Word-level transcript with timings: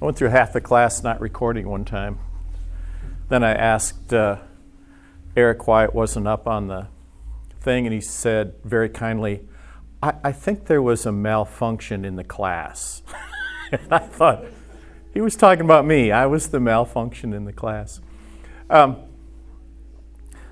I 0.00 0.04
went 0.04 0.18
through 0.18 0.28
half 0.28 0.52
the 0.52 0.60
class 0.60 1.02
not 1.02 1.22
recording 1.22 1.68
one 1.68 1.86
time. 1.86 2.18
Then 3.30 3.42
I 3.42 3.52
asked 3.52 4.12
uh, 4.12 4.38
Eric 5.34 5.66
why 5.66 5.84
it 5.84 5.94
wasn't 5.94 6.28
up 6.28 6.46
on 6.46 6.68
the 6.68 6.88
thing, 7.60 7.86
and 7.86 7.94
he 7.94 8.02
said 8.02 8.54
very 8.62 8.90
kindly, 8.90 9.48
I, 10.02 10.12
I 10.22 10.32
think 10.32 10.66
there 10.66 10.82
was 10.82 11.06
a 11.06 11.12
malfunction 11.12 12.04
in 12.04 12.16
the 12.16 12.24
class. 12.24 13.02
and 13.72 13.90
I 13.90 14.00
thought, 14.00 14.44
he 15.14 15.22
was 15.22 15.34
talking 15.34 15.64
about 15.64 15.86
me. 15.86 16.12
I 16.12 16.26
was 16.26 16.48
the 16.50 16.60
malfunction 16.60 17.32
in 17.32 17.46
the 17.46 17.52
class. 17.54 18.02
Um, 18.68 18.98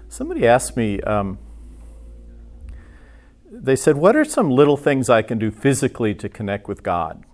somebody 0.08 0.46
asked 0.46 0.74
me, 0.74 1.02
um, 1.02 1.38
they 3.50 3.76
said, 3.76 3.98
What 3.98 4.16
are 4.16 4.24
some 4.24 4.50
little 4.50 4.78
things 4.78 5.10
I 5.10 5.20
can 5.20 5.38
do 5.38 5.50
physically 5.50 6.14
to 6.14 6.30
connect 6.30 6.66
with 6.66 6.82
God? 6.82 7.24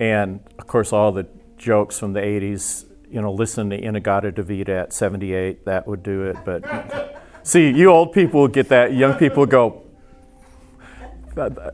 And 0.00 0.40
of 0.58 0.66
course, 0.66 0.92
all 0.92 1.12
the 1.12 1.26
jokes 1.56 1.98
from 1.98 2.12
the 2.12 2.20
80s, 2.20 2.84
you 3.10 3.20
know, 3.20 3.32
listen 3.32 3.70
to 3.70 3.76
In-A-Gadda-Da-Vida 3.76 4.72
at 4.72 4.92
78, 4.92 5.64
that 5.64 5.86
would 5.86 6.02
do 6.02 6.24
it. 6.24 6.36
But 6.44 7.22
see, 7.42 7.70
you 7.70 7.88
old 7.88 8.12
people 8.12 8.46
get 8.48 8.68
that, 8.68 8.94
young 8.94 9.14
people 9.14 9.46
go, 9.46 9.84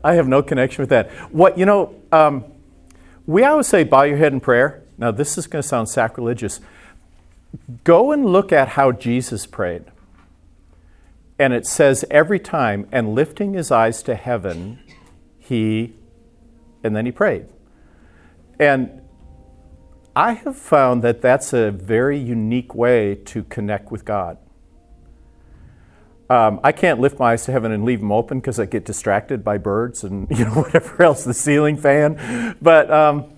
I 0.03 0.13
have 0.13 0.27
no 0.27 0.43
connection 0.43 0.83
with 0.83 0.89
that. 0.89 1.11
What, 1.31 1.57
you 1.57 1.65
know, 1.65 1.95
um, 2.11 2.45
we 3.25 3.43
always 3.43 3.67
say, 3.67 3.83
bow 3.83 4.03
your 4.03 4.17
head 4.17 4.33
in 4.33 4.39
prayer. 4.39 4.83
Now, 4.97 5.11
this 5.11 5.37
is 5.37 5.47
going 5.47 5.61
to 5.61 5.67
sound 5.67 5.89
sacrilegious. 5.89 6.61
Go 7.83 8.11
and 8.11 8.25
look 8.25 8.51
at 8.51 8.69
how 8.69 8.91
Jesus 8.91 9.45
prayed. 9.45 9.85
And 11.37 11.51
it 11.53 11.65
says 11.65 12.05
every 12.09 12.39
time, 12.39 12.87
and 12.91 13.13
lifting 13.13 13.53
his 13.53 13.71
eyes 13.71 14.03
to 14.03 14.15
heaven, 14.15 14.79
he, 15.37 15.93
and 16.83 16.95
then 16.95 17.05
he 17.05 17.11
prayed. 17.11 17.47
And 18.59 19.01
I 20.15 20.33
have 20.33 20.55
found 20.55 21.03
that 21.03 21.21
that's 21.21 21.51
a 21.51 21.71
very 21.71 22.17
unique 22.17 22.73
way 22.73 23.15
to 23.25 23.43
connect 23.43 23.91
with 23.91 24.05
God. 24.05 24.37
Um, 26.29 26.59
I 26.63 26.71
can't 26.71 26.99
lift 26.99 27.19
my 27.19 27.33
eyes 27.33 27.45
to 27.45 27.51
heaven 27.51 27.71
and 27.71 27.83
leave 27.83 27.99
them 27.99 28.11
open 28.11 28.39
because 28.39 28.59
I 28.59 28.65
get 28.65 28.85
distracted 28.85 29.43
by 29.43 29.57
birds 29.57 30.03
and 30.03 30.27
you 30.37 30.45
know 30.45 30.53
whatever 30.53 31.03
else, 31.03 31.23
the 31.23 31.33
ceiling 31.33 31.77
fan. 31.77 32.55
But 32.61 32.89
um, 32.91 33.33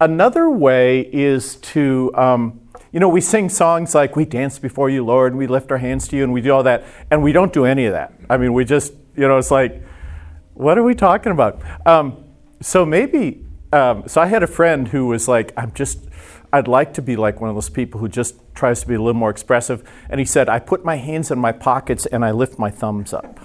another 0.00 0.48
way 0.50 1.00
is 1.00 1.56
to, 1.56 2.12
um, 2.14 2.60
you 2.92 3.00
know, 3.00 3.08
we 3.08 3.20
sing 3.20 3.48
songs 3.48 3.94
like 3.94 4.14
"We 4.14 4.24
dance 4.26 4.58
before 4.58 4.90
you, 4.90 5.04
Lord," 5.04 5.32
and 5.32 5.38
we 5.38 5.46
lift 5.46 5.72
our 5.72 5.78
hands 5.78 6.06
to 6.08 6.16
you, 6.16 6.22
and 6.22 6.32
we 6.32 6.40
do 6.40 6.52
all 6.52 6.62
that, 6.62 6.84
and 7.10 7.22
we 7.22 7.32
don't 7.32 7.52
do 7.52 7.64
any 7.64 7.86
of 7.86 7.92
that. 7.92 8.12
I 8.30 8.36
mean, 8.36 8.52
we 8.52 8.64
just, 8.64 8.92
you 9.16 9.26
know, 9.26 9.38
it's 9.38 9.50
like, 9.50 9.82
what 10.52 10.78
are 10.78 10.84
we 10.84 10.94
talking 10.94 11.32
about? 11.32 11.60
Um, 11.84 12.24
so 12.60 12.86
maybe 12.86 13.43
um, 13.74 14.06
so 14.06 14.20
I 14.20 14.26
had 14.26 14.44
a 14.44 14.46
friend 14.46 14.86
who 14.86 15.06
was 15.06 15.26
like, 15.26 15.52
I'm 15.56 15.72
just, 15.72 15.98
I'd 16.52 16.68
like 16.68 16.94
to 16.94 17.02
be 17.02 17.16
like 17.16 17.40
one 17.40 17.50
of 17.50 17.56
those 17.56 17.68
people 17.68 18.00
who 18.00 18.08
just 18.08 18.36
tries 18.54 18.80
to 18.82 18.86
be 18.86 18.94
a 18.94 18.98
little 18.98 19.18
more 19.18 19.30
expressive. 19.30 19.82
And 20.08 20.20
he 20.20 20.24
said, 20.24 20.48
I 20.48 20.60
put 20.60 20.84
my 20.84 20.94
hands 20.94 21.32
in 21.32 21.40
my 21.40 21.50
pockets 21.50 22.06
and 22.06 22.24
I 22.24 22.30
lift 22.30 22.56
my 22.56 22.70
thumbs 22.70 23.12
up. 23.12 23.40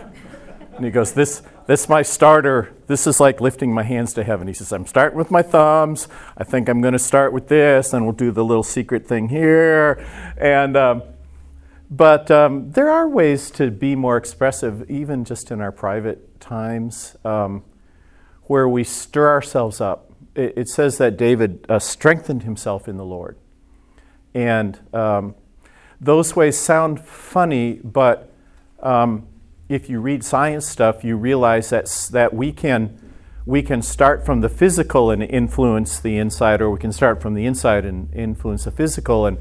And 0.76 0.86
he 0.86 0.92
goes, 0.92 1.14
this, 1.14 1.42
this 1.66 1.82
is 1.84 1.90
my 1.90 2.04
starter. 2.04 2.76
This 2.86 3.08
is 3.08 3.20
like 3.20 3.42
lifting 3.42 3.74
my 3.74 3.82
hands 3.82 4.14
to 4.14 4.24
heaven. 4.24 4.48
He 4.48 4.54
says, 4.54 4.72
I'm 4.72 4.86
starting 4.86 5.18
with 5.18 5.32
my 5.32 5.42
thumbs. 5.42 6.08
I 6.38 6.44
think 6.44 6.70
I'm 6.70 6.80
going 6.80 6.94
to 6.94 7.00
start 7.00 7.34
with 7.34 7.48
this, 7.48 7.92
and 7.92 8.06
we'll 8.06 8.14
do 8.14 8.32
the 8.32 8.46
little 8.46 8.64
secret 8.64 9.08
thing 9.08 9.30
here. 9.30 10.06
And, 10.38 10.78
um, 10.78 11.04
but 11.90 12.30
um, 12.30 12.72
there 12.74 12.92
are 12.92 13.10
ways 13.10 13.50
to 13.52 13.72
be 13.72 13.96
more 13.96 14.16
expressive, 14.16 14.90
even 14.92 15.26
just 15.26 15.50
in 15.50 15.60
our 15.60 15.72
private 15.72 16.40
times, 16.40 17.16
um, 17.26 17.64
where 18.44 18.70
we 18.70 18.84
stir 18.84 19.28
ourselves 19.28 19.82
up 19.82 20.09
it, 20.36 20.70
says 20.70 20.98
that 20.98 21.18
David 21.18 21.66
uh, 21.70 21.80
strengthened 21.80 22.44
himself 22.44 22.88
in 22.88 22.98
the 22.98 23.06
Lord. 23.06 23.38
And 24.34 24.80
um, 24.94 25.36
those 26.00 26.36
ways 26.36 26.58
sound 26.58 27.02
funny, 27.02 27.80
but 27.84 28.32
um, 28.82 29.28
if 29.68 29.90
you 29.90 30.00
read 30.00 30.24
science 30.24 30.68
stuff, 30.68 31.04
you 31.04 31.18
realize 31.18 31.70
that, 31.72 31.88
that 32.12 32.34
we, 32.34 32.52
can, 32.52 32.98
we 33.46 33.62
can 33.62 33.82
start 33.82 34.26
from 34.26 34.42
the 34.42 34.50
physical 34.50 35.12
and 35.12 35.24
influence 35.24 36.00
the 36.00 36.18
inside, 36.18 36.62
or 36.62 36.70
we 36.70 36.80
can 36.80 36.92
start 36.92 37.22
from 37.22 37.34
the 37.34 37.46
inside 37.46 37.86
and 37.86 38.14
influence 38.14 38.66
the 38.66 38.72
physical. 38.72 39.26
And 39.26 39.38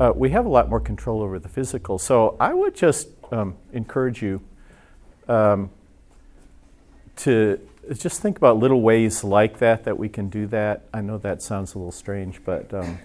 uh, 0.00 0.12
we 0.14 0.30
have 0.30 0.46
a 0.46 0.48
lot 0.48 0.68
more 0.68 0.80
control 0.80 1.22
over 1.22 1.38
the 1.38 1.48
physical. 1.48 1.98
So 1.98 2.36
I 2.40 2.54
would 2.54 2.74
just 2.74 3.08
um, 3.30 3.56
encourage 3.72 4.22
you 4.22 4.40
um, 5.28 5.70
to 7.16 7.60
just 7.92 8.20
think 8.20 8.36
about 8.36 8.58
little 8.58 8.80
ways 8.80 9.24
like 9.24 9.58
that 9.58 9.84
that 9.84 9.98
we 9.98 10.08
can 10.08 10.28
do 10.28 10.46
that. 10.48 10.88
I 10.92 11.00
know 11.00 11.18
that 11.18 11.42
sounds 11.42 11.74
a 11.74 11.78
little 11.78 11.92
strange, 11.92 12.44
but 12.44 12.72
um, 12.72 12.98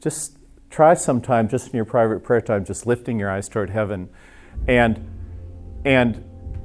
just 0.00 0.38
try 0.70 0.94
sometime, 0.94 1.48
just 1.48 1.68
in 1.68 1.76
your 1.76 1.84
private 1.84 2.22
prayer 2.22 2.40
time, 2.40 2.64
just 2.64 2.86
lifting 2.86 3.18
your 3.18 3.30
eyes 3.30 3.48
toward 3.48 3.70
heaven, 3.70 4.08
and 4.66 5.08
and 5.84 6.24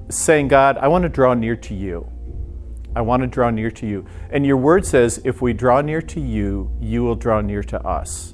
saying, 0.09 0.47
God, 0.47 0.77
I 0.77 0.87
want 0.87 1.03
to 1.03 1.09
draw 1.09 1.33
near 1.33 1.55
to 1.55 1.73
you. 1.73 2.09
I 2.95 3.01
want 3.01 3.21
to 3.21 3.27
draw 3.27 3.49
near 3.49 3.71
to 3.71 3.87
you. 3.87 4.05
And 4.31 4.45
your 4.45 4.57
word 4.57 4.85
says, 4.85 5.19
if 5.25 5.41
we 5.41 5.51
draw 5.51 5.81
near 5.81 6.01
to 6.01 6.21
you, 6.21 6.71
you 6.79 7.03
will 7.03 7.15
draw 7.15 7.41
near 7.41 7.63
to 7.63 7.81
us. 7.85 8.33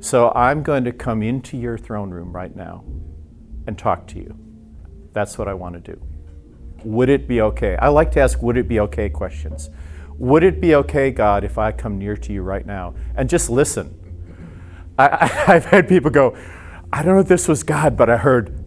So 0.00 0.32
I'm 0.34 0.62
going 0.62 0.84
to 0.84 0.92
come 0.92 1.22
into 1.22 1.56
your 1.56 1.78
throne 1.78 2.10
room 2.10 2.32
right 2.32 2.54
now 2.54 2.84
and 3.66 3.78
talk 3.78 4.06
to 4.08 4.18
you. 4.18 4.36
That's 5.12 5.38
what 5.38 5.48
I 5.48 5.54
want 5.54 5.74
to 5.74 5.92
do. 5.92 6.02
Would 6.84 7.08
it 7.08 7.26
be 7.26 7.40
okay? 7.40 7.76
I 7.76 7.88
like 7.88 8.12
to 8.12 8.20
ask, 8.20 8.42
would 8.42 8.56
it 8.56 8.68
be 8.68 8.80
okay 8.80 9.08
questions. 9.08 9.70
Would 10.18 10.44
it 10.44 10.60
be 10.60 10.74
okay, 10.76 11.10
God, 11.10 11.44
if 11.44 11.58
I 11.58 11.72
come 11.72 11.98
near 11.98 12.16
to 12.16 12.32
you 12.32 12.42
right 12.42 12.64
now 12.64 12.94
and 13.16 13.28
just 13.28 13.50
listen? 13.50 14.00
I, 14.98 15.26
have 15.26 15.64
had 15.66 15.88
people 15.88 16.10
go, 16.10 16.36
I 16.92 17.02
don't 17.02 17.14
know 17.14 17.20
if 17.20 17.28
this 17.28 17.48
was 17.48 17.62
God, 17.62 17.96
but 17.96 18.08
I 18.08 18.16
heard, 18.16 18.64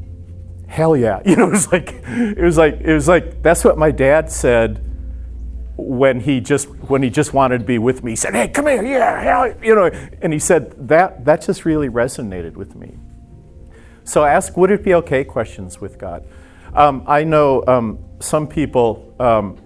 hell 0.67 0.97
yeah. 0.97 1.22
You 1.25 1.38
know, 1.38 1.47
it 1.47 1.51
was 1.51 1.72
like, 1.72 1.94
it 2.06 2.44
was 2.44 2.57
like, 2.57 2.81
it 2.81 2.94
was 2.94 3.07
like, 3.07 3.41
that's 3.41 3.63
what 3.63 3.77
my 3.77 3.91
dad 3.91 4.31
said 4.31 4.83
when 5.77 6.19
he 6.19 6.39
just 6.39 6.67
when 6.89 7.03
he 7.03 7.09
just 7.09 7.33
wanted 7.33 7.59
to 7.59 7.63
be 7.63 7.77
with 7.77 8.03
me. 8.03 8.13
He 8.13 8.16
said, 8.16 8.33
"Hey, 8.33 8.47
come 8.47 8.66
here, 8.66 8.83
yeah, 8.83 9.22
hell, 9.22 9.53
you 9.61 9.75
know." 9.75 9.85
And 10.22 10.33
he 10.33 10.39
said 10.39 10.88
that 10.88 11.23
that 11.25 11.44
just 11.44 11.66
really 11.66 11.88
resonated 11.88 12.53
with 12.53 12.75
me. 12.75 12.97
So 14.03 14.23
ask, 14.23 14.57
would 14.57 14.72
it 14.72 14.83
be 14.83 14.94
okay? 14.95 15.23
Questions 15.23 15.79
with 15.79 16.00
God. 16.00 16.25
Um, 16.73 17.03
I 17.06 17.23
know 17.23 17.63
um, 17.67 18.00
some 18.19 18.47
people 18.47 19.16
um, 19.19 19.57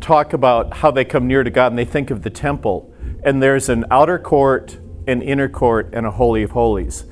talk 0.00 0.32
about 0.32 0.74
how 0.74 0.90
they 0.90 1.04
come 1.04 1.26
near 1.26 1.42
to 1.44 1.50
God 1.50 1.72
and 1.72 1.78
they 1.78 1.84
think 1.84 2.10
of 2.10 2.22
the 2.22 2.30
temple, 2.30 2.92
and 3.24 3.42
there's 3.42 3.68
an 3.68 3.84
outer 3.90 4.18
court, 4.18 4.78
an 5.06 5.22
inner 5.22 5.48
court, 5.48 5.90
and 5.92 6.06
a 6.06 6.10
holy 6.10 6.42
of 6.42 6.52
holies. 6.52 7.04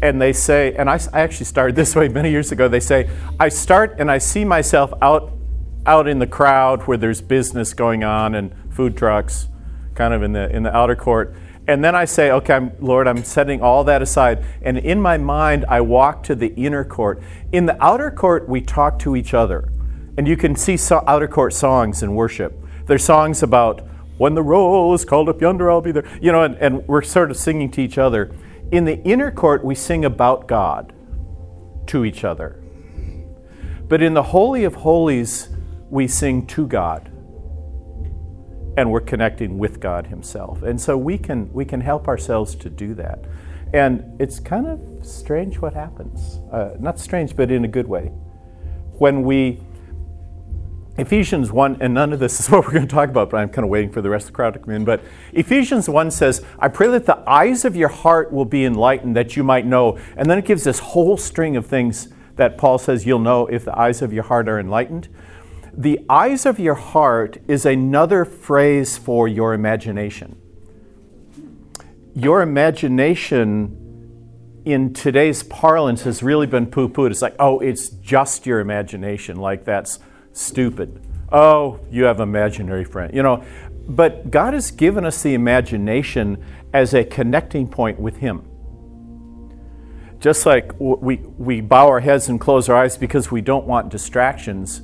And 0.00 0.20
they 0.22 0.32
say, 0.32 0.74
and 0.74 0.88
I, 0.88 1.00
I 1.12 1.20
actually 1.20 1.46
started 1.46 1.74
this 1.74 1.96
way 1.96 2.08
many 2.08 2.30
years 2.30 2.52
ago. 2.52 2.68
They 2.68 2.80
say, 2.80 3.10
I 3.40 3.48
start 3.48 3.96
and 3.98 4.10
I 4.10 4.18
see 4.18 4.44
myself 4.44 4.92
out, 5.02 5.32
out 5.86 6.06
in 6.06 6.20
the 6.20 6.26
crowd 6.26 6.82
where 6.82 6.96
there's 6.96 7.20
business 7.20 7.74
going 7.74 8.04
on 8.04 8.34
and 8.36 8.54
food 8.72 8.96
trucks, 8.96 9.48
kind 9.94 10.14
of 10.14 10.22
in 10.22 10.32
the 10.32 10.54
in 10.54 10.62
the 10.62 10.74
outer 10.74 10.94
court. 10.94 11.34
And 11.68 11.84
then 11.84 11.94
I 11.94 12.06
say, 12.06 12.30
okay, 12.30 12.54
I'm, 12.54 12.72
Lord, 12.80 13.06
I'm 13.06 13.22
setting 13.22 13.60
all 13.60 13.84
that 13.84 14.00
aside. 14.00 14.42
And 14.62 14.78
in 14.78 15.02
my 15.02 15.18
mind, 15.18 15.66
I 15.68 15.82
walk 15.82 16.22
to 16.24 16.34
the 16.34 16.48
inner 16.54 16.82
court. 16.82 17.22
In 17.52 17.66
the 17.66 17.76
outer 17.84 18.10
court, 18.10 18.48
we 18.48 18.62
talk 18.62 18.98
to 19.00 19.14
each 19.14 19.34
other. 19.34 19.70
And 20.16 20.26
you 20.26 20.34
can 20.34 20.56
see 20.56 20.78
so 20.78 21.04
outer 21.06 21.28
court 21.28 21.52
songs 21.52 22.02
in 22.02 22.14
worship. 22.14 22.58
There's 22.86 23.04
songs 23.04 23.42
about, 23.42 23.86
when 24.16 24.34
the 24.34 24.42
roll 24.42 24.94
is 24.94 25.04
called 25.04 25.28
up 25.28 25.42
yonder, 25.42 25.70
I'll 25.70 25.82
be 25.82 25.92
there. 25.92 26.08
You 26.22 26.32
know, 26.32 26.42
and, 26.42 26.56
and 26.56 26.88
we're 26.88 27.02
sort 27.02 27.30
of 27.30 27.36
singing 27.36 27.70
to 27.72 27.82
each 27.82 27.98
other. 27.98 28.34
In 28.72 28.86
the 28.86 28.98
inner 29.02 29.30
court, 29.30 29.62
we 29.62 29.74
sing 29.74 30.06
about 30.06 30.48
God 30.48 30.94
to 31.88 32.06
each 32.06 32.24
other. 32.24 32.62
But 33.88 34.00
in 34.00 34.14
the 34.14 34.22
Holy 34.22 34.64
of 34.64 34.76
Holies, 34.76 35.50
we 35.90 36.08
sing 36.08 36.46
to 36.46 36.66
God 36.66 37.12
and 38.78 38.92
we're 38.92 39.00
connecting 39.00 39.58
with 39.58 39.80
God 39.80 40.06
Himself. 40.06 40.62
And 40.62 40.80
so 40.80 40.96
we 40.96 41.18
can 41.18 41.52
we 41.52 41.64
can 41.64 41.80
help 41.80 42.06
ourselves 42.06 42.54
to 42.54 42.70
do 42.70 42.94
that. 42.94 43.24
And 43.74 44.20
it's 44.20 44.38
kind 44.38 44.68
of 44.68 44.80
strange 45.04 45.60
what 45.60 45.74
happens. 45.74 46.38
Uh, 46.52 46.76
not 46.78 47.00
strange, 47.00 47.34
but 47.34 47.50
in 47.50 47.64
a 47.64 47.68
good 47.68 47.88
way. 47.88 48.12
When 48.92 49.24
we 49.24 49.60
Ephesians 50.96 51.50
1, 51.50 51.78
and 51.80 51.92
none 51.92 52.12
of 52.12 52.20
this 52.20 52.38
is 52.38 52.48
what 52.50 52.64
we're 52.64 52.72
going 52.72 52.86
to 52.86 52.94
talk 52.94 53.08
about, 53.08 53.30
but 53.30 53.38
I'm 53.38 53.48
kind 53.48 53.64
of 53.64 53.68
waiting 53.68 53.90
for 53.90 54.00
the 54.00 54.10
rest 54.10 54.26
of 54.26 54.32
the 54.32 54.36
crowd 54.36 54.54
to 54.54 54.60
come 54.60 54.74
in. 54.74 54.84
But 54.84 55.02
Ephesians 55.32 55.88
1 55.88 56.12
says, 56.12 56.44
I 56.60 56.68
pray 56.68 56.86
that 56.88 57.06
the 57.06 57.18
eyes 57.28 57.64
of 57.64 57.74
your 57.74 57.88
heart 57.88 58.32
will 58.32 58.44
be 58.44 58.64
enlightened, 58.64 59.16
that 59.16 59.36
you 59.36 59.42
might 59.42 59.66
know. 59.66 59.98
And 60.16 60.30
then 60.30 60.38
it 60.38 60.44
gives 60.44 60.62
this 60.62 60.78
whole 60.78 61.16
string 61.16 61.56
of 61.56 61.66
things 61.66 62.08
that 62.36 62.58
Paul 62.58 62.78
says 62.78 63.06
you'll 63.06 63.18
know 63.18 63.46
if 63.46 63.64
the 63.64 63.76
eyes 63.76 64.02
of 64.02 64.12
your 64.12 64.24
heart 64.24 64.48
are 64.48 64.60
enlightened 64.60 65.08
the 65.78 66.00
eyes 66.08 66.44
of 66.44 66.58
your 66.58 66.74
heart 66.74 67.38
is 67.46 67.64
another 67.64 68.24
phrase 68.24 68.98
for 68.98 69.28
your 69.28 69.54
imagination. 69.54 70.36
Your 72.16 72.42
imagination 72.42 74.60
in 74.64 74.92
today's 74.92 75.44
parlance 75.44 76.02
has 76.02 76.20
really 76.20 76.48
been 76.48 76.66
poo 76.66 76.88
pooed. 76.88 77.12
It's 77.12 77.22
like, 77.22 77.36
oh, 77.38 77.60
it's 77.60 77.90
just 77.90 78.44
your 78.44 78.58
imagination. 78.58 79.36
Like, 79.36 79.64
that's 79.64 80.00
stupid. 80.32 81.00
Oh, 81.30 81.78
you 81.92 82.04
have 82.04 82.18
imaginary 82.18 82.84
friend. 82.84 83.14
You 83.14 83.22
know, 83.22 83.44
but 83.86 84.32
God 84.32 84.54
has 84.54 84.72
given 84.72 85.04
us 85.04 85.22
the 85.22 85.34
imagination 85.34 86.44
as 86.72 86.92
a 86.92 87.04
connecting 87.04 87.68
point 87.68 88.00
with 88.00 88.16
Him. 88.16 88.42
Just 90.18 90.44
like 90.44 90.72
we, 90.80 91.18
we 91.18 91.60
bow 91.60 91.86
our 91.86 92.00
heads 92.00 92.28
and 92.28 92.40
close 92.40 92.68
our 92.68 92.76
eyes 92.76 92.96
because 92.96 93.30
we 93.30 93.40
don't 93.40 93.64
want 93.64 93.90
distractions, 93.90 94.82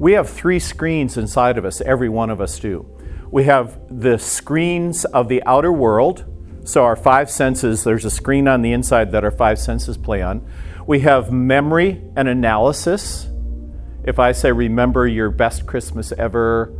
we 0.00 0.14
have 0.14 0.30
three 0.30 0.58
screens 0.58 1.18
inside 1.18 1.58
of 1.58 1.66
us, 1.66 1.82
every 1.82 2.08
one 2.08 2.30
of 2.30 2.40
us 2.40 2.58
do. 2.58 2.86
We 3.30 3.44
have 3.44 3.78
the 3.90 4.16
screens 4.16 5.04
of 5.04 5.28
the 5.28 5.42
outer 5.44 5.70
world, 5.70 6.24
so 6.64 6.84
our 6.84 6.96
five 6.96 7.30
senses, 7.30 7.84
there's 7.84 8.06
a 8.06 8.10
screen 8.10 8.48
on 8.48 8.62
the 8.62 8.72
inside 8.72 9.12
that 9.12 9.24
our 9.24 9.30
five 9.30 9.58
senses 9.58 9.98
play 9.98 10.22
on. 10.22 10.50
We 10.86 11.00
have 11.00 11.30
memory 11.30 12.02
and 12.16 12.28
analysis. 12.28 13.28
If 14.02 14.18
I 14.18 14.32
say, 14.32 14.50
remember 14.50 15.06
your 15.06 15.28
best 15.28 15.66
Christmas 15.66 16.12
ever, 16.12 16.74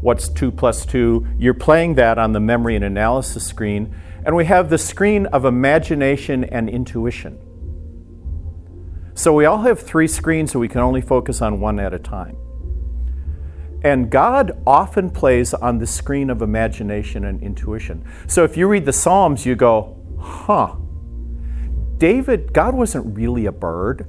what's 0.00 0.28
two 0.28 0.52
plus 0.52 0.86
two, 0.86 1.26
you're 1.38 1.54
playing 1.54 1.96
that 1.96 2.18
on 2.18 2.32
the 2.32 2.40
memory 2.40 2.76
and 2.76 2.84
analysis 2.84 3.44
screen. 3.44 3.96
And 4.24 4.36
we 4.36 4.44
have 4.44 4.70
the 4.70 4.78
screen 4.78 5.26
of 5.26 5.44
imagination 5.44 6.44
and 6.44 6.70
intuition. 6.70 7.36
So 9.14 9.34
we 9.34 9.44
all 9.44 9.62
have 9.62 9.80
three 9.80 10.06
screens, 10.06 10.52
so 10.52 10.60
we 10.60 10.68
can 10.68 10.80
only 10.80 11.00
focus 11.00 11.42
on 11.42 11.58
one 11.58 11.80
at 11.80 11.92
a 11.92 11.98
time. 11.98 12.36
And 13.82 14.10
God 14.10 14.60
often 14.66 15.10
plays 15.10 15.54
on 15.54 15.78
the 15.78 15.86
screen 15.86 16.28
of 16.28 16.42
imagination 16.42 17.24
and 17.24 17.42
intuition. 17.42 18.04
So 18.26 18.44
if 18.44 18.56
you 18.56 18.68
read 18.68 18.84
the 18.84 18.92
Psalms, 18.92 19.46
you 19.46 19.54
go, 19.54 19.96
huh, 20.18 20.76
David, 21.96 22.52
God 22.52 22.74
wasn't 22.74 23.16
really 23.16 23.46
a 23.46 23.52
bird. 23.52 24.06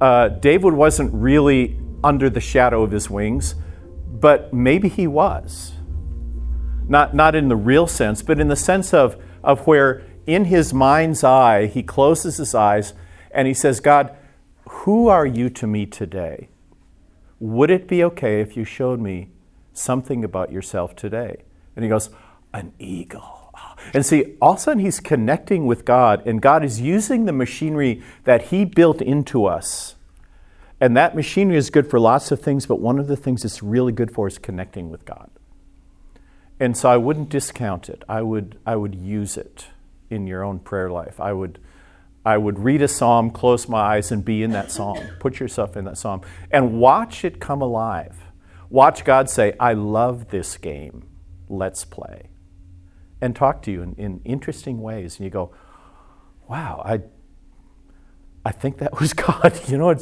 Uh, 0.00 0.28
David 0.28 0.74
wasn't 0.74 1.12
really 1.14 1.78
under 2.04 2.28
the 2.28 2.40
shadow 2.40 2.82
of 2.82 2.90
his 2.90 3.08
wings, 3.08 3.54
but 4.08 4.52
maybe 4.52 4.88
he 4.88 5.06
was. 5.06 5.72
Not, 6.88 7.14
not 7.14 7.34
in 7.34 7.48
the 7.48 7.56
real 7.56 7.86
sense, 7.86 8.22
but 8.22 8.40
in 8.40 8.48
the 8.48 8.56
sense 8.56 8.92
of, 8.92 9.16
of 9.42 9.66
where 9.66 10.02
in 10.26 10.46
his 10.46 10.74
mind's 10.74 11.24
eye, 11.24 11.66
he 11.66 11.82
closes 11.82 12.36
his 12.36 12.54
eyes 12.54 12.92
and 13.30 13.48
he 13.48 13.54
says, 13.54 13.80
God, 13.80 14.16
who 14.68 15.08
are 15.08 15.26
you 15.26 15.48
to 15.50 15.66
me 15.66 15.86
today? 15.86 16.48
Would 17.42 17.72
it 17.72 17.88
be 17.88 18.04
okay 18.04 18.40
if 18.40 18.56
you 18.56 18.64
showed 18.64 19.00
me 19.00 19.28
something 19.72 20.22
about 20.22 20.52
yourself 20.52 20.94
today? 20.94 21.42
And 21.74 21.84
he 21.84 21.88
goes, 21.88 22.08
An 22.54 22.72
eagle. 22.78 23.52
And 23.92 24.06
see, 24.06 24.36
all 24.40 24.52
of 24.52 24.58
a 24.58 24.60
sudden 24.60 24.78
he's 24.78 25.00
connecting 25.00 25.66
with 25.66 25.84
God, 25.84 26.24
and 26.24 26.40
God 26.40 26.64
is 26.64 26.80
using 26.80 27.24
the 27.24 27.32
machinery 27.32 28.00
that 28.22 28.42
he 28.42 28.64
built 28.64 29.02
into 29.02 29.44
us. 29.46 29.96
And 30.80 30.96
that 30.96 31.16
machinery 31.16 31.56
is 31.56 31.68
good 31.68 31.90
for 31.90 31.98
lots 31.98 32.30
of 32.30 32.40
things, 32.40 32.64
but 32.64 32.78
one 32.78 33.00
of 33.00 33.08
the 33.08 33.16
things 33.16 33.44
it's 33.44 33.60
really 33.60 33.92
good 33.92 34.14
for 34.14 34.28
is 34.28 34.38
connecting 34.38 34.88
with 34.88 35.04
God. 35.04 35.28
And 36.60 36.76
so 36.76 36.90
I 36.90 36.96
wouldn't 36.96 37.28
discount 37.28 37.88
it. 37.88 38.04
I 38.08 38.22
would, 38.22 38.56
I 38.64 38.76
would 38.76 38.94
use 38.94 39.36
it 39.36 39.66
in 40.10 40.28
your 40.28 40.44
own 40.44 40.60
prayer 40.60 40.90
life. 40.90 41.18
I 41.18 41.32
would 41.32 41.58
I 42.24 42.38
would 42.38 42.60
read 42.60 42.82
a 42.82 42.88
psalm, 42.88 43.30
close 43.30 43.68
my 43.68 43.80
eyes, 43.80 44.12
and 44.12 44.24
be 44.24 44.42
in 44.42 44.52
that 44.52 44.70
psalm. 44.70 44.98
Put 45.18 45.40
yourself 45.40 45.76
in 45.76 45.84
that 45.86 45.98
psalm 45.98 46.22
and 46.50 46.78
watch 46.78 47.24
it 47.24 47.40
come 47.40 47.60
alive. 47.60 48.16
Watch 48.70 49.04
God 49.04 49.28
say, 49.28 49.54
I 49.58 49.74
love 49.74 50.30
this 50.30 50.56
game. 50.56 51.08
Let's 51.48 51.84
play. 51.84 52.30
And 53.20 53.36
talk 53.36 53.62
to 53.62 53.70
you 53.70 53.82
in, 53.82 53.94
in 53.94 54.20
interesting 54.24 54.80
ways. 54.80 55.16
And 55.16 55.24
you 55.24 55.30
go, 55.30 55.52
wow, 56.48 56.82
I, 56.84 57.00
I 58.44 58.52
think 58.52 58.78
that 58.78 58.92
was 59.00 59.12
God. 59.12 59.60
you 59.68 59.76
know, 59.76 59.94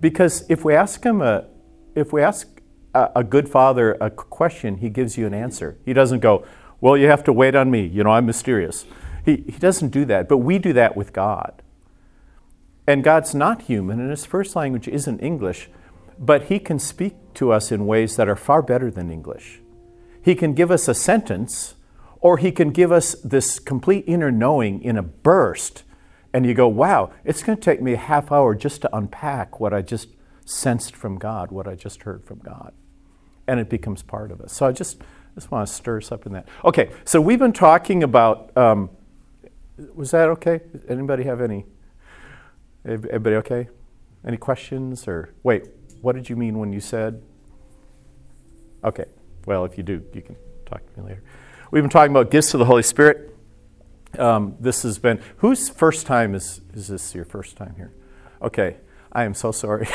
because 0.00 0.44
if 0.48 0.64
we 0.64 0.74
ask 0.74 1.04
him 1.04 1.20
a, 1.20 1.46
if 1.94 2.12
we 2.12 2.22
ask 2.22 2.60
a, 2.94 3.10
a 3.16 3.24
good 3.24 3.48
father 3.48 3.92
a 4.00 4.10
question, 4.10 4.78
he 4.78 4.88
gives 4.88 5.18
you 5.18 5.26
an 5.26 5.34
answer. 5.34 5.78
He 5.84 5.92
doesn't 5.92 6.20
go, 6.20 6.46
well, 6.80 6.96
you 6.96 7.08
have 7.08 7.24
to 7.24 7.32
wait 7.32 7.54
on 7.54 7.70
me. 7.70 7.86
You 7.86 8.04
know, 8.04 8.10
I'm 8.10 8.26
mysterious. 8.26 8.86
He, 9.26 9.42
he 9.46 9.58
doesn't 9.58 9.88
do 9.88 10.04
that, 10.04 10.28
but 10.28 10.38
we 10.38 10.60
do 10.60 10.72
that 10.74 10.96
with 10.96 11.12
God. 11.12 11.60
And 12.86 13.02
God's 13.02 13.34
not 13.34 13.62
human, 13.62 13.98
and 13.98 14.10
his 14.10 14.24
first 14.24 14.54
language 14.54 14.86
isn't 14.86 15.18
English, 15.18 15.68
but 16.16 16.44
he 16.44 16.60
can 16.60 16.78
speak 16.78 17.16
to 17.34 17.50
us 17.50 17.72
in 17.72 17.88
ways 17.88 18.14
that 18.14 18.28
are 18.28 18.36
far 18.36 18.62
better 18.62 18.88
than 18.88 19.10
English. 19.10 19.60
He 20.22 20.36
can 20.36 20.54
give 20.54 20.70
us 20.70 20.86
a 20.86 20.94
sentence, 20.94 21.74
or 22.20 22.38
he 22.38 22.52
can 22.52 22.70
give 22.70 22.92
us 22.92 23.16
this 23.24 23.58
complete 23.58 24.04
inner 24.06 24.30
knowing 24.30 24.80
in 24.80 24.96
a 24.96 25.02
burst, 25.02 25.82
and 26.32 26.46
you 26.46 26.54
go, 26.54 26.68
wow, 26.68 27.10
it's 27.24 27.42
going 27.42 27.58
to 27.58 27.64
take 27.64 27.82
me 27.82 27.94
a 27.94 27.98
half 27.98 28.30
hour 28.30 28.54
just 28.54 28.82
to 28.82 28.96
unpack 28.96 29.58
what 29.58 29.74
I 29.74 29.82
just 29.82 30.10
sensed 30.44 30.94
from 30.94 31.18
God, 31.18 31.50
what 31.50 31.66
I 31.66 31.74
just 31.74 32.04
heard 32.04 32.24
from 32.24 32.38
God. 32.38 32.72
And 33.48 33.58
it 33.58 33.68
becomes 33.68 34.04
part 34.04 34.30
of 34.30 34.40
us. 34.40 34.52
So 34.52 34.66
I 34.66 34.72
just, 34.72 35.02
just 35.34 35.50
want 35.50 35.66
to 35.66 35.74
stir 35.74 35.98
us 35.98 36.12
up 36.12 36.26
in 36.26 36.32
that. 36.34 36.46
Okay, 36.64 36.92
so 37.04 37.20
we've 37.20 37.40
been 37.40 37.52
talking 37.52 38.04
about. 38.04 38.56
Um, 38.56 38.90
was 39.94 40.10
that 40.10 40.28
okay? 40.30 40.60
Anybody 40.88 41.24
have 41.24 41.40
any? 41.40 41.66
Everybody 42.84 43.36
okay? 43.36 43.68
Any 44.26 44.36
questions 44.36 45.06
or 45.06 45.34
wait? 45.42 45.68
What 46.00 46.14
did 46.14 46.28
you 46.28 46.36
mean 46.36 46.58
when 46.58 46.72
you 46.72 46.80
said? 46.80 47.22
Okay. 48.84 49.06
Well, 49.46 49.64
if 49.64 49.76
you 49.76 49.84
do, 49.84 50.04
you 50.12 50.22
can 50.22 50.36
talk 50.64 50.80
to 50.94 51.00
me 51.00 51.08
later. 51.08 51.22
We've 51.70 51.82
been 51.82 51.90
talking 51.90 52.12
about 52.12 52.30
gifts 52.30 52.54
of 52.54 52.58
the 52.58 52.64
Holy 52.64 52.82
Spirit. 52.82 53.34
Um, 54.18 54.56
this 54.60 54.82
has 54.82 54.98
been 54.98 55.20
whose 55.38 55.68
first 55.68 56.06
time 56.06 56.34
is 56.34 56.60
is 56.74 56.88
this 56.88 57.14
your 57.14 57.24
first 57.24 57.56
time 57.56 57.74
here? 57.76 57.92
Okay. 58.40 58.76
I 59.12 59.24
am 59.24 59.34
so 59.34 59.50
sorry. 59.50 59.88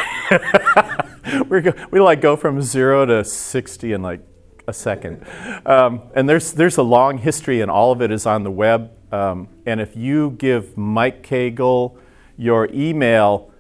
we 1.48 1.62
go, 1.62 1.74
we 1.92 2.00
like 2.00 2.22
go 2.22 2.36
from 2.36 2.62
zero 2.62 3.06
to 3.06 3.24
sixty 3.24 3.94
in 3.94 4.02
like 4.02 4.22
a 4.68 4.74
second, 4.74 5.26
um, 5.66 6.02
and 6.16 6.28
there's 6.28 6.54
there's 6.54 6.78
a 6.78 6.84
long 6.84 7.20
history, 7.20 7.62
and 7.62 7.70
all 7.70 7.92
of 7.92 8.02
it 8.02 8.12
is 8.12 8.26
on 8.26 8.44
the 8.44 8.50
web. 8.50 8.92
Um, 9.12 9.48
and 9.66 9.82
if 9.82 9.96
you 9.96 10.32
give 10.32 10.78
Mike 10.78 11.26
Cagle 11.26 11.98
your 12.38 12.70
email, 12.72 13.52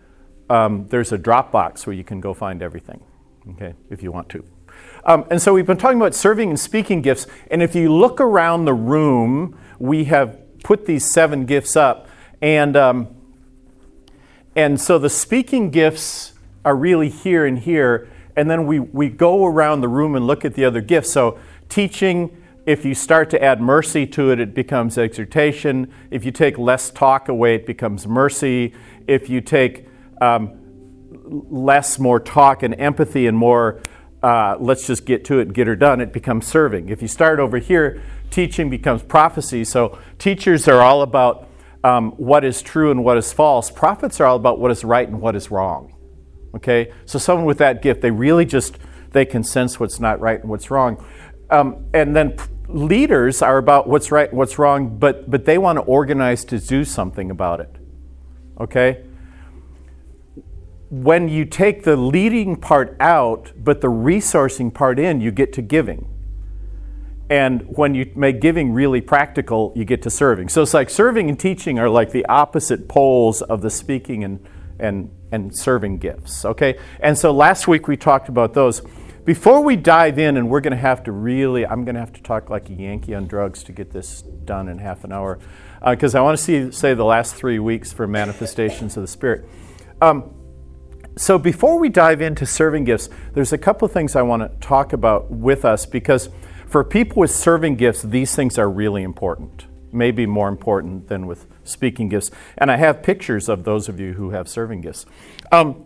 um, 0.49 0.87
there's 0.89 1.11
a 1.11 1.17
Dropbox 1.17 1.85
where 1.85 1.95
you 1.95 2.03
can 2.03 2.19
go 2.19 2.33
find 2.33 2.61
everything, 2.61 3.01
okay, 3.51 3.73
if 3.89 4.01
you 4.01 4.11
want 4.11 4.29
to. 4.29 4.43
Um, 5.05 5.25
and 5.31 5.41
so 5.41 5.53
we've 5.53 5.65
been 5.65 5.77
talking 5.77 5.97
about 5.97 6.13
serving 6.13 6.49
and 6.49 6.59
speaking 6.59 7.01
gifts. 7.01 7.27
And 7.49 7.61
if 7.61 7.75
you 7.75 7.93
look 7.93 8.21
around 8.21 8.65
the 8.65 8.73
room, 8.73 9.57
we 9.79 10.05
have 10.05 10.39
put 10.63 10.85
these 10.85 11.11
seven 11.11 11.45
gifts 11.45 11.75
up. 11.75 12.07
And, 12.41 12.75
um, 12.75 13.07
and 14.55 14.79
so 14.79 14.99
the 14.99 15.09
speaking 15.09 15.71
gifts 15.71 16.33
are 16.63 16.75
really 16.75 17.09
here 17.09 17.45
and 17.45 17.57
here. 17.59 18.09
And 18.35 18.49
then 18.49 18.67
we, 18.67 18.79
we 18.79 19.09
go 19.09 19.45
around 19.45 19.81
the 19.81 19.87
room 19.87 20.15
and 20.15 20.27
look 20.27 20.45
at 20.45 20.53
the 20.53 20.65
other 20.65 20.81
gifts. 20.81 21.11
So 21.11 21.39
teaching, 21.67 22.40
if 22.65 22.85
you 22.85 22.93
start 22.93 23.29
to 23.31 23.43
add 23.43 23.59
mercy 23.59 24.05
to 24.07 24.31
it, 24.31 24.39
it 24.39 24.53
becomes 24.53 24.97
exhortation. 24.97 25.91
If 26.11 26.25
you 26.25 26.31
take 26.31 26.57
less 26.57 26.91
talk 26.91 27.27
away, 27.27 27.55
it 27.55 27.65
becomes 27.65 28.07
mercy. 28.07 28.73
If 29.07 29.29
you 29.29 29.41
take 29.41 29.87
um, 30.21 30.59
less, 31.49 31.97
more 31.97 32.19
talk 32.19 32.61
and 32.61 32.75
empathy 32.79 33.25
and 33.25 33.37
more, 33.37 33.81
uh, 34.21 34.57
let's 34.59 34.85
just 34.85 35.05
get 35.05 35.25
to 35.25 35.39
it 35.39 35.43
and 35.43 35.53
get 35.53 35.65
her 35.65 35.75
done, 35.75 35.99
it 35.99 36.13
becomes 36.13 36.45
serving. 36.45 36.89
If 36.89 37.01
you 37.01 37.07
start 37.07 37.39
over 37.39 37.57
here, 37.57 38.03
teaching 38.29 38.69
becomes 38.69 39.01
prophecy. 39.01 39.63
So 39.63 39.97
teachers 40.19 40.67
are 40.67 40.81
all 40.81 41.01
about 41.01 41.47
um, 41.83 42.11
what 42.11 42.45
is 42.45 42.61
true 42.61 42.91
and 42.91 43.03
what 43.03 43.17
is 43.17 43.33
false. 43.33 43.71
Prophets 43.71 44.19
are 44.19 44.27
all 44.27 44.35
about 44.35 44.59
what 44.59 44.69
is 44.69 44.83
right 44.83 45.07
and 45.07 45.19
what 45.19 45.35
is 45.35 45.49
wrong. 45.49 45.95
Okay? 46.55 46.93
So 47.05 47.17
someone 47.17 47.45
with 47.45 47.57
that 47.57 47.81
gift, 47.81 48.01
they 48.01 48.11
really 48.11 48.45
just, 48.45 48.77
they 49.11 49.25
can 49.25 49.43
sense 49.43 49.79
what's 49.79 49.99
not 49.99 50.19
right 50.19 50.39
and 50.39 50.49
what's 50.49 50.69
wrong. 50.69 51.03
Um, 51.49 51.85
and 51.93 52.15
then 52.15 52.37
leaders 52.75 53.41
are 53.41 53.57
about 53.57 53.87
what's 53.87 54.11
right 54.11 54.31
what's 54.33 54.57
wrong, 54.59 54.97
but, 54.97 55.29
but 55.29 55.45
they 55.45 55.57
want 55.57 55.77
to 55.77 55.81
organize 55.81 56.45
to 56.45 56.59
do 56.59 56.83
something 56.83 57.31
about 57.31 57.59
it. 57.59 57.75
Okay? 58.59 59.03
When 60.89 61.29
you 61.29 61.45
take 61.45 61.83
the 61.83 61.95
leading 61.95 62.55
part 62.57 62.97
out, 62.99 63.53
but 63.57 63.81
the 63.81 63.87
resourcing 63.87 64.73
part 64.73 64.99
in, 64.99 65.21
you 65.21 65.31
get 65.31 65.53
to 65.53 65.61
giving. 65.61 66.07
And 67.29 67.63
when 67.77 67.95
you 67.95 68.11
make 68.13 68.41
giving 68.41 68.73
really 68.73 68.99
practical, 68.99 69.71
you 69.73 69.85
get 69.85 70.01
to 70.01 70.09
serving. 70.09 70.49
So 70.49 70.61
it's 70.61 70.73
like 70.73 70.89
serving 70.89 71.29
and 71.29 71.39
teaching 71.39 71.79
are 71.79 71.89
like 71.89 72.11
the 72.11 72.25
opposite 72.25 72.89
poles 72.89 73.41
of 73.41 73.61
the 73.61 73.69
speaking 73.69 74.25
and, 74.25 74.45
and, 74.79 75.09
and 75.31 75.55
serving 75.55 75.99
gifts. 75.99 76.43
Okay? 76.43 76.77
And 76.99 77.17
so 77.17 77.31
last 77.31 77.69
week 77.69 77.87
we 77.87 77.95
talked 77.95 78.27
about 78.27 78.53
those. 78.53 78.81
Before 79.23 79.63
we 79.63 79.75
dive 79.75 80.17
in, 80.17 80.35
and 80.35 80.49
we're 80.49 80.61
going 80.61 80.71
to 80.71 80.77
have 80.77 81.03
to 81.03 81.11
really, 81.11 81.63
I'm 81.63 81.85
going 81.85 81.93
to 81.93 81.99
have 81.99 82.13
to 82.13 82.23
talk 82.23 82.49
like 82.49 82.69
a 82.71 82.73
Yankee 82.73 83.13
on 83.13 83.27
drugs 83.27 83.61
to 83.63 83.71
get 83.71 83.91
this 83.91 84.23
done 84.23 84.67
in 84.67 84.79
half 84.79 85.03
an 85.03 85.11
hour, 85.11 85.37
because 85.85 86.15
uh, 86.15 86.19
I 86.19 86.21
want 86.21 86.39
to 86.39 86.43
see, 86.43 86.71
say 86.71 86.95
the 86.95 87.05
last 87.05 87.35
three 87.35 87.59
weeks 87.59 87.93
for 87.93 88.07
manifestations 88.07 88.97
of 88.97 89.03
the 89.03 89.07
Spirit. 89.07 89.45
Um, 90.01 90.33
so 91.17 91.37
before 91.37 91.77
we 91.77 91.87
dive 91.87 92.19
into 92.19 92.47
serving 92.47 92.85
gifts, 92.85 93.09
there's 93.33 93.53
a 93.53 93.59
couple 93.59 93.85
of 93.85 93.91
things 93.91 94.15
I 94.15 94.23
want 94.23 94.41
to 94.41 94.67
talk 94.67 94.91
about 94.91 95.29
with 95.29 95.65
us, 95.65 95.85
because 95.85 96.29
for 96.65 96.83
people 96.83 97.19
with 97.19 97.31
serving 97.31 97.75
gifts, 97.75 98.01
these 98.01 98.35
things 98.35 98.57
are 98.57 98.71
really 98.71 99.03
important, 99.03 99.67
maybe 99.91 100.25
more 100.25 100.49
important 100.49 101.09
than 101.09 101.27
with 101.27 101.45
speaking 101.63 102.09
gifts. 102.09 102.31
And 102.57 102.71
I 102.71 102.77
have 102.77 103.03
pictures 103.03 103.49
of 103.49 103.65
those 103.65 103.87
of 103.87 103.99
you 103.99 104.13
who 104.13 104.31
have 104.31 104.49
serving 104.49 104.81
gifts. 104.81 105.05
Um, 105.51 105.85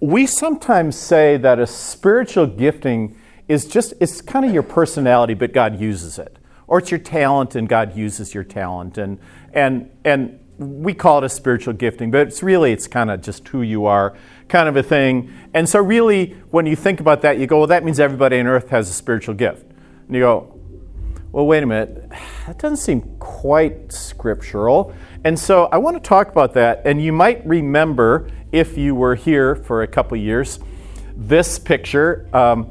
we 0.00 0.26
sometimes 0.26 0.96
say 0.96 1.36
that 1.36 1.58
a 1.58 1.66
spiritual 1.66 2.46
gifting 2.46 3.16
is 3.48 3.66
just, 3.66 3.92
it's 4.00 4.20
kind 4.20 4.44
of 4.44 4.52
your 4.52 4.62
personality, 4.62 5.34
but 5.34 5.52
God 5.52 5.78
uses 5.78 6.18
it. 6.18 6.38
Or 6.66 6.78
it's 6.78 6.90
your 6.90 7.00
talent 7.00 7.54
and 7.54 7.68
God 7.68 7.96
uses 7.96 8.32
your 8.32 8.44
talent. 8.44 8.96
And, 8.96 9.18
and, 9.52 9.90
and 10.04 10.38
we 10.56 10.94
call 10.94 11.18
it 11.18 11.24
a 11.24 11.28
spiritual 11.28 11.74
gifting, 11.74 12.10
but 12.10 12.26
it's 12.28 12.42
really, 12.42 12.72
it's 12.72 12.86
kind 12.86 13.10
of 13.10 13.22
just 13.22 13.48
who 13.48 13.62
you 13.62 13.86
are, 13.86 14.16
kind 14.48 14.68
of 14.68 14.76
a 14.76 14.82
thing. 14.82 15.32
And 15.52 15.68
so, 15.68 15.80
really, 15.80 16.36
when 16.50 16.66
you 16.66 16.76
think 16.76 17.00
about 17.00 17.22
that, 17.22 17.38
you 17.38 17.46
go, 17.46 17.58
well, 17.58 17.66
that 17.66 17.82
means 17.82 17.98
everybody 17.98 18.38
on 18.38 18.46
earth 18.46 18.68
has 18.68 18.88
a 18.88 18.92
spiritual 18.92 19.34
gift. 19.34 19.64
And 20.06 20.14
you 20.14 20.20
go, 20.22 20.60
well, 21.32 21.46
wait 21.46 21.62
a 21.62 21.66
minute, 21.66 22.10
that 22.46 22.58
doesn't 22.58 22.78
seem 22.78 23.02
quite 23.18 23.92
scriptural. 23.92 24.94
And 25.24 25.38
so 25.38 25.66
I 25.66 25.78
want 25.78 25.96
to 25.96 26.06
talk 26.06 26.28
about 26.28 26.54
that. 26.54 26.82
And 26.84 27.02
you 27.02 27.12
might 27.12 27.46
remember, 27.46 28.28
if 28.52 28.76
you 28.76 28.94
were 28.94 29.14
here 29.14 29.54
for 29.54 29.82
a 29.82 29.86
couple 29.86 30.16
years, 30.16 30.58
this 31.16 31.58
picture 31.58 32.28
um, 32.34 32.64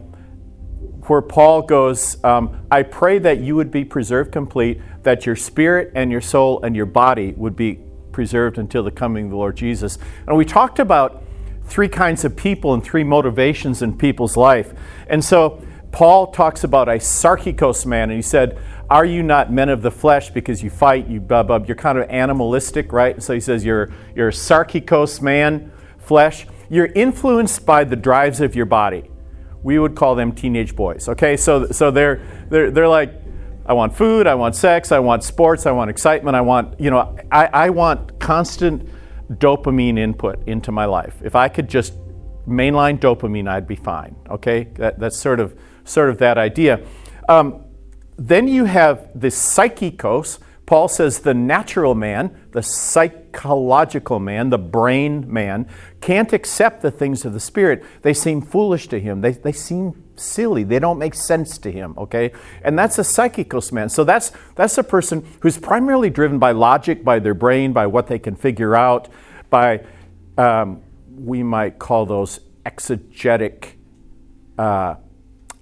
where 1.08 1.22
Paul 1.22 1.62
goes, 1.64 2.24
um, 2.24 2.66
I 2.70 2.84
pray 2.84 3.20
that 3.20 3.40
you 3.40 3.56
would 3.56 3.72
be 3.72 3.86
preserved 3.86 4.32
complete, 4.32 4.82
that 5.04 5.26
your 5.26 5.36
spirit 5.36 5.92
and 5.96 6.12
your 6.12 6.22
soul 6.22 6.62
and 6.64 6.76
your 6.76 6.86
body 6.86 7.34
would 7.38 7.56
be 7.56 7.80
preserved 8.12 8.58
until 8.58 8.84
the 8.84 8.92
coming 8.92 9.26
of 9.26 9.32
the 9.32 9.38
Lord 9.38 9.56
Jesus. 9.56 9.98
And 10.28 10.36
we 10.36 10.46
talked 10.46 10.80
about 10.80 11.24
three 11.64 11.88
kinds 11.88 12.26
of 12.26 12.36
people 12.36 12.74
and 12.74 12.84
three 12.84 13.04
motivations 13.04 13.82
in 13.82 13.98
people's 13.98 14.36
life. 14.36 14.74
And 15.08 15.24
so 15.24 15.64
Paul 15.92 16.32
talks 16.32 16.64
about 16.64 16.88
a 16.88 16.94
sarkikos 16.94 17.86
man, 17.86 18.10
and 18.10 18.18
he 18.18 18.22
said, 18.22 18.60
Are 18.90 19.06
you 19.06 19.22
not 19.22 19.52
men 19.52 19.70
of 19.70 19.84
the 19.84 19.92
flesh 19.92 20.32
because 20.32 20.64
you 20.64 20.70
fight, 20.70 21.08
you 21.08 21.20
bub 21.20 21.48
bub, 21.50 21.68
you're 21.68 21.76
kind 21.76 21.98
of 21.98 22.10
animalistic, 22.10 22.92
right? 22.92 23.22
So 23.22 23.34
he 23.34 23.40
says, 23.40 23.64
You're, 23.64 23.92
you're 24.16 24.32
sarkikos 24.32 25.22
man, 25.22 25.72
flesh. 25.98 26.48
You're 26.70 26.88
influenced 26.88 27.66
by 27.66 27.84
the 27.84 27.96
drives 27.96 28.42
of 28.42 28.56
your 28.56 28.66
body. 28.66 29.10
We 29.62 29.78
would 29.78 29.96
call 29.96 30.16
them 30.16 30.32
teenage 30.32 30.76
boys, 30.76 31.08
okay? 31.10 31.38
So, 31.38 31.68
so 31.68 31.92
they're, 31.92 32.22
they're, 32.50 32.72
they're 32.72 32.88
like, 32.88 33.14
I 33.66 33.74
want 33.74 33.96
food, 33.96 34.26
I 34.26 34.36
want 34.36 34.56
sex, 34.56 34.92
I 34.92 35.00
want 35.00 35.24
sports, 35.24 35.66
I 35.66 35.72
want 35.72 35.92
excitement, 35.92 36.36
I 36.36 36.42
want, 36.42 36.80
you 36.80 36.90
know, 36.90 37.16
I, 37.32 37.46
I 37.48 37.70
want 37.70 38.20
constant 38.20 38.90
dopamine 39.34 40.00
input 40.00 40.48
into 40.48 40.72
my 40.72 40.86
life. 40.86 41.22
If 41.24 41.36
I 41.36 41.50
could 41.50 41.70
just 41.70 41.94
mainline 42.48 43.00
dopamine, 43.00 43.48
I'd 43.48 43.68
be 43.68 43.76
fine, 43.76 44.16
okay? 44.30 44.70
That, 44.76 45.00
that's 45.00 45.18
sort 45.18 45.40
of 45.40 45.56
sort 45.84 46.10
of 46.10 46.18
that 46.20 46.38
idea. 46.38 46.84
Um, 47.28 47.66
then 48.20 48.48
you 48.48 48.66
have 48.66 49.10
the 49.16 49.28
psychikos. 49.28 50.40
Paul 50.66 50.88
says 50.88 51.20
the 51.20 51.34
natural 51.34 51.96
man, 51.96 52.38
the 52.52 52.62
psychological 52.62 54.20
man, 54.20 54.50
the 54.50 54.58
brain 54.58 55.32
man, 55.32 55.68
can't 56.02 56.32
accept 56.32 56.82
the 56.82 56.92
things 56.92 57.26
of 57.26 57.34
the 57.34 57.40
Spirit. 57.40 57.84
They 58.04 58.14
seem 58.14 58.42
foolish 58.42 58.88
to 58.90 59.00
him. 59.00 59.22
They, 59.22 59.32
they 59.32 59.54
seem 59.54 60.04
silly. 60.16 60.64
They 60.64 60.78
don't 60.78 61.00
make 61.00 61.16
sense 61.16 61.58
to 61.60 61.72
him, 61.72 61.96
okay? 61.98 62.34
And 62.62 62.78
that's 62.78 63.00
a 63.00 63.04
psychikos 63.04 63.72
man. 63.72 63.90
So 63.90 64.04
that's, 64.04 64.32
that's 64.56 64.78
a 64.78 64.84
person 64.84 65.26
who's 65.40 65.58
primarily 65.58 66.10
driven 66.10 66.38
by 66.38 66.52
logic, 66.52 67.04
by 67.04 67.20
their 67.20 67.34
brain, 67.34 67.74
by 67.74 67.88
what 67.88 68.08
they 68.08 68.20
can 68.20 68.36
figure 68.36 68.76
out, 68.76 69.08
by, 69.50 69.84
um, 70.38 70.84
we 71.18 71.42
might 71.42 71.80
call 71.80 72.06
those 72.06 72.42
exegetic 72.66 73.76
uh, 74.58 74.96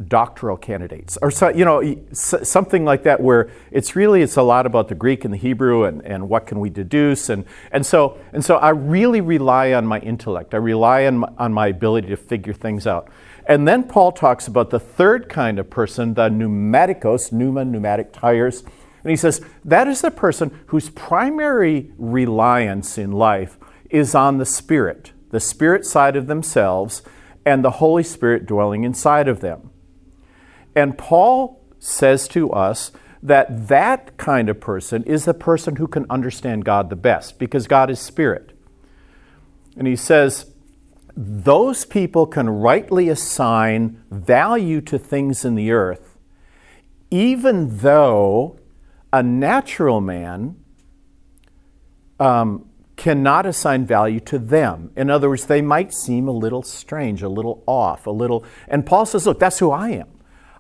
doctoral 0.06 0.58
candidates 0.58 1.18
or 1.24 1.32
so, 1.32 1.50
you 1.50 1.66
know 1.66 1.96
something 2.14 2.86
like 2.86 3.02
that 3.04 3.20
where 3.20 3.50
it's 3.72 3.96
really 3.96 4.22
it's 4.22 4.38
a 4.38 4.44
lot 4.44 4.68
about 4.68 4.90
the 4.90 4.96
greek 4.96 5.26
and 5.26 5.34
the 5.34 5.38
hebrew 5.38 5.86
and, 5.86 6.06
and 6.06 6.30
what 6.30 6.46
can 6.46 6.60
we 6.60 6.70
deduce. 6.70 7.30
And, 7.30 7.46
and 7.72 7.84
so 7.84 8.20
and 8.32 8.46
so 8.46 8.58
i 8.58 8.70
really 8.70 9.22
rely 9.22 9.74
on 9.74 9.88
my 9.88 10.00
intellect. 10.00 10.54
I 10.54 10.58
rely 10.58 11.06
on 11.06 11.20
my, 11.20 11.30
on 11.40 11.54
my 11.54 11.68
ability 11.68 12.10
to 12.10 12.18
figure 12.18 12.54
things 12.54 12.86
out. 12.86 13.10
And 13.48 13.68
then 13.68 13.84
paul 13.84 14.12
talks 14.12 14.48
about 14.48 14.70
the 14.70 14.80
third 14.80 15.30
kind 15.30 15.58
of 15.58 15.70
person 15.70 16.14
the 16.14 16.30
pneumatikos 16.30 17.32
pneuma 17.32 17.66
pneumatic 17.66 18.14
tires. 18.14 18.64
And 19.04 19.10
he 19.10 19.16
says 19.16 19.42
that 19.66 19.88
is 19.88 20.02
the 20.02 20.12
person 20.12 20.60
whose 20.68 20.90
primary 20.92 21.92
reliance 21.98 23.00
in 23.00 23.12
life 23.12 23.58
is 23.90 24.14
on 24.14 24.38
the 24.38 24.46
spirit 24.46 25.12
the 25.32 25.40
spirit 25.40 25.88
side 25.88 26.16
of 26.16 26.28
themselves 26.28 27.02
and 27.48 27.66
the 27.66 27.72
holy 27.72 28.04
spirit 28.04 28.46
dwelling 28.46 28.84
inside 28.84 29.28
of 29.28 29.40
them 29.40 29.72
and 30.78 30.96
Paul 30.96 31.60
says 31.80 32.28
to 32.28 32.52
us 32.52 32.92
that 33.24 33.68
that 33.68 34.16
kind 34.18 34.48
of 34.48 34.60
person 34.60 35.04
is 35.06 35.26
the 35.26 35.34
person 35.34 35.78
who 35.78 35.88
can 35.88 36.06
understand 36.08 36.66
God 36.66 36.92
the 36.92 36.96
best 36.96 37.40
because 37.40 37.66
God 37.66 37.90
is 37.90 38.00
spirit. 38.00 38.56
And 39.76 39.88
he 39.88 39.96
says, 39.96 40.52
those 41.16 41.84
people 41.84 42.28
can 42.28 42.48
rightly 42.48 43.10
assign 43.10 44.04
value 44.12 44.80
to 44.82 45.00
things 45.00 45.44
in 45.44 45.56
the 45.56 45.72
earth, 45.72 46.16
even 47.10 47.80
though 47.80 48.60
a 49.12 49.24
natural 49.24 50.00
man 50.00 50.58
um, 52.20 52.70
cannot 52.98 53.48
assign 53.48 53.88
value 53.88 54.20
to 54.20 54.38
them. 54.38 54.92
In 54.96 55.10
other 55.10 55.28
words, 55.28 55.48
they 55.48 55.64
might 55.64 55.92
seem 55.92 56.28
a 56.28 56.32
little 56.32 56.62
strange, 56.62 57.24
a 57.24 57.30
little 57.30 57.64
off, 57.66 58.06
a 58.06 58.12
little. 58.12 58.46
And 58.68 58.86
Paul 58.86 59.08
says, 59.08 59.26
look, 59.26 59.40
that's 59.40 59.58
who 59.58 59.72
I 59.72 59.90
am. 59.90 60.17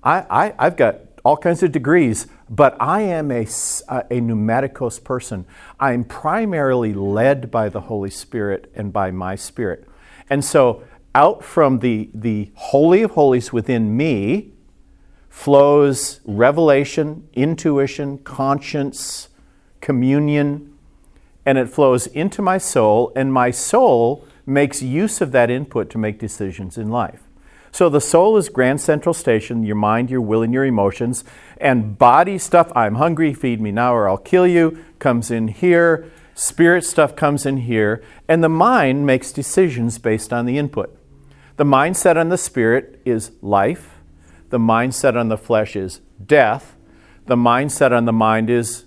I, 0.07 0.53
I, 0.57 0.63
have 0.63 0.77
got 0.77 1.01
all 1.25 1.35
kinds 1.35 1.63
of 1.63 1.73
degrees, 1.73 2.27
but 2.49 2.77
I 2.79 3.01
am 3.01 3.29
a, 3.29 3.41
uh, 3.41 4.03
a 4.09 4.21
pneumatikos 4.21 5.03
person. 5.03 5.45
I'm 5.81 6.05
primarily 6.05 6.93
led 6.93 7.51
by 7.51 7.67
the 7.67 7.81
Holy 7.81 8.09
Spirit 8.09 8.71
and 8.73 8.93
by 8.93 9.11
my 9.11 9.35
spirit. 9.35 9.85
And 10.29 10.45
so, 10.45 10.83
out 11.13 11.43
from 11.43 11.79
the, 11.79 12.09
the 12.13 12.51
Holy 12.53 13.01
of 13.01 13.11
Holies 13.11 13.51
within 13.51 13.97
me 13.97 14.53
flows 15.27 16.21
revelation, 16.23 17.27
intuition, 17.33 18.19
conscience, 18.19 19.27
communion, 19.81 20.73
and 21.45 21.57
it 21.57 21.67
flows 21.67 22.07
into 22.07 22.41
my 22.41 22.57
soul, 22.57 23.11
and 23.13 23.33
my 23.33 23.51
soul 23.51 24.25
makes 24.45 24.81
use 24.81 25.19
of 25.19 25.33
that 25.33 25.49
input 25.49 25.89
to 25.89 25.97
make 25.97 26.17
decisions 26.17 26.77
in 26.77 26.87
life. 26.87 27.26
So 27.71 27.89
the 27.89 28.01
soul 28.01 28.38
is 28.38 28.50
grand 28.50 28.81
central 28.81 29.13
station, 29.13 29.63
your 29.63 29.75
mind, 29.75 30.09
your 30.09 30.21
will, 30.21 30.41
and 30.41 30.53
your 30.53 30.65
emotions. 30.65 31.24
And 31.57 31.97
body 31.97 32.38
stuff, 32.38 32.71
I'm 32.75 32.95
hungry, 32.95 33.33
feed 33.33 33.62
me 33.62 33.71
now 33.71 33.93
or 33.93 34.07
I'll 34.07 34.17
kill 34.17 34.47
you, 34.47 34.83
comes 35.00 35.31
in 35.31 35.50
here. 35.50 36.12
Spirit 36.33 36.86
stuff 36.86 37.15
comes 37.15 37.45
in 37.45 37.57
here. 37.57 38.03
And 38.27 38.43
the 38.43 38.50
mind 38.50 39.05
makes 39.05 39.31
decisions 39.31 39.97
based 39.97 40.31
on 40.31 40.45
the 40.45 40.57
input. 40.57 40.95
The 41.57 41.63
mindset 41.63 42.15
on 42.17 42.29
the 42.29 42.38
spirit 42.38 43.01
is 43.05 43.31
life. 43.41 43.95
The 44.50 44.59
mindset 44.59 45.19
on 45.19 45.29
the 45.29 45.38
flesh 45.38 45.75
is 45.75 46.01
death. 46.24 46.75
The 47.25 47.36
mindset 47.36 47.91
on 47.91 48.05
the 48.05 48.13
mind 48.13 48.50
is 48.50 48.86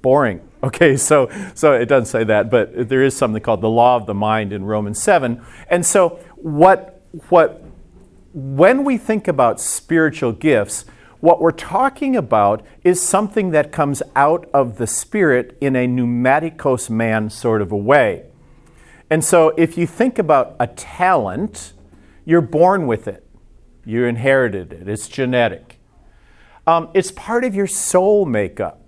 boring. 0.00 0.48
Okay, 0.64 0.96
so 0.96 1.28
so 1.56 1.72
it 1.72 1.86
doesn't 1.86 2.06
say 2.06 2.22
that, 2.22 2.48
but 2.48 2.88
there 2.88 3.02
is 3.02 3.16
something 3.16 3.42
called 3.42 3.62
the 3.62 3.68
law 3.68 3.96
of 3.96 4.06
the 4.06 4.14
mind 4.14 4.52
in 4.52 4.64
Romans 4.64 5.02
7. 5.02 5.44
And 5.68 5.84
so 5.84 6.20
what 6.36 7.02
what 7.30 7.64
when 8.32 8.84
we 8.84 8.96
think 8.96 9.28
about 9.28 9.60
spiritual 9.60 10.32
gifts, 10.32 10.84
what 11.20 11.40
we're 11.40 11.52
talking 11.52 12.16
about 12.16 12.64
is 12.82 13.00
something 13.00 13.50
that 13.50 13.70
comes 13.70 14.02
out 14.16 14.48
of 14.52 14.78
the 14.78 14.86
Spirit 14.86 15.56
in 15.60 15.76
a 15.76 15.86
pneumatikos 15.86 16.90
man 16.90 17.30
sort 17.30 17.62
of 17.62 17.70
a 17.70 17.76
way. 17.76 18.26
And 19.08 19.24
so 19.24 19.50
if 19.58 19.76
you 19.76 19.86
think 19.86 20.18
about 20.18 20.56
a 20.58 20.66
talent, 20.66 21.74
you're 22.24 22.40
born 22.40 22.86
with 22.86 23.06
it, 23.06 23.26
you 23.84 24.04
inherited 24.04 24.72
it, 24.72 24.88
it's 24.88 25.06
genetic. 25.06 25.78
Um, 26.66 26.88
it's 26.94 27.10
part 27.10 27.44
of 27.44 27.54
your 27.54 27.66
soul 27.66 28.24
makeup. 28.24 28.80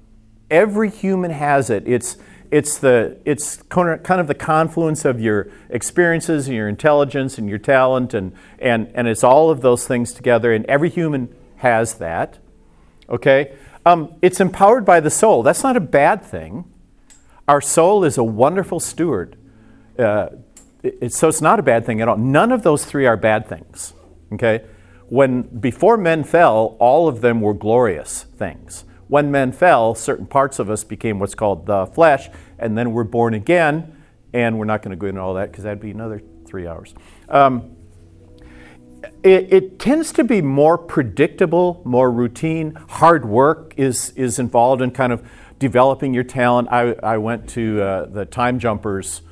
Every 0.50 0.90
human 0.90 1.30
has 1.30 1.70
it. 1.70 1.86
It's 1.86 2.16
it's 2.54 2.78
the 2.78 3.18
it's 3.24 3.62
kind 3.68 4.20
of 4.20 4.28
the 4.28 4.34
confluence 4.34 5.04
of 5.04 5.20
your 5.20 5.50
experiences 5.70 6.46
and 6.46 6.56
your 6.56 6.68
intelligence 6.68 7.36
and 7.38 7.48
your 7.48 7.58
talent 7.58 8.14
and 8.14 8.32
and 8.58 8.90
and 8.94 9.08
it's 9.08 9.24
all 9.24 9.50
of 9.50 9.60
those 9.60 9.86
things 9.86 10.12
together 10.12 10.52
and 10.52 10.64
every 10.66 10.90
human 10.90 11.34
has 11.56 11.94
that 11.94 12.38
okay? 13.08 13.54
Um, 13.84 14.14
it's 14.22 14.40
empowered 14.40 14.86
by 14.86 15.00
the 15.00 15.10
soul. 15.10 15.42
That's 15.42 15.62
not 15.62 15.76
a 15.76 15.80
bad 15.80 16.24
thing. 16.24 16.64
Our 17.46 17.60
soul 17.60 18.02
is 18.02 18.16
a 18.16 18.24
wonderful 18.24 18.80
steward. 18.80 19.36
Uh, 19.98 20.28
it, 20.82 21.12
so 21.12 21.28
it's 21.28 21.42
not 21.42 21.58
a 21.58 21.62
bad 21.62 21.84
thing 21.84 22.00
at 22.00 22.08
all. 22.08 22.16
None 22.16 22.50
of 22.50 22.62
those 22.62 22.86
three 22.86 23.04
are 23.04 23.16
bad 23.16 23.46
things 23.46 23.92
okay? 24.34 24.64
When 25.08 25.42
before 25.42 25.96
men 25.96 26.24
fell 26.24 26.76
all 26.78 27.08
of 27.08 27.20
them 27.20 27.40
were 27.40 27.54
glorious 27.54 28.24
things. 28.36 28.84
When 29.08 29.30
men 29.30 29.52
fell, 29.52 29.94
certain 29.94 30.26
parts 30.26 30.58
of 30.58 30.70
us 30.70 30.82
became 30.82 31.18
what's 31.18 31.34
called 31.34 31.66
the 31.66 31.86
flesh, 31.86 32.30
and 32.58 32.76
then 32.76 32.92
we're 32.92 33.04
born 33.04 33.34
again. 33.34 33.96
And 34.32 34.58
we're 34.58 34.64
not 34.64 34.82
going 34.82 34.90
to 34.90 34.96
go 34.96 35.06
into 35.06 35.20
all 35.20 35.34
that 35.34 35.52
because 35.52 35.64
that'd 35.64 35.80
be 35.80 35.92
another 35.92 36.20
three 36.44 36.66
hours. 36.66 36.92
Um, 37.28 37.76
it, 39.22 39.52
it, 39.52 39.78
tends 39.78 40.12
to 40.12 40.24
be 40.24 40.42
more 40.42 40.76
predictable, 40.76 41.82
more 41.84 42.10
routine. 42.10 42.74
Hard 42.88 43.24
work 43.24 43.74
is, 43.76 44.10
is 44.10 44.38
involved 44.38 44.82
in 44.82 44.90
kind 44.90 45.12
of 45.12 45.26
developing 45.58 46.14
your 46.14 46.24
talent. 46.24 46.68
I, 46.70 46.94
I 47.02 47.18
went 47.18 47.48
to 47.50 47.82
uh, 47.82 48.06
the 48.06 48.24
Time 48.24 48.58
Jumpers 48.58 49.22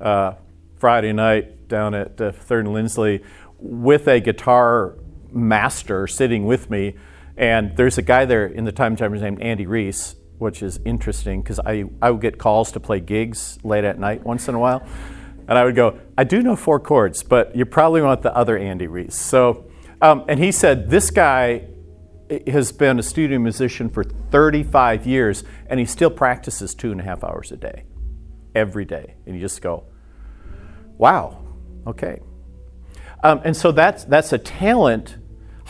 uh, 0.00 0.34
Friday 0.76 1.12
night 1.12 1.68
down 1.68 1.94
at 1.94 2.20
uh, 2.20 2.32
Third 2.32 2.66
and 2.66 2.74
Lindsley 2.74 3.22
with 3.58 4.08
a 4.08 4.20
guitar 4.20 4.96
master 5.30 6.06
sitting 6.06 6.44
with 6.44 6.68
me, 6.70 6.96
and 7.36 7.76
there's 7.76 7.98
a 7.98 8.02
guy 8.02 8.24
there 8.24 8.46
in 8.46 8.64
the 8.64 8.72
time 8.72 8.96
Jumpers 8.96 9.22
named 9.22 9.40
Andy 9.40 9.66
Reiss, 9.66 10.14
which 10.42 10.62
is 10.62 10.80
interesting 10.84 11.40
because 11.40 11.60
I, 11.60 11.84
I 12.02 12.10
would 12.10 12.20
get 12.20 12.36
calls 12.36 12.72
to 12.72 12.80
play 12.80 13.00
gigs 13.00 13.58
late 13.62 13.84
at 13.84 13.98
night 13.98 14.24
once 14.24 14.48
in 14.48 14.54
a 14.54 14.58
while. 14.58 14.86
And 15.48 15.56
I 15.56 15.64
would 15.64 15.76
go, 15.76 15.98
I 16.18 16.24
do 16.24 16.42
know 16.42 16.56
four 16.56 16.80
chords, 16.80 17.22
but 17.22 17.54
you 17.54 17.64
probably 17.64 18.02
want 18.02 18.22
the 18.22 18.34
other 18.36 18.58
Andy 18.58 18.86
Reiss. 18.86 19.14
So, 19.14 19.70
um, 20.00 20.24
and 20.28 20.38
he 20.38 20.52
said, 20.52 20.90
this 20.90 21.10
guy 21.10 21.68
has 22.46 22.72
been 22.72 22.98
a 22.98 23.02
studio 23.02 23.38
musician 23.38 23.88
for 23.88 24.04
35 24.04 25.06
years, 25.06 25.44
and 25.66 25.78
he 25.78 25.86
still 25.86 26.10
practices 26.10 26.74
two 26.74 26.90
and 26.90 27.00
a 27.00 27.04
half 27.04 27.22
hours 27.22 27.52
a 27.52 27.56
day, 27.56 27.84
every 28.54 28.84
day. 28.84 29.14
And 29.26 29.34
you 29.34 29.40
just 29.40 29.60
go, 29.62 29.84
wow, 30.98 31.44
okay. 31.86 32.20
Um, 33.22 33.40
and 33.44 33.56
so 33.56 33.70
that's, 33.70 34.04
that's 34.04 34.32
a 34.32 34.38
talent. 34.38 35.18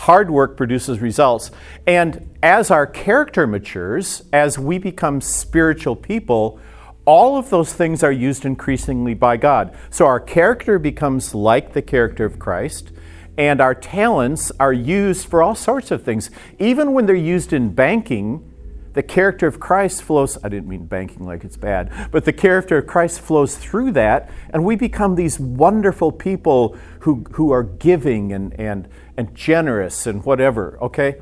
Hard 0.02 0.32
work 0.32 0.56
produces 0.56 0.98
results. 0.98 1.52
And 1.86 2.36
as 2.42 2.72
our 2.72 2.88
character 2.88 3.46
matures, 3.46 4.24
as 4.32 4.58
we 4.58 4.78
become 4.78 5.20
spiritual 5.20 5.94
people, 5.94 6.58
all 7.04 7.38
of 7.38 7.50
those 7.50 7.72
things 7.72 8.02
are 8.02 8.10
used 8.10 8.44
increasingly 8.44 9.14
by 9.14 9.36
God. 9.36 9.76
So 9.90 10.06
our 10.06 10.18
character 10.18 10.80
becomes 10.80 11.36
like 11.36 11.72
the 11.72 11.82
character 11.82 12.24
of 12.24 12.40
Christ 12.40 12.90
and 13.38 13.60
our 13.60 13.76
talents 13.76 14.50
are 14.58 14.72
used 14.72 15.28
for 15.28 15.40
all 15.40 15.54
sorts 15.54 15.92
of 15.92 16.02
things. 16.02 16.30
Even 16.58 16.94
when 16.94 17.06
they're 17.06 17.14
used 17.14 17.52
in 17.52 17.72
banking, 17.72 18.51
the 18.94 19.02
character 19.02 19.46
of 19.46 19.58
Christ 19.58 20.02
flows, 20.02 20.38
I 20.44 20.48
didn't 20.48 20.68
mean 20.68 20.86
banking 20.86 21.24
like 21.24 21.44
it's 21.44 21.56
bad, 21.56 22.10
but 22.10 22.24
the 22.24 22.32
character 22.32 22.78
of 22.78 22.86
Christ 22.86 23.20
flows 23.20 23.56
through 23.56 23.92
that, 23.92 24.30
and 24.50 24.64
we 24.64 24.76
become 24.76 25.14
these 25.14 25.40
wonderful 25.40 26.12
people 26.12 26.76
who, 27.00 27.24
who 27.32 27.50
are 27.52 27.62
giving 27.62 28.32
and, 28.32 28.58
and, 28.60 28.88
and 29.16 29.34
generous 29.34 30.06
and 30.06 30.24
whatever, 30.24 30.78
okay? 30.82 31.16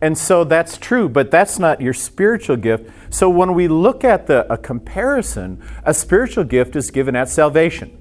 And 0.00 0.18
so 0.18 0.44
that's 0.44 0.76
true, 0.76 1.08
but 1.08 1.30
that's 1.30 1.58
not 1.58 1.80
your 1.80 1.94
spiritual 1.94 2.56
gift. 2.56 2.90
So 3.10 3.30
when 3.30 3.54
we 3.54 3.68
look 3.68 4.04
at 4.04 4.26
the, 4.26 4.50
a 4.52 4.58
comparison, 4.58 5.62
a 5.84 5.94
spiritual 5.94 6.44
gift 6.44 6.76
is 6.76 6.90
given 6.90 7.16
at 7.16 7.28
salvation. 7.28 7.96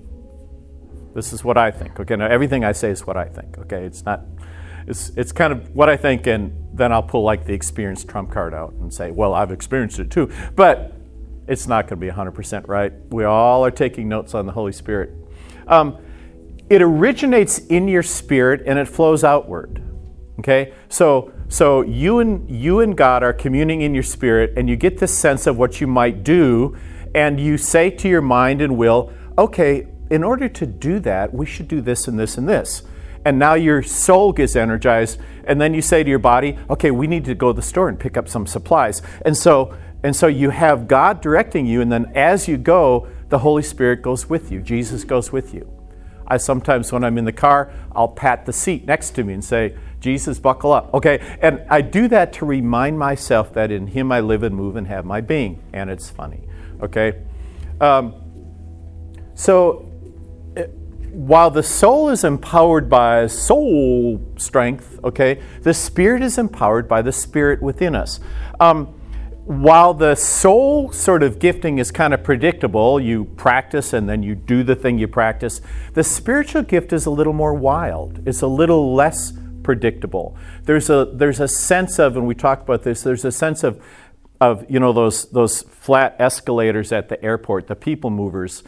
This 1.15 1.31
is 1.31 1.43
what 1.43 1.57
I 1.57 1.71
think. 1.71 1.99
Okay, 1.99 2.15
now 2.15 2.25
everything 2.25 2.65
I 2.65 2.71
say 2.71 2.89
is 2.89 3.05
what 3.05 3.15
I 3.15 3.25
think. 3.25 3.57
Okay, 3.57 3.85
it's 3.85 4.03
not. 4.03 4.21
It's 4.87 5.09
it's 5.15 5.31
kind 5.31 5.53
of 5.53 5.75
what 5.75 5.89
I 5.89 5.97
think, 5.97 6.27
and 6.27 6.53
then 6.73 6.91
I'll 6.91 7.03
pull 7.03 7.23
like 7.23 7.45
the 7.45 7.53
experienced 7.53 8.07
trump 8.07 8.31
card 8.31 8.53
out 8.53 8.73
and 8.73 8.93
say, 8.93 9.11
well, 9.11 9.33
I've 9.33 9.51
experienced 9.51 9.99
it 9.99 10.09
too. 10.11 10.31
But 10.55 10.93
it's 11.47 11.67
not 11.67 11.87
going 11.87 11.99
to 11.99 12.05
be 12.05 12.11
100% 12.11 12.67
right. 12.67 12.93
We 13.09 13.25
all 13.25 13.65
are 13.65 13.71
taking 13.71 14.07
notes 14.07 14.33
on 14.33 14.45
the 14.45 14.53
Holy 14.53 14.71
Spirit. 14.71 15.11
Um, 15.67 15.97
it 16.69 16.81
originates 16.81 17.59
in 17.59 17.87
your 17.87 18.03
spirit 18.03 18.63
and 18.65 18.79
it 18.79 18.87
flows 18.87 19.23
outward. 19.23 19.81
Okay, 20.39 20.73
so 20.89 21.31
so 21.47 21.81
you 21.81 22.19
and 22.19 22.49
you 22.49 22.79
and 22.79 22.97
God 22.97 23.21
are 23.21 23.33
communing 23.33 23.81
in 23.81 23.93
your 23.93 24.03
spirit, 24.03 24.53
and 24.57 24.67
you 24.67 24.75
get 24.75 24.97
this 24.97 25.15
sense 25.15 25.45
of 25.45 25.57
what 25.57 25.79
you 25.79 25.85
might 25.85 26.23
do, 26.23 26.75
and 27.13 27.39
you 27.39 27.59
say 27.59 27.91
to 27.91 28.09
your 28.09 28.21
mind 28.21 28.59
and 28.59 28.75
will, 28.75 29.13
okay, 29.37 29.87
in 30.09 30.23
order 30.23 30.49
to 30.49 30.65
do 30.65 30.99
that, 31.01 31.31
we 31.31 31.45
should 31.45 31.67
do 31.67 31.81
this 31.81 32.07
and 32.07 32.17
this 32.17 32.39
and 32.39 32.49
this. 32.49 32.81
And 33.25 33.39
now 33.39 33.53
your 33.53 33.81
soul 33.83 34.33
gets 34.33 34.55
energized, 34.55 35.19
and 35.45 35.59
then 35.59 35.73
you 35.73 35.81
say 35.81 36.03
to 36.03 36.09
your 36.09 36.19
body, 36.19 36.57
okay, 36.69 36.91
we 36.91 37.07
need 37.07 37.25
to 37.25 37.35
go 37.35 37.51
to 37.51 37.55
the 37.55 37.61
store 37.61 37.89
and 37.89 37.99
pick 37.99 38.17
up 38.17 38.27
some 38.27 38.45
supplies. 38.45 39.01
And 39.25 39.35
so, 39.35 39.75
and 40.03 40.15
so 40.15 40.27
you 40.27 40.49
have 40.49 40.87
God 40.87 41.21
directing 41.21 41.65
you, 41.65 41.81
and 41.81 41.91
then 41.91 42.11
as 42.15 42.47
you 42.47 42.57
go, 42.57 43.07
the 43.29 43.39
Holy 43.39 43.63
Spirit 43.63 44.01
goes 44.01 44.29
with 44.29 44.51
you. 44.51 44.61
Jesus 44.61 45.03
goes 45.03 45.31
with 45.31 45.53
you. 45.53 45.69
I 46.27 46.37
sometimes, 46.37 46.91
when 46.91 47.03
I'm 47.03 47.17
in 47.17 47.25
the 47.25 47.31
car, 47.31 47.71
I'll 47.93 48.07
pat 48.07 48.45
the 48.45 48.53
seat 48.53 48.85
next 48.85 49.11
to 49.11 49.23
me 49.23 49.33
and 49.33 49.43
say, 49.43 49.75
Jesus, 49.99 50.39
buckle 50.39 50.73
up. 50.73 50.93
Okay, 50.93 51.37
and 51.41 51.63
I 51.69 51.81
do 51.81 52.07
that 52.09 52.33
to 52.33 52.45
remind 52.45 52.99
myself 52.99 53.53
that 53.53 53.71
in 53.71 53.87
Him 53.87 54.11
I 54.11 54.19
live 54.19 54.43
and 54.43 54.53
move 54.55 54.75
and 54.75 54.87
have 54.87 55.05
my 55.05 55.21
being. 55.21 55.63
And 55.71 55.89
it's 55.89 56.09
funny. 56.09 56.41
Okay? 56.81 57.21
Um, 57.79 58.15
so 59.33 59.92
while 61.13 61.51
the 61.51 61.63
soul 61.63 62.09
is 62.09 62.23
empowered 62.23 62.89
by 62.89 63.27
soul 63.27 64.19
strength, 64.37 64.99
okay, 65.03 65.41
the 65.61 65.73
spirit 65.73 66.23
is 66.23 66.39
empowered 66.39 66.87
by 66.87 67.03
the 67.03 67.11
spirit 67.11 67.61
within 67.61 67.95
us. 67.95 68.19
Um, 68.59 68.87
while 69.45 69.93
the 69.93 70.15
soul 70.15 70.91
sort 70.91 71.21
of 71.21 71.37
gifting 71.37 71.77
is 71.77 71.91
kind 71.91 72.13
of 72.13 72.23
predictable, 72.23 72.99
you 72.99 73.25
practice 73.25 73.93
and 73.93 74.09
then 74.09 74.23
you 74.23 74.35
do 74.35 74.63
the 74.63 74.75
thing 74.75 74.97
you 74.97 75.07
practice, 75.07 75.61
the 75.93 76.03
spiritual 76.03 76.63
gift 76.63 76.93
is 76.93 77.05
a 77.05 77.11
little 77.11 77.33
more 77.33 77.53
wild. 77.53 78.27
It's 78.27 78.41
a 78.41 78.47
little 78.47 78.95
less 78.95 79.33
predictable. 79.61 80.35
There's 80.63 80.89
a 80.89 81.11
there's 81.13 81.39
a 81.39 81.47
sense 81.47 81.99
of, 81.99 82.17
and 82.17 82.25
we 82.25 82.35
talked 82.35 82.63
about 82.63 82.83
this. 82.83 83.03
There's 83.03 83.25
a 83.25 83.31
sense 83.31 83.63
of 83.63 83.83
of 84.41 84.65
you 84.69 84.79
know 84.79 84.93
those 84.93 85.29
those 85.31 85.61
flat 85.61 86.15
escalators 86.19 86.91
at 86.91 87.09
the 87.09 87.23
airport, 87.23 87.67
the 87.67 87.75
people 87.75 88.09
movers 88.09 88.63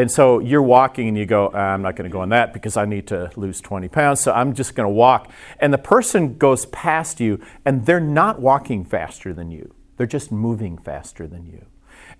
and 0.00 0.10
so 0.10 0.38
you're 0.38 0.62
walking 0.62 1.08
and 1.08 1.18
you 1.18 1.26
go, 1.26 1.50
ah, 1.52 1.58
I'm 1.58 1.82
not 1.82 1.94
going 1.94 2.08
to 2.08 2.12
go 2.12 2.22
on 2.22 2.30
that 2.30 2.54
because 2.54 2.78
I 2.78 2.86
need 2.86 3.06
to 3.08 3.30
lose 3.36 3.60
20 3.60 3.88
pounds, 3.88 4.20
so 4.20 4.32
I'm 4.32 4.54
just 4.54 4.74
going 4.74 4.86
to 4.86 4.94
walk. 4.94 5.30
And 5.58 5.74
the 5.74 5.78
person 5.78 6.38
goes 6.38 6.64
past 6.66 7.20
you 7.20 7.38
and 7.66 7.84
they're 7.84 8.00
not 8.00 8.40
walking 8.40 8.84
faster 8.84 9.34
than 9.34 9.50
you, 9.50 9.74
they're 9.98 10.06
just 10.06 10.32
moving 10.32 10.78
faster 10.78 11.26
than 11.26 11.44
you. 11.44 11.66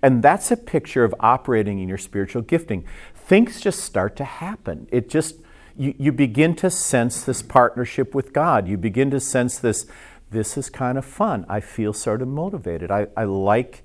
And 0.03 0.21
that's 0.21 0.51
a 0.51 0.57
picture 0.57 1.03
of 1.03 1.15
operating 1.19 1.79
in 1.79 1.89
your 1.89 1.97
spiritual 1.97 2.43
gifting. 2.43 2.85
Things 3.15 3.59
just 3.59 3.79
start 3.79 4.15
to 4.17 4.25
happen. 4.25 4.87
It 4.91 5.09
just, 5.09 5.37
you, 5.75 5.95
you 5.97 6.11
begin 6.11 6.55
to 6.57 6.69
sense 6.69 7.23
this 7.23 7.41
partnership 7.41 8.13
with 8.13 8.31
God. 8.31 8.67
You 8.67 8.77
begin 8.77 9.09
to 9.11 9.19
sense 9.19 9.57
this, 9.57 9.87
this 10.29 10.55
is 10.55 10.69
kind 10.69 10.99
of 10.99 11.05
fun. 11.05 11.47
I 11.49 11.61
feel 11.61 11.93
sort 11.93 12.21
of 12.21 12.27
motivated. 12.27 12.91
I, 12.91 13.07
I 13.17 13.23
like 13.23 13.83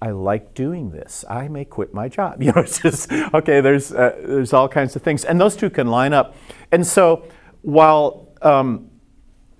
I 0.00 0.10
like 0.10 0.54
doing 0.54 0.90
this. 0.90 1.24
I 1.30 1.48
may 1.48 1.64
quit 1.64 1.94
my 1.94 2.08
job. 2.08 2.42
You 2.42 2.52
know, 2.52 2.60
it's 2.60 2.80
just 2.80 3.10
okay. 3.12 3.60
There's 3.60 3.92
uh, 3.92 4.16
there's 4.22 4.52
all 4.52 4.68
kinds 4.68 4.96
of 4.96 5.02
things, 5.02 5.24
and 5.24 5.40
those 5.40 5.56
two 5.56 5.70
can 5.70 5.86
line 5.86 6.12
up. 6.12 6.34
And 6.70 6.86
so 6.86 7.24
while 7.62 8.28
um, 8.42 8.90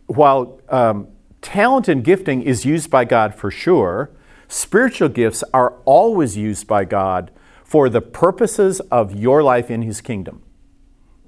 while 0.07 0.61
um, 0.69 1.09
talent 1.41 1.89
and 1.89 2.05
gifting 2.05 2.43
is 2.43 2.65
used 2.65 2.91
by 2.91 3.05
God 3.05 3.35
for 3.35 3.51
sure, 3.51 4.11
spiritual 4.49 5.09
gifts 5.09 5.43
are 5.55 5.79
always 5.85 6.37
used 6.37 6.67
by 6.67 6.85
God 6.85 7.31
for 7.65 7.89
the 7.89 8.03
purposes 8.03 8.81
of 8.91 9.15
your 9.15 9.43
life 9.43 9.71
in 9.71 9.83
His 9.83 10.01
kingdom. 10.01 10.43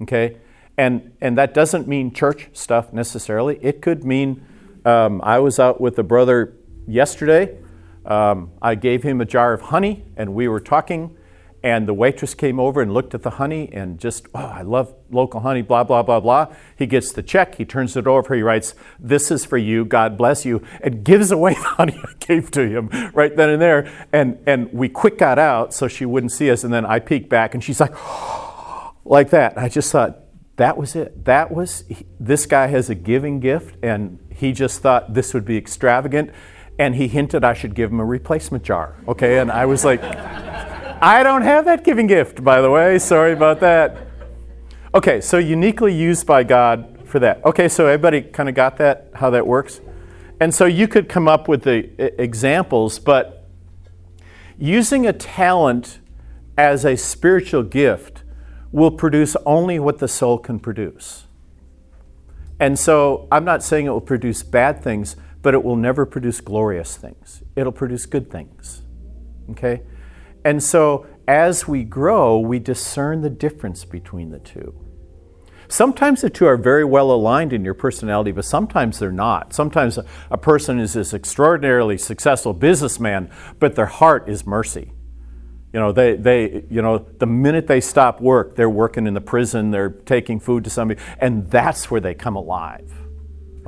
Okay, 0.03 0.37
and 0.77 1.13
and 1.23 1.39
that 1.39 1.55
doesn't 1.55 1.89
mean 1.89 2.13
church 2.13 2.51
stuff 2.53 2.93
necessarily. 2.93 3.59
It 3.63 3.81
could 3.81 4.05
mean 4.05 4.45
um, 4.85 5.21
I 5.25 5.39
was 5.39 5.59
out 5.59 5.81
with 5.81 5.99
a 5.99 6.03
brother 6.03 6.55
yesterday 6.87 7.57
um, 8.07 8.53
I 8.63 8.75
gave 8.77 9.03
him 9.03 9.21
a 9.21 9.25
jar 9.25 9.53
of 9.53 9.63
honey, 9.63 10.05
and 10.17 10.35
we 10.35 10.49
were 10.49 10.61
talking, 10.61 11.17
and 11.63 11.89
the 11.89 11.95
waitress 11.95 12.35
came 12.35 12.61
over 12.61 12.81
and 12.81 12.95
looked 12.95 13.15
at 13.15 13.23
the 13.23 13.31
honey 13.31 13.69
and 13.73 13.99
just, 13.99 14.27
oh, 14.35 14.39
I 14.39 14.63
love 14.63 14.95
local 15.11 15.41
honey, 15.41 15.63
blah, 15.63 15.83
blah, 15.83 16.05
blah, 16.05 16.21
blah. 16.21 16.55
He 16.79 16.87
gets 16.87 17.13
the 17.13 17.23
check, 17.23 17.57
he 17.57 17.65
turns 17.65 17.97
it 17.97 18.07
over, 18.07 18.35
he 18.37 18.43
writes, 18.43 18.77
This 19.01 19.33
is 19.33 19.45
for 19.45 19.59
you, 19.59 19.85
God 19.85 20.17
bless 20.17 20.45
you, 20.45 20.63
and 20.81 21.05
gives 21.05 21.33
away 21.33 21.55
the 21.55 21.61
honey 21.61 21.99
I 22.03 22.13
gave 22.21 22.53
to 22.53 22.69
him 22.69 22.89
right 23.13 23.35
then 23.35 23.51
and 23.51 23.61
there. 23.61 24.09
And, 24.13 24.39
and 24.47 24.73
we 24.73 24.89
quick 24.89 25.19
got 25.19 25.39
out 25.39 25.75
so 25.75 25.89
she 25.89 26.07
wouldn't 26.07 26.33
see 26.33 26.51
us, 26.51 26.63
and 26.63 26.73
then 26.73 26.87
I 26.87 27.01
peeked 27.01 27.29
back, 27.29 27.55
and 27.55 27.65
she's 27.65 27.81
like, 27.81 27.95
like 29.05 29.31
that. 29.31 29.59
I 29.59 29.69
just 29.69 29.91
thought, 29.91 30.21
that 30.57 30.77
was 30.79 30.97
it. 30.97 31.25
That 31.25 31.51
was, 31.53 31.85
this 32.19 32.47
guy 32.47 32.69
has 32.69 32.89
a 32.89 32.95
giving 32.95 33.41
gift, 33.41 33.77
and 33.83 34.21
he 34.31 34.53
just 34.53 34.81
thought 34.81 35.15
this 35.15 35.35
would 35.35 35.45
be 35.45 35.57
extravagant 35.57 36.31
and 36.79 36.95
he 36.97 37.09
hinted 37.09 37.45
I 37.45 37.55
should 37.55 37.75
give 37.75 37.91
him 37.91 38.01
a 38.01 38.05
replacement 38.05 38.65
jar. 38.65 38.97
Okay, 39.09 39.39
and 39.39 39.51
I 39.51 39.67
was 39.67 39.85
like, 39.85 40.03
I 40.03 41.23
don't 41.23 41.43
have 41.43 41.65
that 41.67 41.85
giving 41.85 42.07
gift, 42.07 42.43
by 42.43 42.61
the 42.61 42.71
way. 42.71 42.99
Sorry 42.99 43.33
about 43.33 43.61
that. 43.61 43.99
Okay, 44.95 45.21
so 45.21 45.39
uniquely 45.39 45.95
used 45.95 46.27
by 46.27 46.43
God 46.43 46.99
for 47.05 47.19
that. 47.19 47.45
Okay, 47.45 47.69
so 47.69 47.87
everybody 47.87 48.23
kind 48.23 48.49
of 48.49 48.55
got 48.55 48.77
that, 48.79 49.11
how 49.15 49.31
that 49.31 49.47
works? 49.47 49.81
And 50.41 50.55
so 50.55 50.67
you 50.67 50.89
could 50.89 51.09
come 51.09 51.29
up 51.29 51.49
with 51.49 51.63
the 51.63 52.21
examples, 52.21 52.99
but 52.99 53.49
using 54.59 55.07
a 55.07 55.13
talent 55.13 56.01
as 56.59 56.85
a 56.85 56.97
spiritual 56.97 57.63
gift 57.63 58.23
will 58.73 58.91
produce 58.91 59.37
only 59.47 59.79
what 59.79 59.99
the 59.99 60.09
soul 60.09 60.39
can 60.39 60.59
produce. 60.59 61.25
And 62.59 62.79
so 62.79 63.29
I'm 63.31 63.45
not 63.45 63.63
saying 63.63 63.87
it 63.87 63.91
will 63.91 64.01
produce 64.01 64.43
bad 64.43 64.83
things, 64.83 65.17
but 65.47 65.55
it 65.55 65.63
will 65.63 65.77
never 65.77 66.05
produce 66.05 66.41
glorious 66.41 66.97
things. 66.97 67.45
It'll 67.55 67.71
produce 67.71 68.05
good 68.05 68.33
things. 68.33 68.83
Okay? 69.51 69.83
And 70.45 70.61
so 70.61 71.07
as 71.29 71.69
we 71.69 71.85
grow, 71.85 72.41
we 72.41 72.59
discern 72.59 73.21
the 73.21 73.31
difference 73.31 73.85
between 73.85 74.31
the 74.31 74.41
two. 74.41 74.75
Sometimes 75.69 76.23
the 76.23 76.31
two 76.31 76.47
are 76.47 76.57
very 76.57 76.85
well 76.85 77.13
aligned 77.13 77.53
in 77.53 77.65
your 77.65 77.75
personality, 77.75 78.33
but 78.33 78.45
sometimes 78.45 78.99
they're 78.99 79.13
not. 79.13 79.53
Sometimes 79.53 80.01
a, 80.33 80.37
person 80.37 80.81
is 80.81 80.95
this 80.95 81.15
extraordinarily 81.15 81.97
successful 81.97 82.53
businessman, 82.53 83.31
but 83.61 83.77
their 83.77 83.87
heart 83.87 84.29
is 84.29 84.49
mercy. 84.49 84.91
You 85.73 85.79
know, 85.79 85.93
they, 85.93 86.17
they, 86.17 86.65
you 86.69 86.83
know, 86.83 86.99
the 86.99 87.27
minute 87.27 87.69
they 87.69 87.81
stop 87.81 88.21
work, 88.21 88.57
they're 88.57 88.69
working 88.69 89.07
in 89.07 89.15
the 89.15 89.21
prison, 89.21 89.71
they're 89.71 89.91
taking 89.91 90.41
food 90.41 90.65
to 90.65 90.71
somebody, 90.71 91.01
and 91.21 91.49
that's 91.49 91.89
where 91.89 92.01
they 92.01 92.15
come 92.15 92.35
alive. 92.35 92.93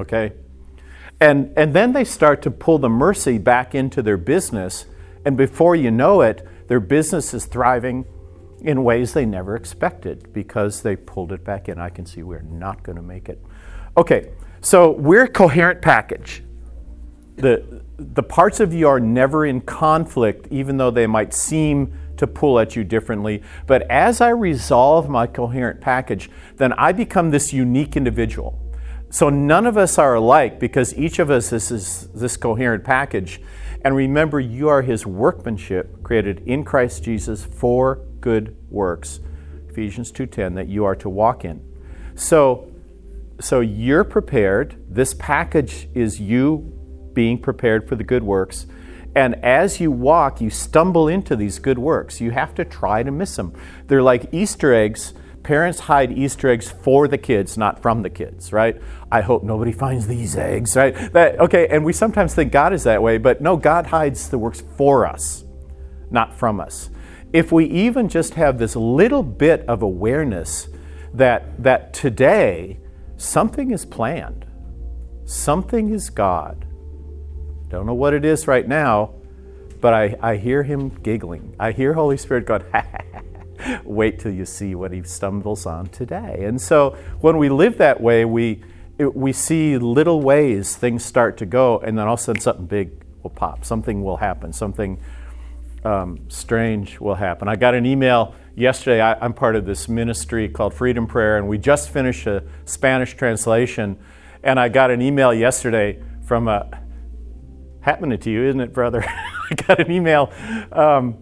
Okay? 0.00 0.32
And, 1.20 1.52
and 1.56 1.74
then 1.74 1.92
they 1.92 2.04
start 2.04 2.42
to 2.42 2.50
pull 2.50 2.78
the 2.78 2.88
mercy 2.88 3.38
back 3.38 3.74
into 3.74 4.02
their 4.02 4.16
business, 4.16 4.86
and 5.24 5.36
before 5.36 5.74
you 5.74 5.90
know 5.90 6.20
it, 6.20 6.46
their 6.68 6.80
business 6.80 7.34
is 7.34 7.46
thriving 7.46 8.04
in 8.60 8.84
ways 8.84 9.12
they 9.12 9.26
never 9.26 9.56
expected 9.56 10.32
because 10.32 10.82
they 10.82 10.96
pulled 10.96 11.32
it 11.32 11.44
back 11.44 11.68
in. 11.68 11.78
I 11.78 11.88
can 11.88 12.06
see 12.06 12.22
we're 12.22 12.42
not 12.42 12.82
going 12.82 12.96
to 12.96 13.02
make 13.02 13.28
it. 13.28 13.42
Okay, 13.96 14.30
so 14.60 14.90
we're 14.92 15.24
a 15.24 15.28
coherent 15.28 15.82
package. 15.82 16.42
The, 17.36 17.82
the 17.96 18.22
parts 18.22 18.60
of 18.60 18.72
you 18.72 18.88
are 18.88 19.00
never 19.00 19.46
in 19.46 19.60
conflict, 19.60 20.48
even 20.50 20.76
though 20.76 20.90
they 20.90 21.06
might 21.06 21.32
seem 21.34 21.92
to 22.16 22.26
pull 22.26 22.58
at 22.58 22.76
you 22.76 22.84
differently. 22.84 23.42
But 23.66 23.82
as 23.90 24.20
I 24.20 24.30
resolve 24.30 25.08
my 25.08 25.26
coherent 25.26 25.80
package, 25.80 26.30
then 26.56 26.72
I 26.74 26.92
become 26.92 27.30
this 27.30 27.52
unique 27.52 27.96
individual. 27.96 28.58
So 29.10 29.30
none 29.30 29.66
of 29.66 29.76
us 29.76 29.98
are 29.98 30.14
alike 30.14 30.60
because 30.60 30.94
each 30.94 31.18
of 31.18 31.30
us 31.30 31.52
is, 31.52 31.70
is 31.70 32.08
this 32.14 32.36
coherent 32.36 32.84
package. 32.84 33.40
And 33.82 33.94
remember, 33.94 34.38
you 34.40 34.68
are 34.68 34.82
his 34.82 35.06
workmanship 35.06 36.02
created 36.02 36.42
in 36.46 36.64
Christ 36.64 37.04
Jesus 37.04 37.44
for 37.44 38.04
good 38.20 38.56
works. 38.70 39.20
Ephesians 39.68 40.10
2:10 40.10 40.54
that 40.56 40.68
you 40.68 40.84
are 40.84 40.96
to 40.96 41.08
walk 41.08 41.44
in. 41.44 41.62
So 42.14 42.72
so 43.40 43.60
you're 43.60 44.04
prepared. 44.04 44.76
This 44.88 45.14
package 45.14 45.88
is 45.94 46.20
you 46.20 46.72
being 47.12 47.38
prepared 47.38 47.88
for 47.88 47.94
the 47.94 48.02
good 48.02 48.24
works. 48.24 48.66
And 49.14 49.36
as 49.44 49.80
you 49.80 49.90
walk, 49.90 50.40
you 50.40 50.50
stumble 50.50 51.08
into 51.08 51.36
these 51.36 51.58
good 51.58 51.78
works. 51.78 52.20
You 52.20 52.32
have 52.32 52.54
to 52.56 52.64
try 52.64 53.02
to 53.02 53.10
miss 53.10 53.36
them. 53.36 53.52
They're 53.86 54.02
like 54.02 54.32
Easter 54.32 54.74
eggs. 54.74 55.14
Parents 55.42 55.80
hide 55.80 56.12
Easter 56.12 56.48
eggs 56.48 56.70
for 56.70 57.08
the 57.08 57.18
kids, 57.18 57.56
not 57.56 57.80
from 57.80 58.02
the 58.02 58.10
kids, 58.10 58.52
right? 58.52 58.80
I 59.10 59.20
hope 59.22 59.42
nobody 59.42 59.72
finds 59.72 60.06
these 60.06 60.36
eggs, 60.36 60.76
right? 60.76 60.94
That, 61.12 61.40
okay, 61.40 61.68
and 61.68 61.84
we 61.84 61.92
sometimes 61.92 62.34
think 62.34 62.52
God 62.52 62.72
is 62.72 62.84
that 62.84 63.02
way, 63.02 63.18
but 63.18 63.40
no, 63.40 63.56
God 63.56 63.86
hides 63.86 64.28
the 64.28 64.38
works 64.38 64.62
for 64.76 65.06
us, 65.06 65.44
not 66.10 66.34
from 66.34 66.60
us. 66.60 66.90
If 67.32 67.52
we 67.52 67.66
even 67.66 68.08
just 68.08 68.34
have 68.34 68.58
this 68.58 68.74
little 68.74 69.22
bit 69.22 69.62
of 69.68 69.82
awareness 69.82 70.68
that, 71.14 71.62
that 71.62 71.92
today 71.94 72.80
something 73.16 73.70
is 73.70 73.84
planned, 73.84 74.46
something 75.24 75.90
is 75.90 76.10
God, 76.10 76.66
don't 77.68 77.86
know 77.86 77.94
what 77.94 78.14
it 78.14 78.24
is 78.24 78.46
right 78.46 78.66
now, 78.66 79.14
but 79.80 79.94
I, 79.94 80.16
I 80.20 80.36
hear 80.36 80.62
him 80.62 80.88
giggling. 80.88 81.54
I 81.60 81.72
hear 81.72 81.92
Holy 81.92 82.16
Spirit 82.16 82.46
going, 82.46 82.64
wait 83.84 84.18
till 84.18 84.32
you 84.32 84.44
see 84.44 84.74
what 84.74 84.92
he 84.92 85.02
stumbles 85.02 85.66
on 85.66 85.86
today. 85.88 86.44
And 86.44 86.60
so 86.60 86.96
when 87.20 87.38
we 87.38 87.48
live 87.48 87.78
that 87.78 88.00
way, 88.00 88.24
we, 88.24 88.62
it, 88.98 89.14
we 89.14 89.32
see 89.32 89.78
little 89.78 90.20
ways 90.20 90.76
things 90.76 91.04
start 91.04 91.36
to 91.38 91.46
go, 91.46 91.78
and 91.78 91.98
then 91.98 92.06
all 92.06 92.14
of 92.14 92.20
a 92.20 92.22
sudden 92.22 92.40
something 92.40 92.66
big 92.66 93.04
will 93.22 93.30
pop, 93.30 93.64
something 93.64 94.02
will 94.02 94.16
happen, 94.16 94.52
something 94.52 95.00
um, 95.84 96.20
strange 96.28 97.00
will 97.00 97.14
happen. 97.14 97.48
I 97.48 97.56
got 97.56 97.74
an 97.74 97.86
email 97.86 98.34
yesterday. 98.54 99.00
I, 99.00 99.14
I'm 99.14 99.32
part 99.32 99.56
of 99.56 99.64
this 99.64 99.88
ministry 99.88 100.48
called 100.48 100.74
Freedom 100.74 101.06
Prayer, 101.06 101.38
and 101.38 101.48
we 101.48 101.58
just 101.58 101.90
finished 101.90 102.26
a 102.26 102.42
Spanish 102.64 103.14
translation. 103.14 103.98
And 104.42 104.58
I 104.58 104.68
got 104.68 104.90
an 104.90 105.02
email 105.02 105.32
yesterday 105.32 106.02
from 106.24 106.48
a 106.48 106.68
happening 107.80 108.18
to 108.18 108.30
you, 108.30 108.44
isn't 108.44 108.60
it, 108.60 108.72
brother? 108.72 109.04
I 109.50 109.54
got 109.54 109.80
an 109.80 109.90
email. 109.90 110.32
Um, 110.72 111.16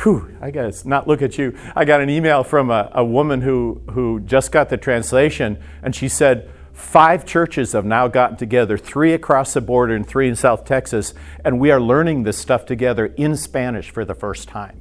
whew, 0.00 0.36
I 0.40 0.50
guess 0.50 0.84
not 0.84 1.06
look 1.06 1.22
at 1.22 1.38
you. 1.38 1.56
I 1.76 1.84
got 1.84 2.00
an 2.00 2.10
email 2.10 2.44
from 2.44 2.70
a, 2.70 2.90
a 2.92 3.04
woman 3.04 3.40
who, 3.42 3.82
who 3.90 4.20
just 4.20 4.52
got 4.52 4.68
the 4.68 4.76
translation, 4.76 5.62
and 5.82 5.94
she 5.94 6.08
said, 6.08 6.50
Five 6.72 7.26
churches 7.26 7.72
have 7.72 7.84
now 7.84 8.08
gotten 8.08 8.38
together, 8.38 8.78
three 8.78 9.12
across 9.12 9.52
the 9.52 9.60
border 9.60 9.94
and 9.94 10.06
three 10.06 10.28
in 10.28 10.34
South 10.34 10.64
Texas, 10.64 11.12
and 11.44 11.60
we 11.60 11.70
are 11.70 11.80
learning 11.80 12.22
this 12.22 12.38
stuff 12.38 12.64
together 12.64 13.06
in 13.06 13.36
Spanish 13.36 13.90
for 13.90 14.06
the 14.06 14.14
first 14.14 14.48
time. 14.48 14.80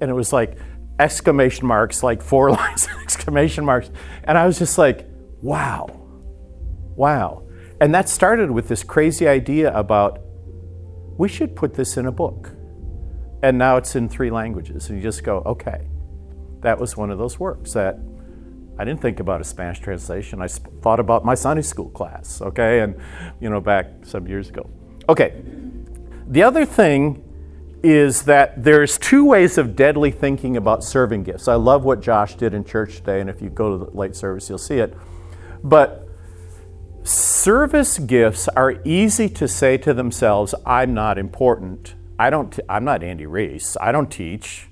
And 0.00 0.10
it 0.10 0.14
was 0.14 0.32
like 0.32 0.56
exclamation 0.98 1.66
marks, 1.66 2.02
like 2.02 2.22
four 2.22 2.50
lines 2.52 2.86
of 2.86 3.02
exclamation 3.02 3.66
marks. 3.66 3.90
And 4.24 4.38
I 4.38 4.46
was 4.46 4.58
just 4.58 4.78
like, 4.78 5.06
wow, 5.42 5.88
wow. 6.96 7.46
And 7.80 7.94
that 7.94 8.08
started 8.08 8.50
with 8.50 8.68
this 8.68 8.82
crazy 8.82 9.28
idea 9.28 9.76
about 9.76 10.20
we 11.18 11.28
should 11.28 11.54
put 11.54 11.74
this 11.74 11.98
in 11.98 12.06
a 12.06 12.12
book. 12.12 12.55
And 13.46 13.58
now 13.58 13.76
it's 13.76 13.94
in 13.94 14.08
three 14.08 14.32
languages. 14.32 14.88
And 14.88 14.98
you 14.98 15.02
just 15.04 15.22
go, 15.22 15.38
okay, 15.46 15.86
that 16.62 16.80
was 16.80 16.96
one 16.96 17.12
of 17.12 17.18
those 17.18 17.38
works 17.38 17.74
that 17.74 17.96
I 18.76 18.84
didn't 18.84 19.00
think 19.00 19.20
about 19.20 19.40
a 19.40 19.44
Spanish 19.44 19.78
translation. 19.78 20.42
I 20.42 20.48
thought 20.48 20.98
about 20.98 21.24
my 21.24 21.36
Sunday 21.36 21.62
school 21.62 21.88
class, 21.90 22.42
okay, 22.42 22.80
and 22.80 22.96
you 23.40 23.48
know, 23.48 23.60
back 23.60 23.86
some 24.02 24.26
years 24.26 24.48
ago. 24.48 24.68
Okay, 25.08 25.40
the 26.26 26.42
other 26.42 26.64
thing 26.64 27.22
is 27.84 28.24
that 28.24 28.64
there's 28.64 28.98
two 28.98 29.24
ways 29.24 29.58
of 29.58 29.76
deadly 29.76 30.10
thinking 30.10 30.56
about 30.56 30.82
serving 30.82 31.22
gifts. 31.22 31.46
I 31.46 31.54
love 31.54 31.84
what 31.84 32.00
Josh 32.00 32.34
did 32.34 32.52
in 32.52 32.64
church 32.64 32.96
today, 32.96 33.20
and 33.20 33.30
if 33.30 33.40
you 33.40 33.48
go 33.48 33.78
to 33.78 33.84
the 33.84 33.96
late 33.96 34.16
service, 34.16 34.48
you'll 34.48 34.58
see 34.58 34.78
it. 34.78 34.92
But 35.62 36.06
Service 37.06 38.00
gifts 38.00 38.48
are 38.48 38.82
easy 38.84 39.28
to 39.28 39.46
say 39.46 39.78
to 39.78 39.94
themselves, 39.94 40.52
I'm 40.66 40.92
not 40.92 41.18
important. 41.18 41.94
I 42.18 42.30
don't 42.30 42.52
t- 42.52 42.62
I'm 42.68 42.84
not 42.84 43.02
Andy 43.02 43.26
Reese. 43.26 43.76
I 43.80 43.92
don't 43.92 44.10
teach. 44.10 44.68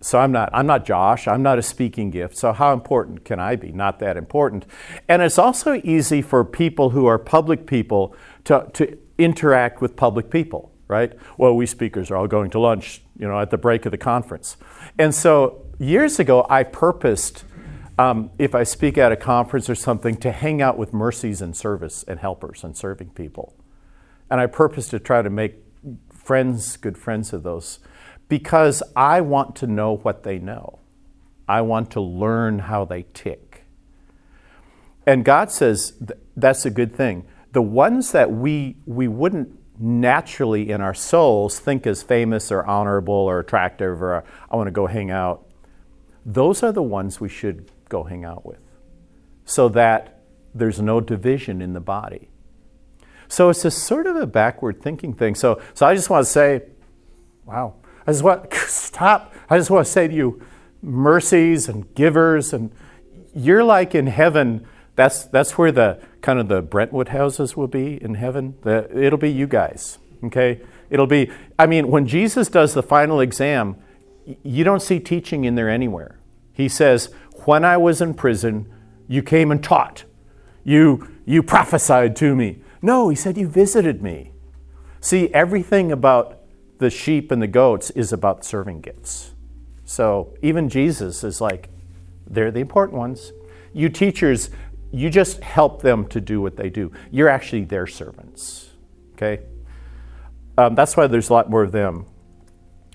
So 0.00 0.18
I'm 0.18 0.32
not 0.32 0.50
I'm 0.52 0.66
not 0.66 0.84
Josh. 0.84 1.26
I'm 1.26 1.42
not 1.42 1.58
a 1.58 1.62
speaking 1.62 2.10
gift. 2.10 2.36
So 2.36 2.52
how 2.52 2.72
important 2.72 3.24
can 3.24 3.40
I 3.40 3.56
be? 3.56 3.72
Not 3.72 4.00
that 4.00 4.16
important. 4.16 4.66
And 5.08 5.22
it's 5.22 5.38
also 5.38 5.80
easy 5.82 6.20
for 6.20 6.44
people 6.44 6.90
who 6.90 7.06
are 7.06 7.18
public 7.18 7.66
people 7.66 8.14
to, 8.44 8.68
to 8.74 8.98
interact 9.16 9.80
with 9.80 9.96
public 9.96 10.28
people, 10.28 10.72
right? 10.88 11.12
Well, 11.38 11.56
we 11.56 11.64
speakers 11.64 12.10
are 12.10 12.16
all 12.16 12.26
going 12.26 12.50
to 12.50 12.60
lunch, 12.60 13.00
you 13.18 13.26
know, 13.26 13.40
at 13.40 13.50
the 13.50 13.56
break 13.56 13.86
of 13.86 13.92
the 13.92 13.98
conference. 13.98 14.58
And 14.98 15.14
so 15.14 15.64
years 15.78 16.18
ago 16.18 16.46
I 16.50 16.64
purposed 16.64 17.44
um, 17.98 18.30
if 18.38 18.54
I 18.54 18.64
speak 18.64 18.98
at 18.98 19.12
a 19.12 19.16
conference 19.16 19.70
or 19.70 19.74
something, 19.74 20.16
to 20.16 20.32
hang 20.32 20.60
out 20.60 20.76
with 20.76 20.92
mercies 20.92 21.40
and 21.40 21.56
service 21.56 22.04
and 22.06 22.18
helpers 22.18 22.64
and 22.64 22.76
serving 22.76 23.10
people. 23.10 23.54
And 24.30 24.40
I 24.40 24.46
purpose 24.46 24.88
to 24.88 24.98
try 24.98 25.22
to 25.22 25.30
make 25.30 25.63
friends, 26.24 26.76
good 26.76 26.96
friends 26.96 27.32
of 27.32 27.42
those, 27.42 27.78
because 28.28 28.82
I 28.96 29.20
want 29.20 29.56
to 29.56 29.66
know 29.66 29.96
what 29.96 30.22
they 30.22 30.38
know. 30.38 30.78
I 31.46 31.60
want 31.60 31.90
to 31.92 32.00
learn 32.00 32.60
how 32.60 32.84
they 32.84 33.04
tick. 33.12 33.64
And 35.06 35.24
God 35.24 35.52
says 35.52 35.92
th- 35.98 36.18
that's 36.36 36.64
a 36.64 36.70
good 36.70 36.94
thing. 36.94 37.26
The 37.52 37.62
ones 37.62 38.12
that 38.12 38.32
we, 38.32 38.76
we 38.86 39.06
wouldn't 39.06 39.58
naturally 39.78 40.70
in 40.70 40.80
our 40.80 40.94
souls 40.94 41.58
think 41.58 41.86
as 41.86 42.02
famous 42.02 42.50
or 42.50 42.64
honorable 42.64 43.14
or 43.14 43.40
attractive 43.40 44.02
or 44.02 44.24
I 44.50 44.56
want 44.56 44.68
to 44.68 44.72
go 44.72 44.86
hang 44.86 45.10
out, 45.10 45.46
those 46.24 46.62
are 46.62 46.72
the 46.72 46.82
ones 46.82 47.20
we 47.20 47.28
should 47.28 47.70
go 47.88 48.04
hang 48.04 48.24
out 48.24 48.46
with 48.46 48.60
so 49.44 49.68
that 49.68 50.22
there's 50.54 50.80
no 50.80 51.00
division 51.00 51.60
in 51.60 51.74
the 51.74 51.80
body. 51.80 52.30
So 53.28 53.50
it's 53.50 53.64
a 53.64 53.70
sort 53.70 54.06
of 54.06 54.16
a 54.16 54.26
backward 54.26 54.82
thinking 54.82 55.14
thing. 55.14 55.34
So, 55.34 55.60
so 55.74 55.86
I 55.86 55.94
just 55.94 56.10
want 56.10 56.26
to 56.26 56.30
say, 56.30 56.62
wow, 57.44 57.74
I 58.06 58.12
just 58.12 58.22
want 58.22 58.52
stop. 58.66 59.34
I 59.48 59.58
just 59.58 59.70
want 59.70 59.86
to 59.86 59.92
say 59.92 60.08
to 60.08 60.14
you, 60.14 60.42
mercies 60.82 61.68
and 61.68 61.92
givers, 61.94 62.52
and 62.52 62.70
you're 63.34 63.64
like 63.64 63.94
in 63.94 64.06
heaven. 64.06 64.66
That's 64.96 65.24
that's 65.24 65.58
where 65.58 65.72
the 65.72 66.00
kind 66.20 66.38
of 66.38 66.48
the 66.48 66.62
Brentwood 66.62 67.08
houses 67.08 67.56
will 67.56 67.68
be 67.68 68.02
in 68.02 68.14
heaven. 68.14 68.56
The, 68.62 68.88
it'll 68.96 69.18
be 69.18 69.30
you 69.30 69.46
guys. 69.46 69.98
Okay, 70.24 70.60
it'll 70.90 71.06
be. 71.06 71.30
I 71.58 71.66
mean, 71.66 71.88
when 71.88 72.06
Jesus 72.06 72.48
does 72.48 72.74
the 72.74 72.82
final 72.82 73.20
exam, 73.20 73.76
you 74.42 74.64
don't 74.64 74.80
see 74.80 75.00
teaching 75.00 75.44
in 75.44 75.54
there 75.54 75.68
anywhere. 75.68 76.18
He 76.52 76.68
says, 76.68 77.12
when 77.44 77.64
I 77.64 77.76
was 77.76 78.00
in 78.00 78.14
prison, 78.14 78.72
you 79.08 79.22
came 79.22 79.50
and 79.50 79.62
taught. 79.62 80.04
You, 80.62 81.08
you 81.26 81.42
prophesied 81.42 82.16
to 82.16 82.34
me. 82.34 82.60
No, 82.84 83.08
he 83.08 83.16
said, 83.16 83.38
You 83.38 83.48
visited 83.48 84.02
me. 84.02 84.32
See, 85.00 85.32
everything 85.32 85.90
about 85.90 86.42
the 86.80 86.90
sheep 86.90 87.30
and 87.30 87.40
the 87.40 87.46
goats 87.46 87.88
is 87.92 88.12
about 88.12 88.44
serving 88.44 88.82
gifts. 88.82 89.32
So 89.86 90.36
even 90.42 90.68
Jesus 90.68 91.24
is 91.24 91.40
like, 91.40 91.70
they're 92.26 92.50
the 92.50 92.60
important 92.60 92.98
ones. 92.98 93.32
You 93.72 93.88
teachers, 93.88 94.50
you 94.92 95.08
just 95.08 95.42
help 95.42 95.80
them 95.80 96.06
to 96.08 96.20
do 96.20 96.42
what 96.42 96.58
they 96.58 96.68
do. 96.68 96.92
You're 97.10 97.30
actually 97.30 97.64
their 97.64 97.86
servants. 97.86 98.68
Okay? 99.14 99.42
Um, 100.58 100.74
that's 100.74 100.94
why 100.94 101.06
there's 101.06 101.30
a 101.30 101.32
lot 101.32 101.48
more 101.48 101.62
of 101.62 101.72
them. 101.72 102.04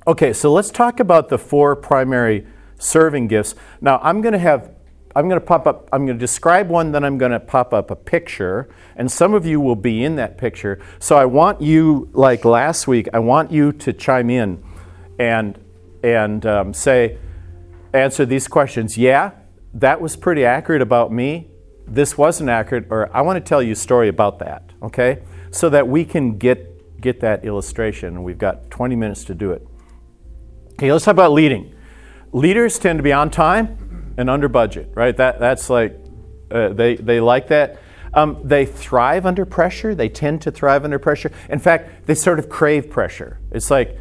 Okay, 0.05 0.33
so 0.33 0.53
let's 0.53 0.69
talk 0.69 0.99
about 0.99 1.29
the 1.29 1.39
four 1.39 1.75
primary 1.75 2.45
serving 2.77 3.27
gifts. 3.27 3.55
Now, 3.81 3.99
I'm 4.03 4.21
going 4.21 4.33
to 4.33 4.39
have 4.39 4.69
I'm 5.15 5.27
going 5.27 5.39
to 5.39 5.45
pop 5.45 5.65
up, 5.65 5.89
I'm 5.91 6.05
going 6.05 6.17
to 6.17 6.19
describe 6.19 6.69
one, 6.69 6.91
then 6.91 7.03
I'm 7.03 7.17
going 7.17 7.31
to 7.31 7.39
pop 7.39 7.73
up 7.73 7.89
a 7.89 7.95
picture, 7.95 8.69
and 8.95 9.11
some 9.11 9.33
of 9.33 9.45
you 9.45 9.59
will 9.59 9.75
be 9.75 10.03
in 10.03 10.15
that 10.17 10.37
picture. 10.37 10.79
So 10.99 11.17
I 11.17 11.25
want 11.25 11.61
you, 11.61 12.09
like 12.13 12.45
last 12.45 12.87
week, 12.87 13.07
I 13.13 13.19
want 13.19 13.51
you 13.51 13.71
to 13.73 13.93
chime 13.93 14.29
in. 14.29 14.63
and 15.17 15.59
and 16.03 16.45
um, 16.45 16.73
say, 16.73 17.17
answer 17.93 18.25
these 18.25 18.47
questions. 18.47 18.97
Yeah, 18.97 19.31
that 19.73 20.01
was 20.01 20.15
pretty 20.15 20.45
accurate 20.45 20.81
about 20.81 21.11
me. 21.11 21.49
This 21.87 22.17
wasn't 22.17 22.49
accurate, 22.49 22.85
or 22.89 23.15
I 23.15 23.21
want 23.21 23.43
to 23.43 23.47
tell 23.47 23.61
you 23.61 23.73
a 23.73 23.75
story 23.75 24.07
about 24.07 24.39
that. 24.39 24.71
Okay, 24.81 25.21
so 25.51 25.69
that 25.69 25.87
we 25.87 26.05
can 26.05 26.37
get 26.37 27.01
get 27.01 27.19
that 27.21 27.45
illustration. 27.45 28.23
We've 28.23 28.37
got 28.37 28.69
20 28.71 28.95
minutes 28.95 29.23
to 29.25 29.35
do 29.35 29.51
it. 29.51 29.65
Okay, 30.73 30.91
let's 30.91 31.05
talk 31.05 31.13
about 31.13 31.31
leading. 31.31 31.73
Leaders 32.31 32.77
tend 32.77 32.99
to 32.99 33.03
be 33.03 33.11
on 33.11 33.29
time 33.29 33.88
and 34.19 34.29
under 34.29 34.49
budget, 34.49 34.91
right? 34.95 35.15
That 35.15 35.39
that's 35.39 35.69
like 35.69 35.97
uh, 36.51 36.69
they 36.73 36.95
they 36.97 37.21
like 37.21 37.47
that. 37.47 37.79
Um, 38.13 38.41
they 38.43 38.65
thrive 38.65 39.25
under 39.25 39.45
pressure. 39.45 39.95
They 39.95 40.09
tend 40.09 40.41
to 40.41 40.51
thrive 40.51 40.83
under 40.83 40.99
pressure. 40.99 41.31
In 41.49 41.59
fact, 41.59 42.05
they 42.05 42.15
sort 42.15 42.37
of 42.37 42.49
crave 42.49 42.89
pressure. 42.89 43.39
It's 43.51 43.71
like, 43.71 43.97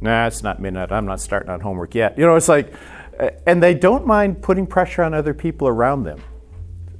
nah, 0.00 0.26
it's 0.26 0.42
not 0.42 0.60
midnight. 0.60 0.90
I'm 0.90 1.04
not 1.04 1.20
starting 1.20 1.50
on 1.50 1.60
homework 1.60 1.94
yet. 1.94 2.16
You 2.16 2.24
know, 2.24 2.36
it's 2.36 2.48
like, 2.48 2.72
uh, 3.18 3.30
and 3.46 3.62
they 3.62 3.74
don't 3.74 4.06
mind 4.06 4.40
putting 4.40 4.66
pressure 4.66 5.02
on 5.02 5.12
other 5.12 5.34
people 5.34 5.68
around 5.68 6.04
them. 6.04 6.22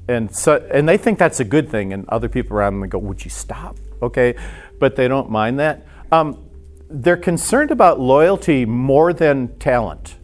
And 0.06 0.34
so, 0.34 0.56
and 0.70 0.86
they 0.86 0.98
think 0.98 1.18
that's 1.18 1.40
a 1.40 1.44
good 1.44 1.70
thing. 1.70 1.94
And 1.94 2.06
other 2.10 2.28
people 2.28 2.58
around 2.58 2.78
them 2.78 2.88
go, 2.90 2.98
"Would 2.98 3.24
you 3.24 3.30
stop?" 3.30 3.78
Okay, 4.02 4.34
but 4.78 4.96
they 4.96 5.08
don't 5.08 5.30
mind 5.30 5.58
that. 5.60 5.86
Um, 6.12 6.44
they're 6.90 7.16
concerned 7.16 7.70
about 7.70 8.00
loyalty 8.00 8.66
more 8.66 9.14
than 9.14 9.56
talent. 9.58 10.16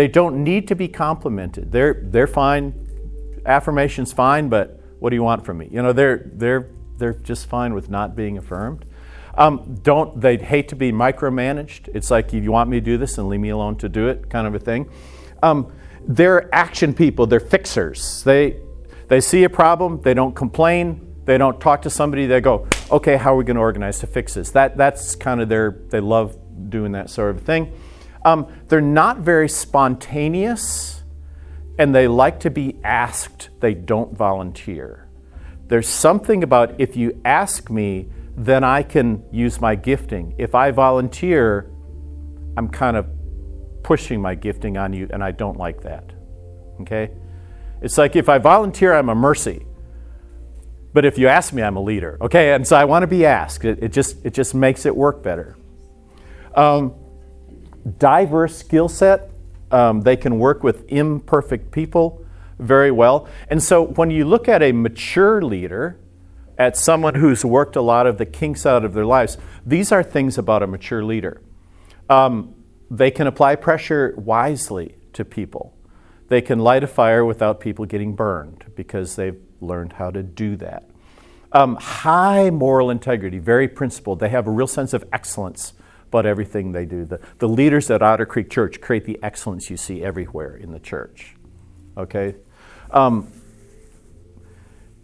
They 0.00 0.08
don't 0.08 0.42
need 0.42 0.66
to 0.68 0.74
be 0.74 0.88
complimented. 0.88 1.72
They're 1.72 2.00
they're 2.04 2.26
fine. 2.26 2.72
Affirmation's 3.44 4.14
fine, 4.14 4.48
but 4.48 4.80
what 4.98 5.10
do 5.10 5.16
you 5.16 5.22
want 5.22 5.44
from 5.44 5.58
me? 5.58 5.68
You 5.70 5.82
know, 5.82 5.92
they're, 5.92 6.30
they're, 6.32 6.70
they're 6.96 7.12
just 7.12 7.48
fine 7.48 7.74
with 7.74 7.90
not 7.90 8.16
being 8.16 8.38
affirmed. 8.38 8.86
Um, 9.34 9.78
don't 9.82 10.18
they 10.18 10.38
hate 10.38 10.68
to 10.68 10.74
be 10.74 10.90
micromanaged? 10.90 11.90
It's 11.92 12.10
like 12.10 12.32
you 12.32 12.50
want 12.50 12.70
me 12.70 12.78
to 12.78 12.80
do 12.80 12.96
this 12.96 13.18
and 13.18 13.28
leave 13.28 13.40
me 13.40 13.50
alone 13.50 13.76
to 13.76 13.90
do 13.90 14.08
it, 14.08 14.30
kind 14.30 14.46
of 14.46 14.54
a 14.54 14.58
thing. 14.58 14.88
Um, 15.42 15.70
they're 16.08 16.48
action 16.54 16.94
people. 16.94 17.26
They're 17.26 17.38
fixers. 17.38 18.24
They 18.24 18.56
they 19.08 19.20
see 19.20 19.44
a 19.44 19.50
problem. 19.50 20.00
They 20.00 20.14
don't 20.14 20.34
complain. 20.34 21.14
They 21.26 21.36
don't 21.36 21.60
talk 21.60 21.82
to 21.82 21.90
somebody. 21.90 22.24
They 22.24 22.40
go, 22.40 22.66
okay, 22.90 23.18
how 23.18 23.34
are 23.34 23.36
we 23.36 23.44
going 23.44 23.56
to 23.56 23.60
organize 23.60 23.98
to 23.98 24.06
fix 24.06 24.32
this? 24.32 24.50
That 24.52 24.78
that's 24.78 25.14
kind 25.14 25.42
of 25.42 25.50
their. 25.50 25.78
They 25.90 26.00
love 26.00 26.38
doing 26.70 26.92
that 26.92 27.10
sort 27.10 27.36
of 27.36 27.42
thing. 27.42 27.70
Um, 28.24 28.52
they're 28.68 28.80
not 28.80 29.18
very 29.18 29.48
spontaneous 29.48 31.00
and 31.80 31.94
they 31.94 32.08
like 32.08 32.40
to 32.40 32.50
be 32.50 32.76
asked, 32.84 33.48
they 33.60 33.72
don't 33.72 34.14
volunteer. 34.14 35.08
There's 35.68 35.88
something 35.88 36.42
about 36.42 36.78
if 36.78 36.94
you 36.94 37.18
ask 37.24 37.70
me, 37.70 38.10
then 38.36 38.64
I 38.64 38.82
can 38.82 39.24
use 39.32 39.62
my 39.62 39.76
gifting. 39.76 40.34
If 40.36 40.54
I 40.54 40.72
volunteer, 40.72 41.70
I'm 42.58 42.68
kind 42.68 42.98
of 42.98 43.06
pushing 43.82 44.20
my 44.20 44.34
gifting 44.34 44.76
on 44.76 44.92
you, 44.92 45.08
and 45.10 45.24
I 45.24 45.30
don't 45.30 45.56
like 45.56 45.80
that. 45.82 46.12
Okay? 46.82 47.12
It's 47.80 47.96
like 47.96 48.14
if 48.14 48.28
I 48.28 48.36
volunteer, 48.36 48.92
I'm 48.92 49.08
a 49.08 49.14
mercy. 49.14 49.64
But 50.92 51.06
if 51.06 51.16
you 51.16 51.28
ask 51.28 51.52
me, 51.52 51.62
I'm 51.62 51.76
a 51.76 51.82
leader. 51.82 52.18
Okay? 52.20 52.52
And 52.52 52.66
so 52.66 52.76
I 52.76 52.84
want 52.84 53.04
to 53.04 53.06
be 53.06 53.24
asked. 53.24 53.64
It, 53.64 53.82
it 53.82 53.92
just, 53.92 54.22
it 54.24 54.34
just 54.34 54.54
makes 54.54 54.84
it 54.84 54.94
work 54.94 55.22
better. 55.22 55.56
Um, 56.54 56.94
diverse 57.98 58.56
skill 58.56 58.88
set 58.88 59.30
um, 59.70 60.00
they 60.02 60.16
can 60.16 60.38
work 60.38 60.62
with 60.62 60.84
imperfect 60.88 61.70
people 61.70 62.24
very 62.58 62.90
well. 62.90 63.28
And 63.48 63.62
so 63.62 63.82
when 63.82 64.10
you 64.10 64.24
look 64.24 64.48
at 64.48 64.62
a 64.62 64.72
mature 64.72 65.40
leader, 65.42 65.98
at 66.58 66.76
someone 66.76 67.14
who's 67.14 67.42
worked 67.42 67.74
a 67.74 67.80
lot 67.80 68.06
of 68.06 68.18
the 68.18 68.26
kinks 68.26 68.66
out 68.66 68.84
of 68.84 68.92
their 68.92 69.06
lives, 69.06 69.38
these 69.64 69.90
are 69.92 70.02
things 70.02 70.36
about 70.36 70.62
a 70.62 70.66
mature 70.66 71.02
leader. 71.02 71.40
Um, 72.10 72.54
they 72.90 73.10
can 73.10 73.26
apply 73.26 73.56
pressure 73.56 74.14
wisely 74.18 74.96
to 75.14 75.24
people. 75.24 75.74
They 76.28 76.42
can 76.42 76.58
light 76.58 76.84
a 76.84 76.86
fire 76.86 77.24
without 77.24 77.60
people 77.60 77.86
getting 77.86 78.14
burned 78.14 78.64
because 78.76 79.16
they've 79.16 79.40
learned 79.60 79.94
how 79.94 80.10
to 80.10 80.22
do 80.22 80.56
that. 80.56 80.88
Um, 81.52 81.76
high 81.76 82.50
moral 82.50 82.90
integrity, 82.90 83.38
very 83.38 83.66
principled. 83.66 84.20
They 84.20 84.28
have 84.28 84.46
a 84.46 84.50
real 84.50 84.66
sense 84.66 84.92
of 84.92 85.04
excellence 85.12 85.72
but 86.10 86.26
everything 86.26 86.72
they 86.72 86.84
do. 86.84 87.04
The, 87.04 87.20
the 87.38 87.48
leaders 87.48 87.90
at 87.90 88.02
Otter 88.02 88.26
Creek 88.26 88.50
Church 88.50 88.80
create 88.80 89.04
the 89.04 89.18
excellence 89.22 89.70
you 89.70 89.76
see 89.76 90.02
everywhere 90.02 90.56
in 90.56 90.72
the 90.72 90.80
church. 90.80 91.36
Okay? 91.96 92.34
Um, 92.90 93.30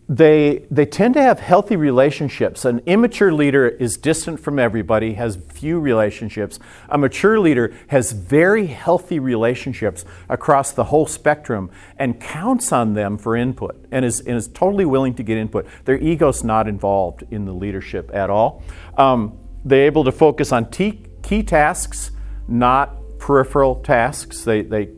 they, 0.08 0.66
they 0.70 0.86
tend 0.86 1.14
to 1.14 1.22
have 1.22 1.40
healthy 1.40 1.74
relationships. 1.74 2.64
An 2.64 2.80
immature 2.86 3.32
leader 3.32 3.66
is 3.66 3.96
distant 3.96 4.38
from 4.38 4.56
everybody, 4.56 5.14
has 5.14 5.36
few 5.36 5.80
relationships. 5.80 6.60
A 6.88 6.96
mature 6.96 7.40
leader 7.40 7.74
has 7.88 8.12
very 8.12 8.66
healthy 8.66 9.18
relationships 9.18 10.04
across 10.28 10.70
the 10.70 10.84
whole 10.84 11.06
spectrum 11.06 11.70
and 11.98 12.20
counts 12.20 12.70
on 12.70 12.94
them 12.94 13.18
for 13.18 13.34
input 13.34 13.84
and 13.90 14.04
is, 14.04 14.20
and 14.20 14.36
is 14.36 14.46
totally 14.46 14.84
willing 14.84 15.14
to 15.14 15.24
get 15.24 15.38
input. 15.38 15.66
Their 15.86 15.98
ego's 15.98 16.44
not 16.44 16.68
involved 16.68 17.24
in 17.32 17.44
the 17.44 17.52
leadership 17.52 18.08
at 18.14 18.30
all. 18.30 18.62
Um, 18.96 19.36
they're 19.66 19.86
able 19.86 20.04
to 20.04 20.12
focus 20.12 20.52
on 20.52 20.70
key, 20.70 21.02
key 21.22 21.42
tasks, 21.42 22.12
not 22.46 23.18
peripheral 23.18 23.74
tasks. 23.82 24.44
They, 24.44 24.62
they 24.62 24.90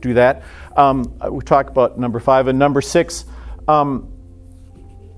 do 0.00 0.14
that. 0.14 0.42
Um, 0.76 1.16
we 1.30 1.44
talk 1.44 1.70
about 1.70 1.96
number 1.96 2.18
five. 2.18 2.48
And 2.48 2.58
number 2.58 2.80
six, 2.80 3.24
um, 3.68 4.12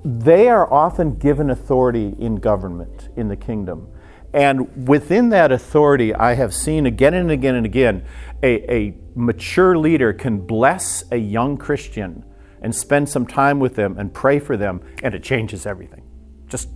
they 0.04 0.48
are 0.48 0.70
often 0.70 1.14
given 1.14 1.48
authority 1.48 2.14
in 2.18 2.36
government, 2.36 3.08
in 3.16 3.28
the 3.28 3.36
kingdom. 3.36 3.88
And 4.34 4.86
within 4.86 5.30
that 5.30 5.52
authority, 5.52 6.14
I 6.14 6.34
have 6.34 6.52
seen 6.52 6.84
again 6.84 7.14
and 7.14 7.30
again 7.30 7.54
and 7.54 7.64
again 7.64 8.04
a, 8.42 8.70
a 8.70 8.94
mature 9.14 9.78
leader 9.78 10.12
can 10.12 10.38
bless 10.38 11.04
a 11.10 11.16
young 11.16 11.56
Christian 11.56 12.24
and 12.60 12.74
spend 12.74 13.08
some 13.08 13.26
time 13.26 13.58
with 13.58 13.74
them 13.74 13.96
and 13.98 14.12
pray 14.12 14.38
for 14.38 14.56
them, 14.56 14.82
and 15.02 15.14
it 15.14 15.22
changes 15.22 15.66
everything. 15.66 16.02
Just, 16.46 16.68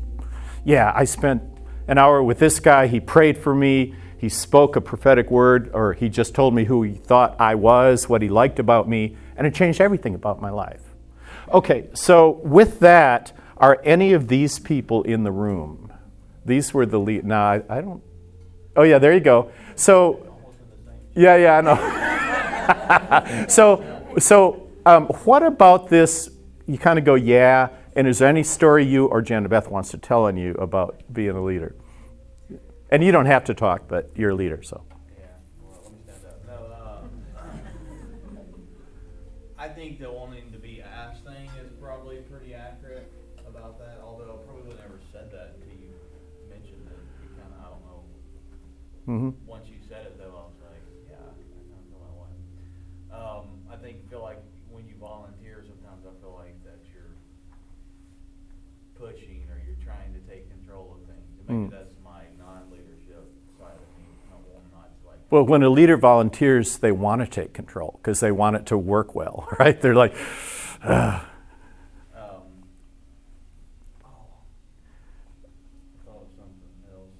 yeah, 0.64 0.92
I 0.94 1.04
spent 1.04 1.42
an 1.88 1.98
hour 1.98 2.22
with 2.22 2.38
this 2.38 2.60
guy. 2.60 2.86
He 2.86 3.00
prayed 3.00 3.38
for 3.38 3.54
me. 3.54 3.94
He 4.18 4.28
spoke 4.28 4.76
a 4.76 4.80
prophetic 4.80 5.30
word, 5.30 5.70
or 5.74 5.92
he 5.92 6.08
just 6.08 6.34
told 6.34 6.54
me 6.54 6.64
who 6.64 6.82
he 6.82 6.94
thought 6.94 7.36
I 7.38 7.54
was, 7.54 8.08
what 8.08 8.22
he 8.22 8.28
liked 8.28 8.58
about 8.58 8.88
me, 8.88 9.16
and 9.36 9.46
it 9.46 9.54
changed 9.54 9.80
everything 9.80 10.14
about 10.14 10.40
my 10.40 10.50
life. 10.50 10.80
Okay, 11.52 11.88
so 11.94 12.40
with 12.42 12.80
that, 12.80 13.32
are 13.58 13.80
any 13.84 14.12
of 14.12 14.28
these 14.28 14.58
people 14.58 15.02
in 15.02 15.22
the 15.22 15.30
room? 15.30 15.92
These 16.44 16.72
were 16.72 16.86
the 16.86 16.98
lead. 16.98 17.24
No, 17.24 17.36
I, 17.36 17.62
I 17.68 17.80
don't. 17.80 18.02
Oh, 18.74 18.82
yeah, 18.82 18.98
there 18.98 19.12
you 19.12 19.20
go. 19.20 19.50
So, 19.74 20.38
yeah, 21.14 21.36
yeah, 21.36 21.58
I 21.58 21.60
know. 21.60 23.46
so, 23.48 24.14
so 24.18 24.68
um, 24.84 25.06
what 25.24 25.42
about 25.42 25.88
this? 25.88 26.30
You 26.66 26.78
kind 26.78 26.98
of 26.98 27.04
go, 27.04 27.14
yeah, 27.14 27.68
and 27.96 28.06
is 28.06 28.18
there 28.18 28.28
any 28.28 28.42
story 28.42 28.84
you 28.84 29.06
or 29.06 29.22
Janet 29.22 29.50
Beth 29.50 29.68
wants 29.68 29.90
to 29.90 29.98
tell 29.98 30.26
on 30.26 30.36
you 30.36 30.52
about 30.54 31.02
being 31.10 31.30
a 31.30 31.42
leader? 31.42 31.74
And 32.90 33.02
you 33.02 33.10
don't 33.10 33.26
have 33.26 33.44
to 33.44 33.54
talk, 33.54 33.88
but 33.88 34.10
you're 34.14 34.30
a 34.30 34.34
leader, 34.34 34.62
so. 34.62 34.84
Yeah, 35.18 35.24
well, 35.60 35.80
let 35.82 35.92
me 35.92 35.98
stand 36.04 36.20
up. 36.26 36.46
No, 36.46 36.54
uh, 36.70 37.50
I 39.58 39.68
think 39.68 39.98
the 39.98 40.12
wanting 40.12 40.52
to 40.52 40.58
be 40.58 40.82
asked 40.82 41.24
thing 41.24 41.50
is 41.58 41.72
probably 41.80 42.18
pretty 42.30 42.54
accurate 42.54 43.10
about 43.48 43.78
that, 43.78 43.98
although 44.04 44.38
I 44.38 44.46
probably 44.46 44.68
would 44.68 44.78
never 44.78 45.00
said 45.10 45.32
that 45.32 45.56
until 45.56 45.74
you 45.74 45.88
mentioned 46.48 46.86
it. 46.86 47.00
You 47.22 47.28
kind 47.40 47.50
of, 47.50 47.64
I 47.64 47.68
don't 47.72 47.84
know. 47.88 48.04
Mm-hmm. 49.08 49.46
Once 49.48 49.66
you 49.68 49.80
said 49.88 50.04
it 50.06 50.18
though, 50.18 50.36
I 50.36 50.44
was 50.52 50.60
like, 50.62 50.84
yeah, 51.08 51.16
I 51.16 51.32
kind 51.32 51.80
of 51.80 51.88
feel 51.88 52.04
that 52.04 52.16
way. 52.20 52.34
Um, 53.10 53.44
I 53.72 53.76
think, 53.82 54.08
feel 54.10 54.22
like 54.22 54.38
when 54.68 54.86
you 54.86 54.94
volunteer, 55.00 55.64
sometimes 55.66 56.04
I 56.06 56.12
feel 56.20 56.36
like 56.36 56.54
pushing 58.98 59.44
or 59.50 59.60
you're 59.66 59.76
trying 59.84 60.12
to 60.14 60.20
take 60.20 60.48
control 60.50 60.96
of 61.00 61.06
things. 61.08 61.24
And 61.48 61.48
maybe 61.48 61.68
Mm. 61.68 61.70
that's 61.70 61.94
my 62.04 62.22
non-leadership 62.38 63.24
side 63.58 63.72
of 63.76 63.88
me. 63.98 64.08
I 64.30 64.34
will 64.36 64.62
not 64.72 64.90
like. 65.06 65.18
Well, 65.30 65.44
when 65.44 65.62
a 65.62 65.68
leader 65.70 65.96
volunteers, 65.96 66.78
they 66.78 66.92
want 66.92 67.20
to 67.22 67.26
take 67.26 67.52
control 67.52 67.98
because 68.02 68.20
they 68.20 68.32
want 68.32 68.56
it 68.56 68.66
to 68.66 68.78
work 68.78 69.14
well, 69.14 69.48
right? 69.58 69.80
They're 69.80 69.94
like. 69.94 70.14
Um, 70.82 71.20
oh, 74.04 74.22
thought 76.04 76.22
of 76.22 76.28
something 76.36 76.92
else. 76.92 77.10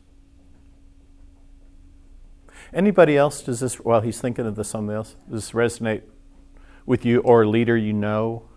anybody 2.72 3.16
else? 3.16 3.42
Does 3.42 3.60
this, 3.60 3.76
while 3.76 4.00
he's 4.00 4.20
thinking 4.20 4.46
of 4.46 4.54
the 4.56 4.64
something 4.64 4.94
else, 4.94 5.16
does 5.30 5.46
this 5.46 5.52
resonate 5.52 6.02
with 6.84 7.04
you 7.04 7.20
or 7.20 7.42
a 7.42 7.48
leader 7.48 7.76
you 7.76 7.92
know? 7.92 8.48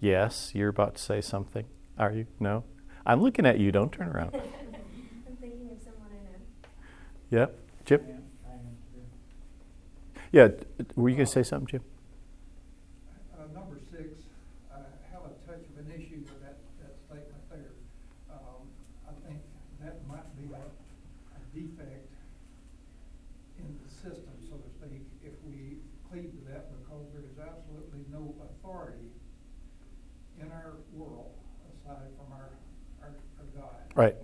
Yes, 0.00 0.52
you're 0.54 0.70
about 0.70 0.94
to 0.94 1.02
say 1.02 1.20
something. 1.20 1.66
Are 1.98 2.10
you? 2.10 2.26
No? 2.40 2.64
I'm 3.04 3.22
looking 3.22 3.44
at 3.44 3.58
you. 3.58 3.70
Don't 3.70 3.92
turn 3.92 4.08
around. 4.08 4.34
I'm 4.34 5.36
thinking 5.36 5.68
of 5.70 5.82
someone 5.82 6.08
I 6.10 7.36
know. 7.36 7.40
Yep. 7.40 7.58
Jim? 7.84 8.00
Yeah, 10.32 10.48
were 10.94 11.08
you 11.08 11.16
going 11.16 11.26
to 11.26 11.32
say 11.32 11.42
something, 11.42 11.66
Jim? 11.66 11.82
Uh, 13.34 13.42
number 13.52 13.78
six, 13.90 14.06
I 14.72 14.78
have 15.12 15.22
a 15.26 15.34
touch 15.44 15.66
of 15.68 15.84
an 15.84 15.92
issue 15.92 16.20
with 16.20 16.40
that, 16.40 16.56
that 16.80 16.94
statement 17.04 17.50
there. 17.50 17.74
Um, 18.30 18.70
I 19.08 19.12
think 19.26 19.40
that 19.82 20.06
might 20.06 20.30
be 20.38 20.54
a, 20.54 20.62
a 20.62 21.40
defect 21.52 22.10
world, 31.00 31.32
aside 31.64 32.12
from 32.16 32.28
our, 32.32 32.52
our, 33.02 33.12
our 33.38 33.48
God. 33.56 33.80
Right. 33.94 34.16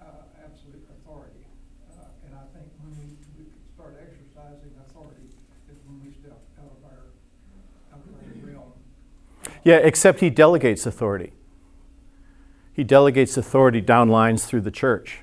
Uh, 0.00 0.26
absolute 0.42 0.82
authority. 0.90 1.46
Uh, 1.90 2.10
and 2.26 2.34
I 2.34 2.44
think 2.50 2.66
when 2.82 2.92
we, 2.98 3.14
we 3.38 3.44
start 3.74 3.94
authority 4.80 5.28
is 5.70 5.76
when 5.86 6.00
we 6.04 6.12
step 6.12 6.38
out 6.58 6.66
of 6.66 6.84
our, 6.84 7.04
out 7.92 8.00
of 8.04 8.14
our 8.14 8.52
realm. 8.52 8.72
Yeah, 9.64 9.76
except 9.76 10.20
he 10.20 10.30
delegates 10.30 10.86
authority. 10.86 11.32
He 12.72 12.84
delegates 12.84 13.36
authority 13.36 13.80
down 13.80 14.08
lines 14.08 14.46
through 14.46 14.62
the 14.62 14.70
church. 14.70 15.20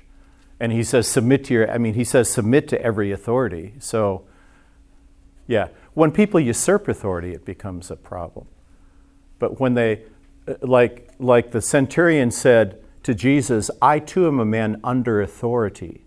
And 0.58 0.72
he 0.72 0.84
says, 0.84 1.08
submit 1.08 1.44
to 1.46 1.54
your, 1.54 1.70
I 1.70 1.78
mean, 1.78 1.94
he 1.94 2.04
says, 2.04 2.30
submit 2.30 2.68
to 2.68 2.80
every 2.80 3.10
authority. 3.12 3.74
So, 3.78 4.24
yeah, 5.46 5.68
when 5.94 6.12
people 6.12 6.40
usurp 6.40 6.88
authority, 6.88 7.32
it 7.32 7.44
becomes 7.44 7.90
a 7.90 7.96
problem. 7.96 8.46
But 9.38 9.60
when 9.60 9.74
they, 9.74 10.02
uh, 10.46 10.54
like, 10.62 11.10
like 11.18 11.50
the 11.50 11.60
centurion 11.60 12.30
said 12.30 12.82
to 13.02 13.14
Jesus, 13.14 13.70
I 13.82 13.98
too 13.98 14.26
am 14.28 14.38
a 14.38 14.44
man 14.44 14.80
under 14.84 15.20
authority, 15.20 16.04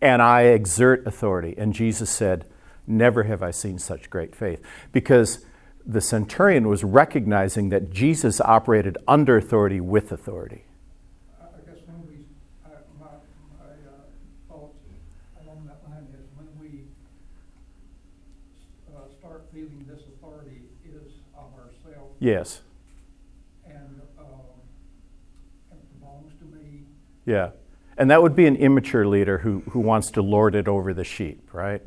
and 0.00 0.20
I 0.22 0.42
exert 0.42 1.06
authority. 1.06 1.54
And 1.56 1.72
Jesus 1.72 2.10
said, 2.10 2.46
Never 2.86 3.24
have 3.24 3.42
I 3.42 3.50
seen 3.50 3.78
such 3.78 4.08
great 4.10 4.36
faith. 4.36 4.62
Because 4.92 5.44
the 5.84 6.00
centurion 6.00 6.68
was 6.68 6.84
recognizing 6.84 7.68
that 7.70 7.90
Jesus 7.90 8.40
operated 8.40 8.96
under 9.08 9.36
authority 9.36 9.80
with 9.80 10.12
authority. 10.12 10.64
I 11.40 11.46
guess 11.68 11.80
when 11.86 12.06
we, 12.08 12.24
I, 12.64 12.70
my, 13.00 13.06
my, 13.58 13.66
uh, 13.66 14.48
thoughts 14.48 14.78
along 15.42 15.66
that 15.66 15.78
line 15.88 16.06
is 16.14 16.26
when 16.36 16.48
we, 16.60 16.84
uh, 18.94 19.00
start 19.18 19.46
feeling 19.52 19.84
this 19.88 20.02
authority 20.16 20.62
is 20.84 21.12
of 21.36 21.50
ourselves 21.54 22.14
Yes. 22.20 22.62
and, 23.64 24.00
um, 24.18 24.26
it 25.72 26.00
belongs 26.00 26.32
to 26.38 26.44
me. 26.44 26.82
Yeah. 27.24 27.50
And 27.98 28.10
that 28.10 28.22
would 28.22 28.36
be 28.36 28.46
an 28.46 28.56
immature 28.56 29.06
leader 29.06 29.38
who, 29.38 29.60
who 29.70 29.80
wants 29.80 30.10
to 30.12 30.22
lord 30.22 30.54
it 30.54 30.68
over 30.68 30.92
the 30.92 31.04
sheep, 31.04 31.48
right? 31.52 31.80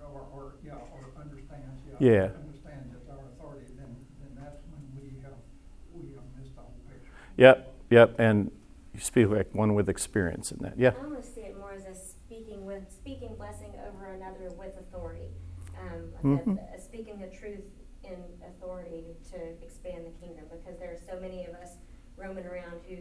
Or, 0.00 0.22
or, 0.32 0.52
yeah, 0.64 0.72
or 0.72 1.20
understands, 1.20 1.82
yeah. 2.00 2.08
Yeah. 2.08 2.28
Understands 2.40 2.94
it's 2.96 3.10
our 3.10 3.18
authority, 3.36 3.66
then, 3.76 3.94
then 4.20 4.30
that's 4.40 4.60
when 4.72 4.80
we 4.96 5.20
have, 5.22 5.36
we 5.92 6.14
have 6.14 6.24
missed 6.40 6.54
the 6.56 6.62
whole 6.62 6.74
picture. 6.88 7.10
Yep, 7.36 7.74
yep. 7.90 8.14
And 8.18 8.50
you 8.94 9.00
speak 9.00 9.28
like 9.28 9.54
one 9.54 9.74
with 9.74 9.88
experience 9.90 10.52
in 10.52 10.58
that. 10.62 10.78
Yeah. 10.78 10.92
I 10.98 11.04
almost 11.04 11.34
see 11.34 11.42
it 11.42 11.58
more 11.58 11.72
as 11.72 11.84
a 11.84 11.94
speaking 11.94 12.64
with 12.64 12.90
speaking 12.90 13.34
blessing 13.36 13.72
over 13.86 14.06
another 14.06 14.50
with 14.56 14.74
authority, 14.78 15.28
um, 15.78 16.12
like 16.14 16.44
Mhm. 16.46 16.58
a, 16.72 16.76
a 16.76 16.80
speaking 16.80 17.20
the 17.20 17.28
truth 17.28 17.64
in 18.04 18.16
authority 18.48 19.04
to 19.30 19.36
expand 19.62 20.06
the 20.06 20.26
kingdom. 20.26 20.44
Because 20.50 20.78
there 20.78 20.92
are 20.92 20.98
so 21.14 21.20
many 21.20 21.44
of 21.44 21.54
us 21.54 21.76
roaming 22.16 22.46
around 22.46 22.80
who 22.88 22.96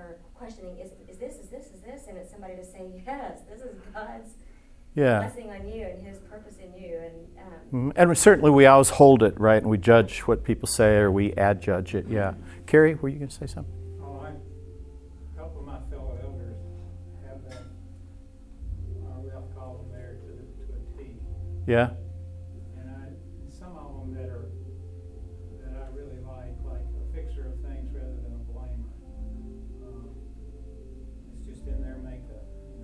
are 0.00 0.16
questioning: 0.34 0.78
Is, 0.78 0.90
is 1.08 1.18
this? 1.18 1.34
Is 1.36 1.48
this? 1.50 1.66
Is 1.74 1.80
this? 1.82 2.06
And 2.08 2.16
it's 2.18 2.30
somebody 2.30 2.56
to 2.56 2.64
say, 2.64 2.82
"Yes, 3.06 3.40
this 3.48 3.60
is 3.60 3.76
God's 3.94 4.30
Yeah. 4.94 5.20
blessing 5.20 5.50
on 5.50 5.68
you 5.68 5.84
and 5.86 6.06
His 6.06 6.18
purpose 6.18 6.56
in 6.58 6.72
you." 6.80 6.96
And 6.98 7.14
um, 7.38 7.92
Mhm. 7.92 7.92
And 7.96 8.18
certainly 8.18 8.50
we 8.50 8.66
always 8.66 8.90
hold 8.90 9.22
it, 9.22 9.38
right? 9.38 9.60
And 9.62 9.70
we 9.70 9.78
judge 9.78 10.20
what 10.20 10.42
people 10.44 10.66
say 10.66 10.96
or 10.96 11.10
we 11.12 11.32
adjudge 11.32 11.94
it. 11.94 12.06
Yeah. 12.08 12.34
Carrie, 12.66 12.94
were 12.96 13.08
you 13.08 13.18
going 13.18 13.28
to 13.28 13.34
say 13.34 13.46
something? 13.46 13.72
Oh, 14.02 14.20
I, 14.24 14.30
a 14.30 15.38
couple 15.38 15.60
of 15.60 15.66
my 15.66 15.78
fellow 15.90 16.18
elders 16.24 16.56
have 17.26 17.38
that, 17.48 17.62
uh, 19.06 19.22
left 19.26 19.54
column 19.56 19.86
there 19.92 20.16
to 20.22 20.26
the, 20.26 20.42
to 20.66 21.02
a 21.02 21.04
T. 21.04 21.16
Yeah. 21.66 21.90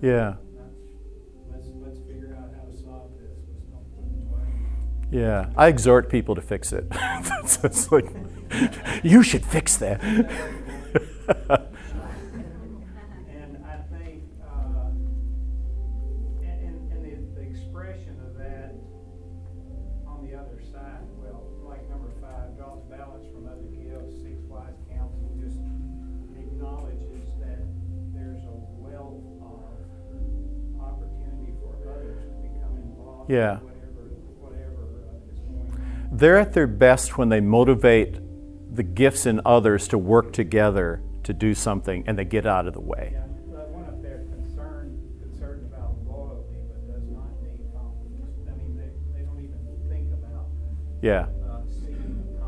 Yeah. 0.01 0.35
Let's, 1.51 1.67
let's 1.81 1.99
figure 1.99 2.37
out 2.37 2.53
how 2.55 2.65
to 2.69 2.77
solve 2.77 3.11
this, 3.19 3.37
let's 3.49 3.65
don't 3.71 3.85
put 3.95 4.29
blame. 4.31 5.09
Yeah. 5.11 5.49
I 5.57 5.67
exhort 5.67 6.09
people 6.09 6.35
to 6.35 6.41
fix 6.41 6.71
it. 6.71 6.85
it's 7.63 7.91
like, 7.91 8.05
you 9.03 9.23
should 9.23 9.45
fix 9.45 9.77
that. 9.77 10.01
Yeah. 33.27 33.57
whatever, 33.57 33.69
whatever 34.39 35.31
is 35.31 35.39
going 35.39 35.71
on. 35.71 36.09
They're 36.11 36.37
at 36.37 36.53
their 36.53 36.67
best 36.67 37.17
when 37.17 37.29
they 37.29 37.41
motivate 37.41 38.19
the 38.73 38.83
gifts 38.83 39.25
in 39.25 39.41
others 39.45 39.87
to 39.89 39.97
work 39.97 40.33
together 40.33 41.01
to 41.23 41.33
do 41.33 41.53
something 41.53 42.03
and 42.07 42.17
they 42.17 42.25
get 42.25 42.45
out 42.45 42.67
of 42.67 42.73
the 42.73 42.79
way. 42.79 43.09
Yeah, 43.13 43.25
but 43.47 43.69
one 43.69 43.85
up 43.85 44.01
there 44.01 44.23
concerned, 44.29 45.21
concerned 45.21 45.65
about 45.73 45.95
loyalty, 46.05 46.55
but 46.69 46.87
does 46.87 47.03
not 47.09 47.27
need 47.43 47.59
compliments. 47.73 48.47
I 48.47 48.55
mean, 48.55 48.77
they, 48.77 49.19
they 49.19 49.25
don't 49.25 49.43
even 49.43 49.59
think 49.89 50.13
about, 50.13 50.45
Yeah. 51.01 51.27
Uh, 51.45 51.59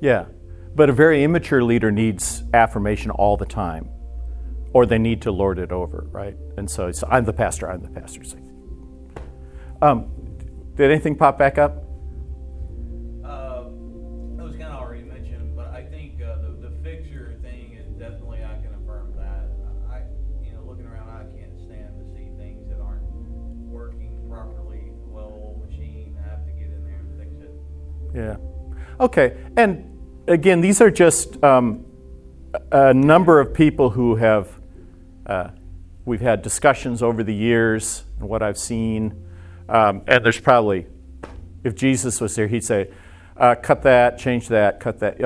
Yeah. 0.00 0.24
But 0.74 0.88
a 0.88 0.92
very 0.92 1.24
immature 1.24 1.62
leader 1.62 1.90
needs 1.90 2.44
affirmation 2.54 3.10
all 3.10 3.36
the 3.36 3.44
time, 3.44 3.90
or 4.72 4.86
they 4.86 4.98
need 4.98 5.20
to 5.22 5.32
lord 5.32 5.58
it 5.58 5.72
over, 5.72 6.06
right? 6.10 6.36
And 6.56 6.70
so 6.70 6.86
it's, 6.86 7.02
I'm 7.10 7.24
the 7.24 7.32
pastor, 7.32 7.70
I'm 7.70 7.82
the 7.82 7.88
pastor. 7.88 8.22
Um, 9.82 10.10
did 10.76 10.90
anything 10.90 11.16
pop 11.16 11.38
back 11.38 11.56
up? 11.58 11.84
Uh, 13.24 13.64
it 14.38 14.42
was 14.42 14.56
kind 14.58 14.64
of 14.64 14.80
already 14.80 15.04
mentioned, 15.04 15.56
but 15.56 15.68
I 15.68 15.84
think 15.84 16.20
uh, 16.22 16.36
the 16.42 16.68
the 16.68 16.72
fixture 16.82 17.38
thing 17.42 17.78
is 17.78 17.86
definitely 17.98 18.44
I 18.44 18.60
can 18.60 18.74
affirm 18.82 19.14
that. 19.16 19.48
I, 19.90 20.02
you 20.44 20.52
know, 20.52 20.64
looking 20.66 20.86
around, 20.86 21.08
I 21.08 21.24
can't 21.34 21.56
stand 21.64 21.98
to 21.98 22.04
see 22.14 22.28
things 22.36 22.68
that 22.68 22.80
aren't 22.80 23.02
working 23.70 24.18
properly. 24.28 24.92
Well, 25.06 25.62
machine, 25.66 26.18
I 26.18 26.28
have 26.28 26.44
to 26.44 26.52
get 26.52 26.68
in 26.68 26.84
there 26.84 27.00
and 27.00 27.18
fix 27.18 27.32
it. 27.40 27.52
Yeah. 28.14 28.36
Okay. 29.00 29.36
And 29.56 29.98
again, 30.28 30.60
these 30.60 30.82
are 30.82 30.90
just 30.90 31.42
um, 31.42 31.86
a 32.70 32.88
a 32.88 32.94
number 32.94 33.40
of 33.40 33.54
people 33.54 33.90
who 33.90 34.16
have, 34.16 34.48
uh, 35.24 35.50
we've 36.04 36.20
had 36.20 36.42
discussions 36.42 37.02
over 37.02 37.22
the 37.22 37.34
years 37.34 38.04
and 38.18 38.28
what 38.28 38.42
I've 38.42 38.58
seen. 38.58 39.26
Um, 39.70 40.02
and 40.08 40.24
there's 40.24 40.40
probably, 40.40 40.86
if 41.62 41.76
Jesus 41.76 42.20
was 42.20 42.34
here, 42.34 42.48
he'd 42.48 42.64
say, 42.64 42.90
uh, 43.36 43.54
cut 43.54 43.82
that, 43.82 44.18
change 44.18 44.48
that, 44.48 44.80
cut 44.80 44.98
that. 44.98 45.18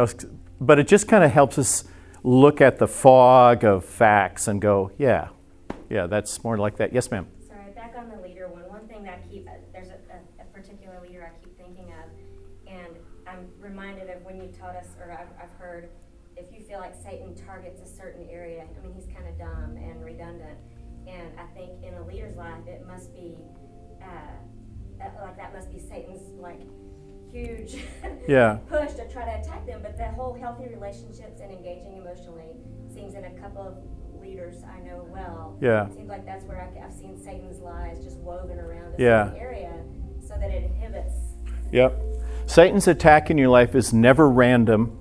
But 0.60 0.78
it 0.78 0.86
just 0.86 1.08
kind 1.08 1.24
of 1.24 1.30
helps 1.30 1.58
us 1.58 1.84
look 2.22 2.60
at 2.60 2.78
the 2.78 2.86
fog 2.86 3.64
of 3.64 3.84
facts 3.84 4.46
and 4.46 4.60
go, 4.60 4.92
yeah, 4.98 5.28
yeah, 5.88 6.06
that's 6.06 6.44
more 6.44 6.58
like 6.58 6.76
that. 6.76 6.92
Yes, 6.92 7.10
ma'am. 7.10 7.26
Huge 27.38 27.76
Yeah. 28.28 28.58
push 28.68 28.92
to 28.94 29.08
try 29.08 29.24
to 29.24 29.40
attack 29.40 29.66
them. 29.66 29.80
But 29.82 29.96
the 29.98 30.04
whole 30.12 30.34
healthy 30.34 30.68
relationships 30.68 31.40
and 31.42 31.50
engaging 31.50 31.96
emotionally 31.96 32.56
seems 32.92 33.14
in 33.14 33.24
a 33.24 33.30
couple 33.32 33.62
of 33.62 33.74
leaders 34.20 34.62
I 34.64 34.80
know 34.80 35.06
well. 35.10 35.58
Yeah. 35.60 35.86
It 35.86 35.94
Seems 35.94 36.08
like 36.08 36.24
that's 36.24 36.44
where 36.46 36.60
I, 36.62 36.80
have 36.80 36.92
seen 36.92 37.20
Satan's 37.22 37.60
lies 37.60 38.02
just 38.02 38.18
woven 38.18 38.58
around 38.58 38.94
Yeah. 38.98 39.32
area 39.36 39.72
so 40.20 40.34
that 40.38 40.50
it 40.50 40.64
inhibits. 40.64 41.12
Yep. 41.72 42.00
Satan's 42.46 42.88
attack 42.88 43.30
in 43.30 43.36
your 43.38 43.48
life 43.48 43.74
is 43.74 43.92
never 43.92 44.30
random, 44.30 44.98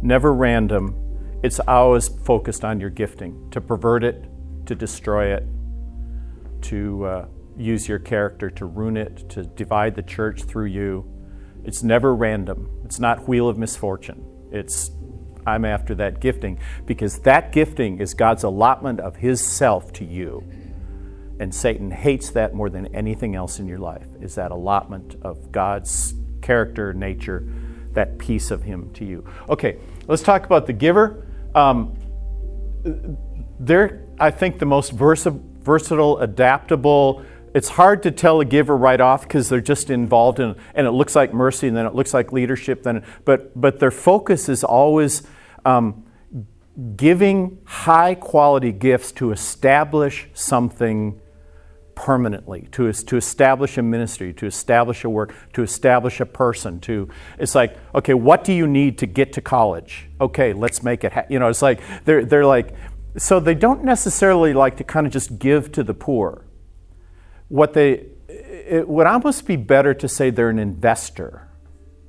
never 0.00 0.32
random. 0.32 0.94
It's 1.42 1.60
always 1.60 2.08
focused 2.08 2.64
on 2.64 2.80
your 2.80 2.90
gifting 2.90 3.50
to 3.50 3.60
pervert 3.60 4.04
it, 4.04 4.24
to 4.66 4.74
destroy 4.74 5.34
it, 5.34 5.44
to 6.62 7.04
uh, 7.04 7.26
use 7.56 7.88
your 7.88 7.98
character 7.98 8.48
to 8.50 8.64
ruin 8.66 8.96
it, 8.96 9.28
to 9.30 9.42
divide 9.44 9.94
the 9.94 10.02
church 10.02 10.44
through 10.44 10.66
you. 10.66 11.04
It's 11.68 11.82
never 11.82 12.14
random. 12.14 12.80
It's 12.86 12.98
not 12.98 13.28
wheel 13.28 13.46
of 13.46 13.58
misfortune. 13.58 14.24
It's 14.50 14.90
I'm 15.46 15.66
after 15.66 15.94
that 15.96 16.18
gifting 16.18 16.58
because 16.86 17.18
that 17.20 17.52
gifting 17.52 18.00
is 18.00 18.14
God's 18.14 18.42
allotment 18.42 19.00
of 19.00 19.16
His 19.16 19.46
self 19.46 19.92
to 19.92 20.04
you. 20.06 20.42
And 21.38 21.54
Satan 21.54 21.90
hates 21.90 22.30
that 22.30 22.54
more 22.54 22.70
than 22.70 22.86
anything 22.94 23.34
else 23.34 23.58
in 23.58 23.68
your 23.68 23.78
life, 23.78 24.06
is 24.22 24.34
that 24.36 24.50
allotment 24.50 25.16
of 25.20 25.52
God's 25.52 26.14
character, 26.40 26.94
nature 26.94 27.46
that 27.92 28.16
piece 28.16 28.50
of 28.50 28.62
Him 28.62 28.90
to 28.94 29.04
you. 29.04 29.28
Okay, 29.50 29.76
let's 30.06 30.22
talk 30.22 30.46
about 30.46 30.66
the 30.66 30.72
giver. 30.72 31.26
Um, 31.54 31.98
they're, 33.60 34.06
I 34.18 34.30
think, 34.30 34.58
the 34.58 34.64
most 34.64 34.92
versa- 34.92 35.38
versatile, 35.60 36.18
adaptable. 36.20 37.26
It's 37.54 37.70
hard 37.70 38.02
to 38.04 38.10
tell 38.10 38.40
a 38.40 38.44
giver 38.44 38.76
right 38.76 39.00
off 39.00 39.22
because 39.22 39.48
they're 39.48 39.60
just 39.60 39.90
involved 39.90 40.40
in, 40.40 40.56
and 40.74 40.86
it 40.86 40.90
looks 40.92 41.16
like 41.16 41.32
mercy, 41.32 41.68
and 41.68 41.76
then 41.76 41.86
it 41.86 41.94
looks 41.94 42.14
like 42.14 42.32
leadership. 42.32 42.82
Then, 42.82 43.04
but 43.24 43.58
but 43.58 43.78
their 43.80 43.90
focus 43.90 44.48
is 44.48 44.64
always 44.64 45.22
um, 45.64 46.04
giving 46.96 47.58
high 47.64 48.14
quality 48.14 48.72
gifts 48.72 49.12
to 49.12 49.32
establish 49.32 50.28
something 50.34 51.20
permanently 51.96 52.68
to, 52.70 52.92
to 52.92 53.16
establish 53.16 53.76
a 53.76 53.82
ministry 53.82 54.32
to 54.32 54.46
establish 54.46 55.02
a 55.02 55.10
work 55.10 55.34
to 55.52 55.64
establish 55.64 56.20
a 56.20 56.26
person 56.26 56.78
to 56.78 57.08
it's 57.40 57.56
like 57.56 57.76
okay 57.92 58.14
what 58.14 58.44
do 58.44 58.52
you 58.52 58.68
need 58.68 58.96
to 58.98 59.04
get 59.04 59.32
to 59.32 59.40
college 59.40 60.08
okay 60.20 60.52
let's 60.52 60.84
make 60.84 61.02
it 61.02 61.12
ha-. 61.12 61.24
you 61.28 61.40
know 61.40 61.48
it's 61.48 61.60
like 61.60 61.80
they're, 62.04 62.24
they're 62.24 62.46
like 62.46 62.72
so 63.16 63.40
they 63.40 63.54
don't 63.54 63.82
necessarily 63.82 64.54
like 64.54 64.76
to 64.76 64.84
kind 64.84 65.08
of 65.08 65.12
just 65.12 65.40
give 65.40 65.72
to 65.72 65.82
the 65.82 65.92
poor 65.92 66.44
what 67.48 67.72
they 67.72 68.06
it 68.28 68.86
would 68.86 69.06
almost 69.06 69.46
be 69.46 69.56
better 69.56 69.94
to 69.94 70.08
say 70.08 70.30
they're 70.30 70.50
an 70.50 70.58
investor 70.58 71.48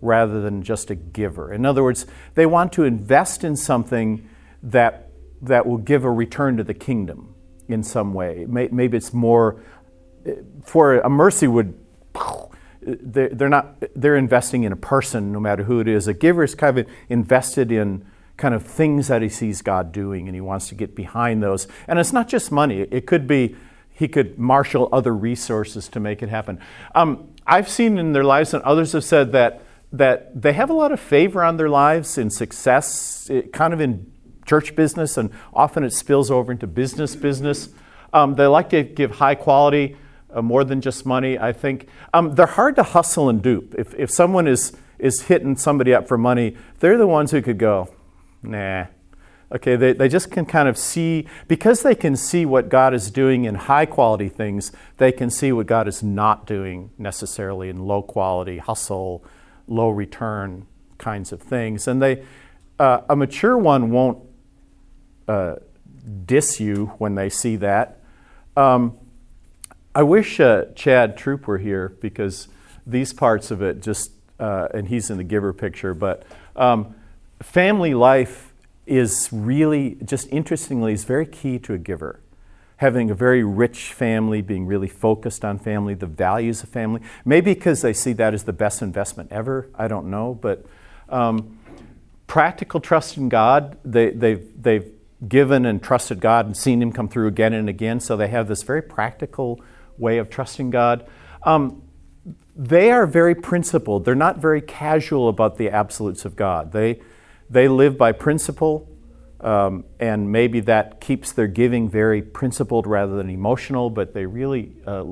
rather 0.02 0.42
than 0.42 0.62
just 0.64 0.90
a 0.90 0.96
giver. 0.96 1.54
In 1.54 1.66
other 1.66 1.84
words 1.84 2.06
they 2.36 2.46
want 2.46 2.74
to 2.74 2.84
invest 2.84 3.44
in 3.44 3.56
something 3.56 4.28
that 4.64 5.10
that 5.42 5.66
will 5.66 5.78
give 5.78 6.04
a 6.04 6.12
return 6.12 6.58
to 6.58 6.64
the 6.64 6.74
kingdom 6.74 7.34
in 7.68 7.84
some 7.84 8.14
way. 8.14 8.46
Maybe 8.48 8.98
it's 8.98 9.14
more 9.14 9.62
for 10.64 11.00
a 11.00 11.10
mercy 11.10 11.48
would 11.48 11.78
they're 12.82 13.50
not 13.50 13.84
they're 13.96 14.16
investing 14.16 14.64
in 14.64 14.72
a 14.72 14.78
person 14.78 15.32
no 15.32 15.40
matter 15.40 15.64
who 15.64 15.80
it 15.80 15.88
is. 15.88 16.08
A 16.08 16.14
giver 16.14 16.44
is 16.44 16.56
kind 16.56 16.80
of 16.80 16.88
invested 17.08 17.72
in 17.72 18.06
kind 18.38 18.54
of 18.54 18.66
things 18.66 19.10
that 19.10 19.22
he 19.22 19.28
sees 19.30 19.62
god 19.62 19.92
doing 19.92 20.28
and 20.28 20.36
he 20.36 20.42
wants 20.42 20.70
to 20.70 20.76
get 20.76 20.96
behind 20.96 21.44
those. 21.44 21.68
And 21.88 22.00
it's 22.00 22.14
not 22.14 22.28
just 22.28 22.52
money. 22.52 22.82
It 22.82 23.06
could 23.06 23.28
be 23.28 23.56
he 24.00 24.08
could 24.08 24.39
marshal 24.39 24.89
other 24.91 25.14
resources 25.14 25.88
to 25.88 26.00
make 26.00 26.24
it 26.24 26.30
happen 26.30 26.60
um, 26.95 27.30
i've 27.45 27.70
seen 27.70 27.97
in 27.97 28.14
their 28.14 28.24
lives 28.24 28.54
and 28.54 28.64
others 28.64 28.93
have 28.93 29.04
said 29.04 29.32
that 29.32 29.62
that 29.91 30.39
they 30.39 30.54
have 30.54 30.70
a 30.70 30.74
lot 30.74 30.91
of 30.91 31.00
favor 31.00 31.43
on 31.43 31.58
their 31.58 31.70
lives 31.70 32.18
in 32.18 32.30
success 32.30 33.30
kind 33.54 33.74
of 33.74 33.82
in 33.82 34.12
church 34.45 34.76
business 34.76 35.18
and 35.18 35.30
often 35.54 35.84
it 35.84 35.93
spills 35.93 36.32
over 36.32 36.52
into 36.52 36.66
business 36.66 37.16
business 37.16 37.70
um, 38.14 38.36
they 38.36 38.47
like 38.47 38.70
to 38.70 38.84
give 38.84 39.12
high 39.12 39.36
quality 39.36 39.95
uh, 40.34 40.41
more 40.41 40.64
than 40.64 40.82
just 40.82 41.06
money. 41.06 41.38
I 41.38 41.54
think 41.54 41.88
um, 42.14 42.36
they're 42.36 42.45
hard 42.45 42.76
to 42.78 42.84
hustle 42.84 43.30
and 43.30 43.41
dupe. 43.41 43.76
If, 43.78 43.93
if 43.95 44.12
someone 44.12 44.47
is, 44.47 44.74
is 44.97 45.24
hitting 45.24 45.56
somebody 45.56 45.93
up 45.93 46.08
for 46.08 46.18
money, 46.18 46.56
they're 46.80 46.97
the 46.97 47.08
ones 47.08 47.32
who 47.32 47.41
could 47.41 47.58
go, 47.58 47.93
nah. 48.43 48.86
Okay, 49.52 49.76
they, 49.76 49.93
they 49.93 50.08
just 50.08 50.30
can 50.30 50.45
kind 50.45 50.70
of 50.70 50.78
see, 50.78 51.28
because 51.47 51.82
they 51.82 51.95
can 51.95 52.16
see 52.16 52.45
what 52.45 52.70
God 52.70 52.93
is 52.93 53.10
doing 53.10 53.45
in 53.45 53.56
high 53.56 53.88
quality 53.88 54.30
things, 54.30 54.72
they 54.97 55.12
can 55.12 55.32
see 55.32 55.52
what 55.52 55.66
God 55.66 55.88
is 55.88 56.04
not 56.04 56.45
doing 56.45 56.91
necessarily 57.00 57.70
in 57.70 57.80
low 57.80 58.04
quality, 58.04 58.60
hustle, 58.60 59.24
low 59.68 59.89
return 59.89 60.68
kinds 61.00 61.32
of 61.32 61.41
things. 61.41 61.88
And 61.88 62.00
they, 62.00 62.24
uh, 62.78 63.02
a 63.10 63.16
mature 63.16 63.58
one 63.58 63.89
won't 63.89 64.24
uh, 65.28 65.56
diss 66.26 66.60
you 66.60 66.93
when 67.00 67.16
they 67.16 67.30
see 67.30 67.56
that. 67.56 68.02
Um, 68.56 68.97
I 69.95 70.04
wish 70.04 70.39
uh, 70.39 70.66
Chad 70.76 71.18
Troop 71.18 71.47
were 71.47 71.58
here 71.58 71.89
because 72.02 72.50
these 72.86 73.14
parts 73.14 73.50
of 73.50 73.64
it 73.64 73.82
just, 73.82 74.12
uh, 74.39 74.68
and 74.74 74.88
he's 74.88 75.10
in 75.10 75.18
the 75.18 75.24
giver 75.24 75.54
picture, 75.54 75.95
but 75.95 76.24
um, 76.56 76.93
family 77.41 77.95
life 77.95 78.49
is 78.90 79.30
really, 79.32 79.98
just 80.04 80.28
interestingly, 80.32 80.94
is 80.94 81.04
very 81.04 81.26
key 81.26 81.60
to 81.60 81.74
a 81.74 81.78
giver. 81.78 82.20
Having 82.78 83.12
a 83.12 83.14
very 83.14 83.44
rich 83.44 83.94
family, 83.94 84.42
being 84.42 84.66
really 84.66 84.88
focused 84.88 85.46
on 85.46 85.60
family, 85.60 85.94
the 85.94 86.08
values 86.08 86.64
of 86.64 86.70
family. 86.70 87.02
Maybe 87.26 87.54
because 87.54 87.82
they 87.82 87.94
see 87.94 88.14
that 88.14 88.34
as 88.34 88.44
the 88.44 88.54
best 88.54 88.82
investment 88.82 89.32
ever, 89.32 89.70
I 89.76 89.88
don't 89.88 90.10
know, 90.10 90.34
but 90.42 90.66
um, 91.10 91.60
practical 92.28 92.80
trust 92.80 93.18
in 93.18 93.30
God, 93.30 93.78
they, 93.84 94.12
they've, 94.12 94.48
they've 94.62 94.92
given 95.28 95.66
and 95.66 95.84
trusted 95.84 96.20
God 96.20 96.46
and 96.46 96.56
seen 96.56 96.82
Him 96.82 96.92
come 96.92 97.10
through 97.10 97.28
again 97.28 97.54
and 97.54 97.68
again, 97.68 98.00
so 98.00 98.16
they 98.16 98.30
have 98.30 98.48
this 98.48 98.64
very 98.64 98.82
practical 98.82 99.60
way 99.98 100.18
of 100.18 100.30
trusting 100.30 100.70
God. 100.70 101.06
Um, 101.44 101.84
they 102.56 102.92
are 102.92 103.06
very 103.06 103.36
principled. 103.36 104.06
They're 104.06 104.16
not 104.16 104.38
very 104.38 104.62
casual 104.62 105.30
about 105.30 105.58
the 105.58 105.70
absolutes 105.70 106.26
of 106.26 106.36
God. 106.36 106.72
They, 106.72 107.02
they 107.50 107.68
live 107.68 107.97
by 107.97 108.12
principle, 108.12 108.88
um, 109.41 109.86
and 110.00 110.32
maybe 110.32 110.60
that 110.62 111.02
keeps 111.02 111.32
their 111.32 111.47
giving 111.47 111.89
very 111.89 112.22
principled 112.22 112.86
rather 112.86 113.16
than 113.16 113.30
emotional. 113.30 113.89
But 113.89 114.14
they 114.14 114.26
really 114.26 114.74
uh, 114.86 115.06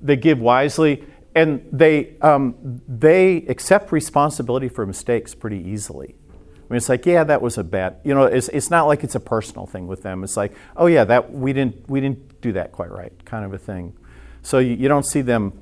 they 0.00 0.16
give 0.16 0.38
wisely, 0.38 1.04
and 1.34 1.66
they 1.72 2.16
um, 2.20 2.82
they 2.86 3.36
accept 3.48 3.92
responsibility 3.92 4.68
for 4.68 4.84
mistakes 4.86 5.34
pretty 5.34 5.58
easily. 5.58 6.14
I 6.28 6.72
mean, 6.72 6.76
it's 6.78 6.88
like, 6.88 7.04
yeah, 7.06 7.24
that 7.24 7.42
was 7.42 7.58
a 7.58 7.64
bad. 7.64 7.98
You 8.02 8.14
know, 8.14 8.24
it's, 8.24 8.48
it's 8.48 8.70
not 8.70 8.86
like 8.86 9.04
it's 9.04 9.14
a 9.14 9.20
personal 9.20 9.66
thing 9.66 9.86
with 9.86 10.02
them. 10.02 10.24
It's 10.24 10.36
like, 10.36 10.54
oh 10.76 10.86
yeah, 10.86 11.04
that 11.04 11.32
we 11.32 11.52
didn't 11.52 11.88
we 11.88 12.00
didn't 12.00 12.40
do 12.40 12.52
that 12.52 12.72
quite 12.72 12.90
right, 12.90 13.12
kind 13.24 13.44
of 13.44 13.52
a 13.52 13.58
thing. 13.58 13.96
So 14.42 14.58
you, 14.58 14.74
you 14.74 14.88
don't 14.88 15.06
see 15.06 15.20
them, 15.20 15.60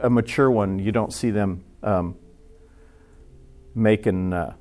a 0.00 0.08
mature 0.08 0.50
one, 0.50 0.78
you 0.78 0.92
don't 0.92 1.12
see 1.12 1.30
them 1.30 1.64
um, 1.82 2.16
making. 3.74 4.32
Uh, 4.32 4.54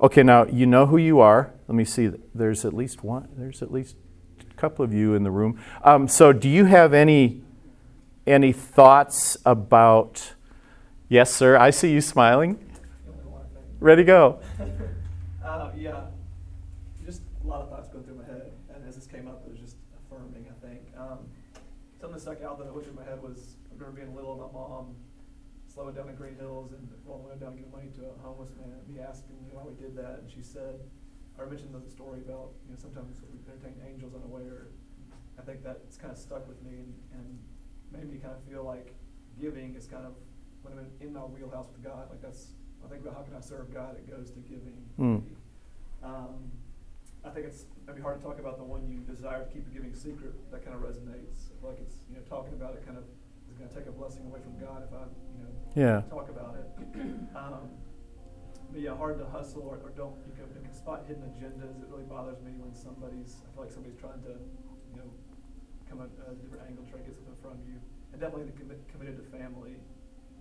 okay, 0.00 0.22
now 0.22 0.46
you 0.46 0.66
know 0.66 0.86
who 0.86 0.96
you 0.96 1.20
are. 1.20 1.52
Let 1.68 1.74
me 1.74 1.84
see. 1.84 2.10
There's 2.34 2.64
at 2.64 2.72
least 2.72 3.04
one. 3.04 3.28
There's 3.36 3.62
at 3.62 3.72
least 3.72 3.96
a 4.50 4.54
couple 4.54 4.84
of 4.84 4.92
you 4.92 5.14
in 5.14 5.22
the 5.22 5.30
room. 5.30 5.60
Um, 5.84 6.08
so 6.08 6.32
do 6.32 6.48
you 6.48 6.64
have 6.64 6.92
any 6.92 7.42
any 8.26 8.52
thoughts 8.52 9.36
about? 9.44 10.34
Yes, 11.08 11.34
sir. 11.34 11.56
I 11.56 11.70
see 11.70 11.92
you 11.92 12.00
smiling. 12.00 12.58
Ready, 13.80 14.04
go. 14.04 14.40
uh, 15.44 15.70
yeah, 15.76 16.02
just 17.04 17.22
a 17.42 17.46
lot 17.46 17.62
of 17.62 17.70
thoughts 17.70 17.88
going 17.88 18.04
through 18.04 18.16
my 18.16 18.24
head, 18.24 18.52
and 18.74 18.86
as 18.86 18.94
this 18.94 19.06
came 19.06 19.26
up, 19.26 19.42
it 19.46 19.50
was 19.50 19.58
just 19.58 19.76
affirming. 19.96 20.44
I 20.50 20.66
think 20.66 20.82
um, 20.98 21.18
something 21.98 22.14
that 22.14 22.20
stuck 22.20 22.42
out 22.42 22.58
that 22.58 22.68
I 22.68 22.70
went 22.70 22.84
through 22.84 22.96
my 22.96 23.04
head 23.04 23.22
was 23.22 23.56
I 23.70 23.74
remember 23.74 24.02
being 24.02 24.14
little, 24.14 24.36
my 24.36 24.52
mom 24.52 24.96
slowing 25.70 25.94
down 25.94 26.08
in 26.08 26.16
Green 26.16 26.34
Hills 26.34 26.72
and 26.72 26.82
rolling 27.06 27.30
window 27.30 27.46
down 27.46 27.54
giving 27.54 27.70
money 27.70 27.88
to 27.94 28.10
a 28.10 28.14
homeless 28.26 28.50
man. 28.58 28.74
And 28.74 28.82
me 28.90 29.00
asking 29.00 29.38
me 29.38 29.54
why 29.54 29.62
we 29.62 29.74
did 29.78 29.94
that, 29.96 30.26
and 30.26 30.26
she 30.26 30.42
said, 30.42 30.82
I 31.38 31.46
mentioned 31.46 31.72
the 31.72 31.90
story 31.90 32.20
about 32.26 32.52
you 32.66 32.74
know 32.74 32.78
sometimes 32.78 33.22
we 33.32 33.38
entertain 33.46 33.78
angels 33.86 34.12
unaware. 34.14 34.74
I 35.38 35.42
think 35.42 35.62
that's 35.62 35.96
kind 35.96 36.12
of 36.12 36.18
stuck 36.18 36.46
with 36.46 36.60
me 36.62 36.84
and, 36.84 36.92
and 37.14 37.38
made 37.94 38.10
me 38.12 38.18
kind 38.18 38.34
of 38.34 38.42
feel 38.44 38.64
like 38.64 38.92
giving 39.40 39.74
is 39.74 39.86
kind 39.86 40.04
of 40.04 40.12
when 40.60 40.74
I'm 40.74 40.84
in, 41.00 41.08
in 41.08 41.12
my 41.14 41.20
wheelhouse 41.20 41.70
with 41.72 41.82
God. 41.82 42.10
Like 42.10 42.20
that's 42.20 42.52
I 42.84 42.88
think 42.88 43.02
about 43.02 43.14
how 43.14 43.22
can 43.22 43.34
I 43.36 43.40
serve 43.40 43.72
God, 43.72 43.96
it 43.96 44.10
goes 44.10 44.30
to 44.32 44.40
giving. 44.40 44.84
Mm. 44.98 45.22
Um, 46.02 46.52
I 47.24 47.30
think 47.30 47.46
it's 47.46 47.64
maybe 47.86 48.00
hard 48.00 48.20
to 48.20 48.24
talk 48.24 48.38
about 48.38 48.56
the 48.56 48.64
one 48.64 48.88
you 48.88 49.00
desire 49.04 49.44
to 49.44 49.48
keep 49.48 49.64
your 49.64 49.80
giving 49.80 49.94
secret. 49.94 50.32
That 50.50 50.64
kind 50.64 50.76
of 50.76 50.82
resonates. 50.82 51.56
Like 51.62 51.80
it's 51.80 51.96
you 52.10 52.16
know 52.16 52.22
talking 52.28 52.52
about 52.52 52.74
it 52.74 52.84
kind 52.84 52.98
of 52.98 53.04
going 53.60 53.68
to 53.68 53.76
take 53.76 53.88
a 53.88 53.92
blessing 53.92 54.24
away 54.24 54.40
from 54.40 54.56
God 54.56 54.80
if 54.88 54.92
I 54.96 55.04
you 55.36 55.44
know 55.44 55.52
yeah. 55.76 56.00
talk 56.08 56.32
about 56.32 56.56
it. 56.56 56.66
Um, 57.36 57.70
but 58.72 58.80
yeah, 58.80 58.94
hard 58.94 59.18
to 59.18 59.26
hustle 59.26 59.66
or, 59.66 59.82
or 59.82 59.90
don't 59.90 60.14
you 60.26 60.34
can, 60.34 60.46
you 60.54 60.62
can 60.62 60.72
spot 60.72 61.04
hidden 61.06 61.26
agendas. 61.26 61.78
It 61.82 61.88
really 61.90 62.06
bothers 62.06 62.40
me 62.42 62.54
when 62.56 62.72
somebody's 62.72 63.42
I 63.44 63.52
feel 63.54 63.62
like 63.66 63.74
somebody's 63.74 63.98
trying 63.98 64.22
to 64.24 64.34
you 64.90 64.96
know 64.96 65.10
come 65.90 66.00
at 66.00 66.10
a 66.26 66.34
different 66.38 66.64
angle, 66.66 66.86
try 66.88 67.02
to 67.02 67.06
get 67.06 67.14
something 67.14 67.36
from 67.42 67.58
you. 67.66 67.76
And 68.14 68.18
definitely 68.22 68.50
the 68.50 68.56
commit, 68.56 68.80
committed 68.90 69.18
to 69.18 69.26
family. 69.30 69.78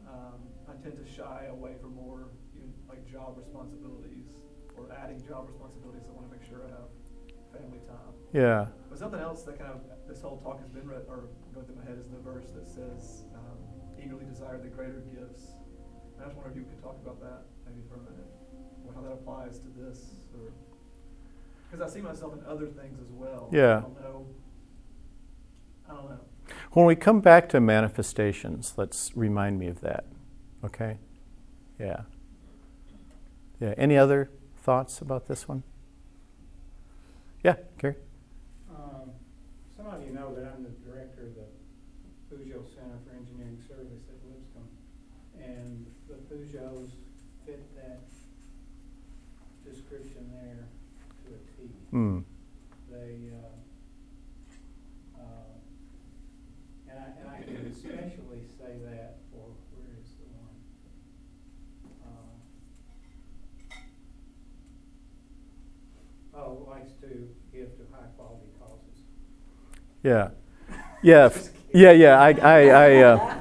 Um, 0.07 0.41
I 0.65 0.73
tend 0.81 0.97
to 0.97 1.05
shy 1.05 1.49
away 1.49 1.77
from 1.81 1.93
more 1.93 2.29
even 2.55 2.73
like 2.87 3.05
job 3.05 3.37
responsibilities 3.37 4.29
or 4.77 4.89
adding 4.93 5.21
job 5.25 5.49
responsibilities. 5.49 6.09
I 6.09 6.13
want 6.13 6.29
to 6.29 6.33
make 6.33 6.45
sure 6.45 6.65
I 6.65 6.71
have 6.73 6.89
family 7.51 7.79
time. 7.87 8.13
Yeah. 8.33 8.67
But 8.89 8.97
something 8.97 9.19
else 9.19 9.43
that 9.43 9.57
kind 9.57 9.71
of 9.71 9.81
this 10.07 10.21
whole 10.21 10.37
talk 10.37 10.59
has 10.61 10.69
been 10.69 10.87
read 10.87 11.03
or 11.07 11.29
going 11.53 11.65
through 11.65 11.75
my 11.75 11.85
head 11.85 11.97
is 11.99 12.09
the 12.09 12.19
verse 12.19 12.49
that 12.55 12.67
says, 12.67 13.25
um, 13.35 13.57
"Eagerly 14.01 14.25
desire 14.25 14.57
the 14.57 14.69
greater 14.69 15.03
gifts." 15.13 15.53
And 16.15 16.23
I 16.23 16.25
just 16.25 16.35
wonder 16.35 16.51
if 16.51 16.57
you 16.57 16.63
could 16.63 16.81
talk 16.81 16.97
about 17.01 17.19
that 17.21 17.45
maybe 17.65 17.81
for 17.87 17.95
a 17.95 18.03
minute, 18.03 18.29
or 18.85 18.93
how 18.93 19.01
that 19.01 19.13
applies 19.13 19.59
to 19.59 19.67
this, 19.77 20.15
or 20.33 20.51
because 21.69 21.85
I 21.85 21.93
see 21.93 22.01
myself 22.01 22.33
in 22.33 22.43
other 22.45 22.67
things 22.67 22.99
as 22.99 23.11
well. 23.11 23.49
Yeah. 23.51 23.77
I 23.77 23.81
don't 23.81 24.01
know. 24.01 24.25
I 25.89 25.93
don't 25.93 26.09
know. 26.09 26.19
When 26.71 26.85
we 26.85 26.95
come 26.95 27.19
back 27.21 27.47
to 27.49 27.59
manifestations, 27.59 28.73
let's 28.75 29.11
remind 29.15 29.59
me 29.59 29.67
of 29.67 29.81
that. 29.81 30.05
Okay? 30.63 30.97
Yeah. 31.79 32.01
Yeah. 33.59 33.73
Any 33.77 33.97
other 33.97 34.29
thoughts 34.57 34.99
about 34.99 35.27
this 35.27 35.47
one? 35.47 35.63
Yeah, 37.43 37.55
Gary. 37.77 37.95
Um, 38.69 39.11
some 39.77 39.87
of 39.87 40.03
you 40.03 40.11
know 40.11 40.35
that 40.35 40.43
I'm 40.45 40.63
the 40.63 40.75
director 40.83 41.23
of 41.23 41.35
the 41.35 41.47
Peugeot 42.29 42.67
Center 42.75 42.99
for 43.05 43.15
Engineering 43.15 43.57
Service 43.67 44.03
at 44.09 44.19
Lipscomb, 44.27 44.67
and 45.41 45.85
the 46.07 46.15
Peugeots 46.27 46.91
fit 47.45 47.63
that 47.77 48.01
description 49.65 50.29
there 50.33 50.67
to 51.23 51.33
a 51.33 51.67
T. 51.67 51.73
Mm. 51.93 52.23
To 67.09 67.29
give 67.51 67.69
to 67.77 67.83
high-quality 67.91 68.47
causes. 68.59 69.01
Yeah. 70.03 70.29
Yeah. 71.03 71.29
Yeah, 71.71 71.91
yeah. 71.91 72.19
I, 72.19 72.29
I, 72.31 72.59
I, 72.65 72.95
uh, 73.03 73.37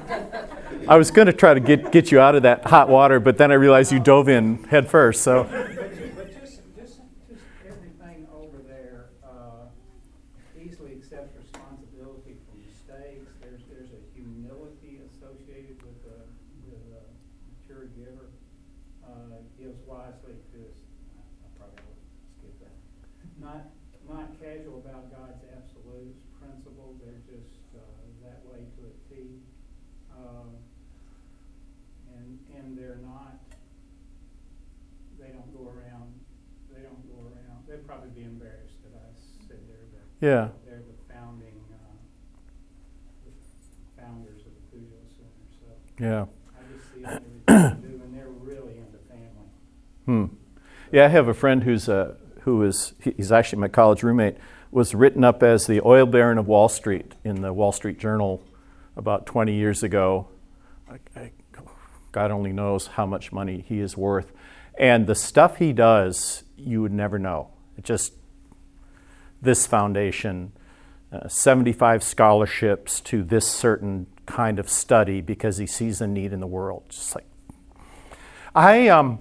I 0.87 0.97
was 0.97 1.09
going 1.09 1.25
to 1.25 1.33
try 1.33 1.55
to 1.55 1.59
get, 1.59 1.91
get 1.91 2.11
you 2.11 2.19
out 2.19 2.35
of 2.35 2.43
that 2.43 2.63
hot 2.63 2.87
water, 2.87 3.19
but 3.19 3.39
then 3.39 3.49
I 3.51 3.55
realized 3.55 3.91
you 3.91 3.99
dove 3.99 4.29
in 4.29 4.63
head 4.65 4.87
first. 4.87 5.23
So, 5.23 5.45
But, 5.49 5.49
ju- 5.97 6.13
but 6.13 6.29
just, 6.29 6.61
just, 6.77 7.01
just 7.25 7.41
everything 7.65 8.27
over 8.29 8.61
there, 8.69 9.09
uh, 9.25 9.65
easily 10.61 10.93
accepts 11.01 11.33
responsibility 11.41 12.37
for 12.45 12.53
mistakes. 12.61 13.33
There's, 13.41 13.65
there's 13.73 13.89
a 13.97 14.01
humility 14.13 15.01
associated 15.09 15.81
with 15.81 15.97
a, 16.05 16.21
with 16.69 16.85
a 17.01 17.01
mature 17.49 17.89
giver. 17.97 18.29
Uh, 19.01 19.41
gives 19.57 19.81
wisely 19.89 20.37
to 20.53 20.57
his, 20.69 20.77
I 21.17 21.49
probably 21.57 21.81
will 21.81 21.97
skip 22.37 22.53
that. 22.61 22.77
Not, 23.41 23.73
not 24.05 24.37
casual 24.37 24.85
about 24.85 25.09
God's 25.09 25.41
absolutes, 25.49 26.21
principles, 26.37 27.01
they're 27.01 27.25
just, 27.25 27.57
uh, 27.75 27.81
that 28.25 28.41
way 28.51 28.59
to 28.59 28.81
a 28.87 28.93
T. 29.07 29.39
Um, 30.11 30.51
and, 32.15 32.39
and 32.57 32.77
they're 32.77 32.99
not, 33.01 33.39
they 35.19 35.29
don't 35.31 35.47
go 35.55 35.71
around, 35.71 36.11
they 36.73 36.81
don't 36.83 37.03
go 37.07 37.31
around, 37.31 37.63
they'd 37.67 37.85
probably 37.87 38.09
be 38.09 38.23
embarrassed 38.27 38.75
that 38.83 38.99
I 38.99 39.07
said 39.47 39.59
they're 39.67 39.87
the, 39.95 40.03
yeah. 40.21 40.49
they're 40.65 40.79
the 40.79 41.13
founding, 41.13 41.53
uh, 41.71 41.91
founders 44.01 44.41
of 44.45 44.51
the 44.71 44.77
Peugeot 44.77 45.09
Center, 45.09 45.47
so 45.59 46.03
Yeah. 46.03 46.25
I 46.57 46.73
just 46.73 46.93
see 46.93 47.03
everything 47.05 47.41
they 47.81 47.87
do, 47.87 48.01
and 48.03 48.15
they're 48.15 48.27
really 48.29 48.77
into 48.77 48.97
family. 49.07 49.49
Hmm. 50.05 50.25
Yeah, 50.91 51.05
I 51.05 51.07
have 51.09 51.27
a 51.27 51.33
friend 51.33 51.63
who's 51.63 51.87
a, 51.87 52.17
who 52.41 52.63
is, 52.63 52.93
he- 53.01 53.13
he's 53.17 53.31
actually 53.31 53.59
my 53.59 53.67
college 53.67 54.03
roommate, 54.03 54.37
was 54.71 54.93
written 54.93 55.23
up 55.23 55.41
as 55.43 55.65
the 55.67 55.81
oil 55.83 56.05
baron 56.05 56.37
of 56.37 56.47
Wall 56.47 56.69
Street 56.69 57.13
in 57.23 57.41
the 57.41 57.51
Wall 57.53 57.71
Street 57.71 57.97
Journal 57.99 58.43
about 58.95 59.25
20 59.25 59.53
years 59.53 59.81
ago. 59.83 60.27
I, 60.89 60.99
I, 61.19 61.31
God 62.11 62.31
only 62.31 62.51
knows 62.53 62.87
how 62.87 63.05
much 63.05 63.31
money 63.31 63.63
he 63.67 63.79
is 63.79 63.95
worth. 63.97 64.31
And 64.79 65.05
the 65.07 65.15
stuff 65.15 65.57
he 65.57 65.73
does, 65.73 66.43
you 66.55 66.81
would 66.81 66.91
never 66.91 67.19
know. 67.19 67.49
It 67.77 67.83
just, 67.83 68.13
this 69.41 69.65
foundation, 69.65 70.51
uh, 71.11 71.27
75 71.27 72.03
scholarships 72.03 73.01
to 73.01 73.23
this 73.23 73.47
certain 73.47 74.07
kind 74.25 74.59
of 74.59 74.69
study 74.69 75.21
because 75.21 75.57
he 75.57 75.65
sees 75.65 76.01
a 76.01 76.07
need 76.07 76.33
in 76.33 76.39
the 76.39 76.47
world. 76.47 76.83
Just 76.89 77.15
like, 77.15 77.25
I, 78.53 78.87
um, 78.87 79.19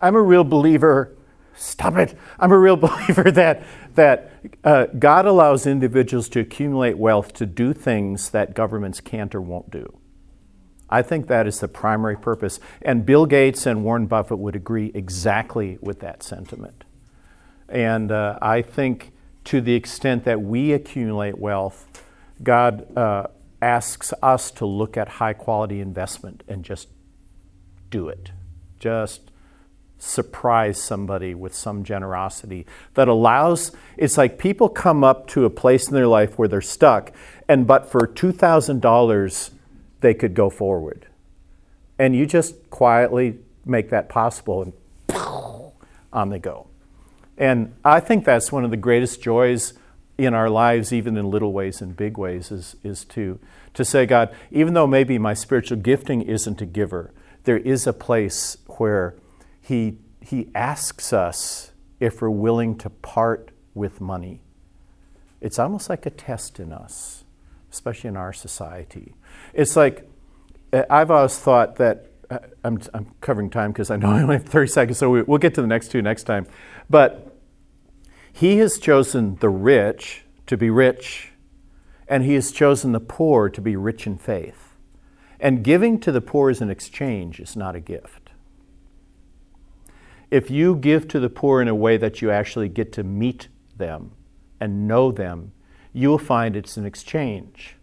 I'm 0.00 0.14
a 0.14 0.22
real 0.22 0.44
believer. 0.44 1.16
Stop 1.54 1.96
it. 1.96 2.16
I'm 2.38 2.52
a 2.52 2.58
real 2.58 2.76
believer 2.88 3.30
that 3.30 3.62
that 3.94 4.32
uh, 4.64 4.86
God 4.98 5.24
allows 5.24 5.66
individuals 5.66 6.28
to 6.30 6.40
accumulate 6.40 6.98
wealth 6.98 7.32
to 7.34 7.46
do 7.46 7.72
things 7.72 8.30
that 8.30 8.54
governments 8.54 9.00
can't 9.00 9.34
or 9.34 9.40
won't 9.40 9.70
do. 9.70 9.98
I 10.90 11.02
think 11.02 11.28
that 11.28 11.46
is 11.46 11.60
the 11.60 11.68
primary 11.68 12.16
purpose, 12.16 12.60
and 12.82 13.06
Bill 13.06 13.26
Gates 13.26 13.66
and 13.66 13.84
Warren 13.84 14.06
Buffett 14.06 14.38
would 14.38 14.54
agree 14.54 14.92
exactly 14.94 15.78
with 15.80 16.00
that 16.00 16.22
sentiment. 16.22 16.83
And 17.68 18.12
uh, 18.12 18.38
I 18.40 18.62
think 18.62 19.12
to 19.44 19.60
the 19.60 19.74
extent 19.74 20.24
that 20.24 20.40
we 20.40 20.72
accumulate 20.72 21.38
wealth, 21.38 22.02
God 22.42 22.96
uh, 22.96 23.28
asks 23.60 24.12
us 24.22 24.50
to 24.52 24.66
look 24.66 24.96
at 24.96 25.08
high 25.08 25.32
quality 25.32 25.80
investment 25.80 26.42
and 26.48 26.64
just 26.64 26.88
do 27.90 28.08
it. 28.08 28.30
Just 28.78 29.30
surprise 29.98 30.82
somebody 30.82 31.34
with 31.34 31.54
some 31.54 31.82
generosity 31.82 32.66
that 32.92 33.08
allows 33.08 33.72
it's 33.96 34.18
like 34.18 34.38
people 34.38 34.68
come 34.68 35.02
up 35.02 35.26
to 35.26 35.44
a 35.46 35.50
place 35.50 35.88
in 35.88 35.94
their 35.94 36.06
life 36.06 36.38
where 36.38 36.46
they're 36.48 36.60
stuck 36.60 37.10
and 37.48 37.66
but 37.66 37.90
for 37.90 38.06
$2000 38.06 39.50
they 40.00 40.12
could 40.12 40.34
go 40.34 40.50
forward 40.50 41.06
and 41.98 42.14
you 42.14 42.26
just 42.26 42.68
quietly 42.68 43.38
make 43.64 43.88
that 43.88 44.08
possible 44.08 44.62
and 44.62 44.72
on 46.12 46.28
they 46.28 46.38
go 46.38 46.66
and 47.36 47.74
i 47.84 48.00
think 48.00 48.24
that's 48.24 48.52
one 48.52 48.64
of 48.64 48.70
the 48.70 48.76
greatest 48.76 49.22
joys 49.22 49.74
in 50.16 50.32
our 50.32 50.48
lives 50.48 50.92
even 50.92 51.16
in 51.16 51.28
little 51.28 51.52
ways 51.52 51.80
and 51.80 51.96
big 51.96 52.16
ways 52.16 52.52
is, 52.52 52.76
is 52.84 53.04
to, 53.04 53.38
to 53.72 53.84
say 53.84 54.06
god 54.06 54.34
even 54.50 54.74
though 54.74 54.86
maybe 54.86 55.18
my 55.18 55.34
spiritual 55.34 55.76
gifting 55.76 56.22
isn't 56.22 56.60
a 56.60 56.66
giver 56.66 57.12
there 57.44 57.58
is 57.58 57.86
a 57.86 57.92
place 57.92 58.56
where 58.78 59.14
he, 59.60 59.98
he 60.20 60.48
asks 60.54 61.12
us 61.12 61.72
if 62.00 62.20
we're 62.20 62.30
willing 62.30 62.76
to 62.78 62.90
part 62.90 63.50
with 63.74 64.00
money. 64.00 64.40
It's 65.40 65.58
almost 65.58 65.88
like 65.88 66.06
a 66.06 66.10
test 66.10 66.58
in 66.58 66.72
us, 66.72 67.24
especially 67.70 68.08
in 68.08 68.16
our 68.16 68.32
society. 68.32 69.14
It's 69.52 69.76
like, 69.76 70.08
uh, 70.72 70.84
I've 70.90 71.10
always 71.10 71.38
thought 71.38 71.76
that, 71.76 72.06
uh, 72.30 72.38
I'm, 72.62 72.80
I'm 72.94 73.14
covering 73.20 73.50
time 73.50 73.72
because 73.72 73.90
I 73.90 73.96
know 73.96 74.10
I 74.10 74.22
only 74.22 74.36
have 74.36 74.44
30 74.48 74.68
seconds, 74.68 74.98
so 74.98 75.10
we, 75.10 75.22
we'll 75.22 75.38
get 75.38 75.54
to 75.54 75.60
the 75.60 75.66
next 75.66 75.88
two 75.88 76.02
next 76.02 76.24
time. 76.24 76.46
But 76.88 77.36
he 78.32 78.58
has 78.58 78.78
chosen 78.78 79.36
the 79.36 79.48
rich 79.48 80.24
to 80.46 80.56
be 80.56 80.70
rich, 80.70 81.32
and 82.08 82.24
he 82.24 82.34
has 82.34 82.52
chosen 82.52 82.92
the 82.92 83.00
poor 83.00 83.48
to 83.48 83.60
be 83.60 83.76
rich 83.76 84.06
in 84.06 84.18
faith. 84.18 84.74
And 85.40 85.64
giving 85.64 85.98
to 86.00 86.12
the 86.12 86.20
poor 86.20 86.50
as 86.50 86.60
an 86.60 86.70
exchange 86.70 87.40
is 87.40 87.56
not 87.56 87.76
a 87.76 87.80
gift. 87.80 88.30
If 90.30 90.50
you 90.50 90.74
give 90.74 91.06
to 91.08 91.20
the 91.20 91.30
poor 91.30 91.62
in 91.62 91.68
a 91.68 91.74
way 91.74 91.96
that 91.96 92.20
you 92.20 92.30
actually 92.30 92.68
get 92.68 92.92
to 92.94 93.04
meet 93.04 93.48
them 93.76 94.12
and 94.60 94.88
know 94.88 95.12
them, 95.12 95.52
you 95.92 96.08
will 96.08 96.18
find 96.18 96.56
it's 96.56 96.76
an 96.76 96.84
exchange. 96.84 97.76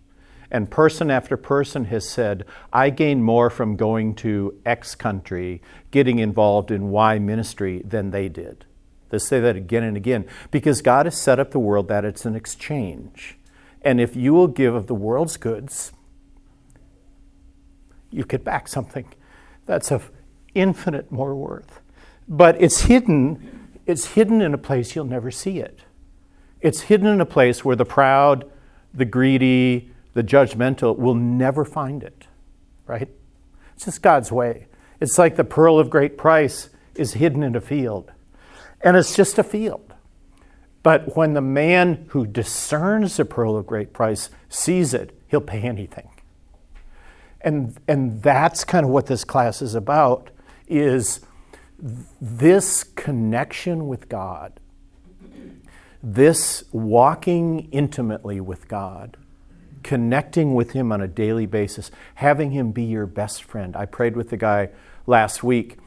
And 0.52 0.70
person 0.70 1.10
after 1.10 1.38
person 1.38 1.86
has 1.86 2.10
said, 2.10 2.44
I 2.74 2.90
gain 2.90 3.24
more 3.24 3.50
from 3.50 3.78
going 3.78 4.16
to 4.16 4.60
X 4.66 4.96
country, 4.96 5.62
getting 5.92 6.20
involved 6.20 6.72
in 6.72 6.90
Y 6.90 7.20
ministry 7.20 7.82
than 7.86 8.12
they 8.12 8.28
did. 8.28 8.66
They 9.12 9.20
say 9.20 9.40
that 9.42 9.56
again 9.56 9.84
and 9.84 9.96
again 9.96 10.26
because 10.50 10.82
God 10.82 11.06
has 11.06 11.16
set 11.16 11.40
up 11.40 11.52
the 11.52 11.60
world 11.60 11.88
that 11.90 12.04
it's 12.04 12.26
an 12.26 12.36
exchange. 12.36 13.38
And 13.82 14.00
if 14.02 14.16
you 14.16 14.34
will 14.34 14.48
give 14.48 14.74
of 14.74 14.88
the 14.88 14.96
world's 14.96 15.38
goods, 15.38 15.92
you 18.10 18.24
get 18.24 18.44
back 18.44 18.68
something 18.68 19.06
that's 19.66 19.92
of 19.92 20.12
infinite 20.54 21.12
more 21.12 21.36
worth. 21.36 21.82
But 22.28 22.62
it's 22.62 22.82
hidden, 22.82 23.70
it's 23.86 24.14
hidden 24.14 24.42
in 24.42 24.54
a 24.54 24.58
place 24.58 24.96
you'll 24.96 25.06
never 25.06 25.32
see 25.32 25.60
it. 25.60 25.82
It's 26.62 26.82
hidden 26.82 27.08
in 27.08 27.22
a 27.22 27.26
place 27.26 27.66
where 27.66 27.76
the 27.76 27.86
proud, 27.86 28.50
the 28.94 29.06
greedy, 29.06 29.92
the 30.14 30.24
judgmental 30.24 30.98
will 30.98 31.16
never 31.16 31.66
find 31.66 32.04
it. 32.04 32.28
Right? 32.86 33.10
It's 33.76 33.86
just 33.86 34.02
God's 34.02 34.32
way. 34.32 34.68
It's 35.00 35.18
like 35.18 35.36
the 35.36 35.44
pearl 35.44 35.80
of 35.80 35.90
great 35.90 36.18
price 36.18 36.70
is 36.96 37.14
hidden 37.14 37.42
in 37.42 37.56
a 37.56 37.62
field. 37.62 38.12
And 38.84 38.98
it's 38.98 39.16
just 39.16 39.38
a 39.38 39.44
field. 39.44 39.94
But 40.84 41.16
when 41.16 41.34
the 41.34 41.42
man 41.42 42.06
who 42.10 42.26
discerns 42.26 43.18
the 43.18 43.26
pearl 43.26 43.56
of 43.56 43.68
great 43.68 43.94
price 43.94 44.30
sees 44.50 44.94
it, 44.94 45.16
he'll 45.28 45.42
pay 45.42 45.62
anything 45.62 46.10
and 47.44 47.80
and 47.88 48.22
that's 48.22 48.64
kind 48.64 48.86
of 48.86 48.92
what 48.92 49.08
this 49.08 49.24
class 49.24 49.62
is 49.62 49.76
about 49.76 50.30
is 50.68 51.22
this 52.20 52.84
connection 52.84 53.88
with 53.88 54.08
God 54.10 54.60
this 56.04 56.64
walking 56.72 57.68
intimately 57.72 58.40
with 58.40 58.68
God 58.68 59.18
connecting 59.84 60.54
with 60.54 60.72
him 60.72 60.92
on 60.92 61.02
a 61.02 61.08
daily 61.08 61.46
basis 61.46 61.90
having 62.16 62.52
him 62.52 62.72
be 62.72 62.84
your 62.84 63.08
best 63.08 63.44
friend 63.44 63.76
i 63.76 63.84
prayed 63.84 64.16
with 64.16 64.30
the 64.30 64.38
guy 64.38 64.70
last 65.08 65.44
week 65.44 65.78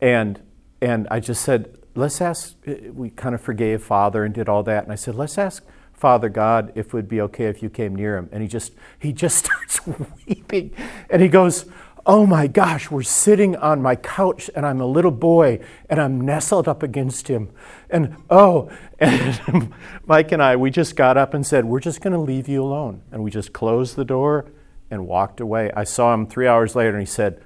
and 0.00 0.40
and 0.80 1.08
i 1.10 1.18
just 1.18 1.42
said 1.42 1.76
let's 2.00 2.20
ask 2.20 2.56
uh, 2.66 2.74
we 2.92 3.10
kind 3.10 3.34
of 3.34 3.40
forgave 3.40 3.82
father 3.82 4.24
and 4.24 4.34
did 4.34 4.48
all 4.48 4.62
that 4.62 4.82
and 4.84 4.92
i 4.92 4.96
said 4.96 5.14
let's 5.14 5.38
ask 5.38 5.62
Father 6.00 6.30
God, 6.30 6.72
if 6.74 6.86
it 6.86 6.92
would 6.94 7.08
be 7.10 7.20
okay 7.20 7.44
if 7.44 7.62
you 7.62 7.68
came 7.68 7.94
near 7.94 8.16
him. 8.16 8.30
And 8.32 8.40
he 8.40 8.48
just 8.48 8.72
he 8.98 9.12
just 9.12 9.44
starts 9.44 9.80
weeping. 10.26 10.74
And 11.10 11.20
he 11.20 11.28
goes, 11.28 11.66
Oh 12.06 12.24
my 12.24 12.46
gosh, 12.46 12.90
we're 12.90 13.02
sitting 13.02 13.54
on 13.56 13.82
my 13.82 13.96
couch 13.96 14.48
and 14.56 14.64
I'm 14.64 14.80
a 14.80 14.86
little 14.86 15.10
boy 15.10 15.60
and 15.90 16.00
I'm 16.00 16.18
nestled 16.22 16.66
up 16.66 16.82
against 16.82 17.28
him. 17.28 17.50
And 17.90 18.16
oh, 18.30 18.70
and 18.98 19.74
Mike 20.06 20.32
and 20.32 20.42
I, 20.42 20.56
we 20.56 20.70
just 20.70 20.96
got 20.96 21.18
up 21.18 21.34
and 21.34 21.46
said, 21.46 21.66
We're 21.66 21.80
just 21.80 22.00
going 22.00 22.14
to 22.14 22.18
leave 22.18 22.48
you 22.48 22.62
alone. 22.62 23.02
And 23.12 23.22
we 23.22 23.30
just 23.30 23.52
closed 23.52 23.96
the 23.96 24.04
door 24.06 24.46
and 24.90 25.06
walked 25.06 25.38
away. 25.38 25.70
I 25.76 25.84
saw 25.84 26.14
him 26.14 26.26
three 26.26 26.46
hours 26.46 26.74
later 26.74 26.96
and 26.96 27.00
he 27.00 27.06
said, 27.06 27.42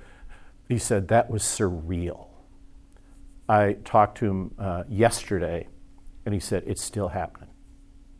he 0.68 0.78
said, 0.78 1.08
That 1.08 1.28
was 1.28 1.42
surreal. 1.42 2.28
I 3.48 3.76
talked 3.84 4.18
to 4.18 4.26
him 4.26 4.54
uh, 4.58 4.84
yesterday, 4.88 5.68
and 6.24 6.34
he 6.34 6.40
said, 6.40 6.64
It's 6.66 6.82
still 6.82 7.08
happening. 7.08 7.50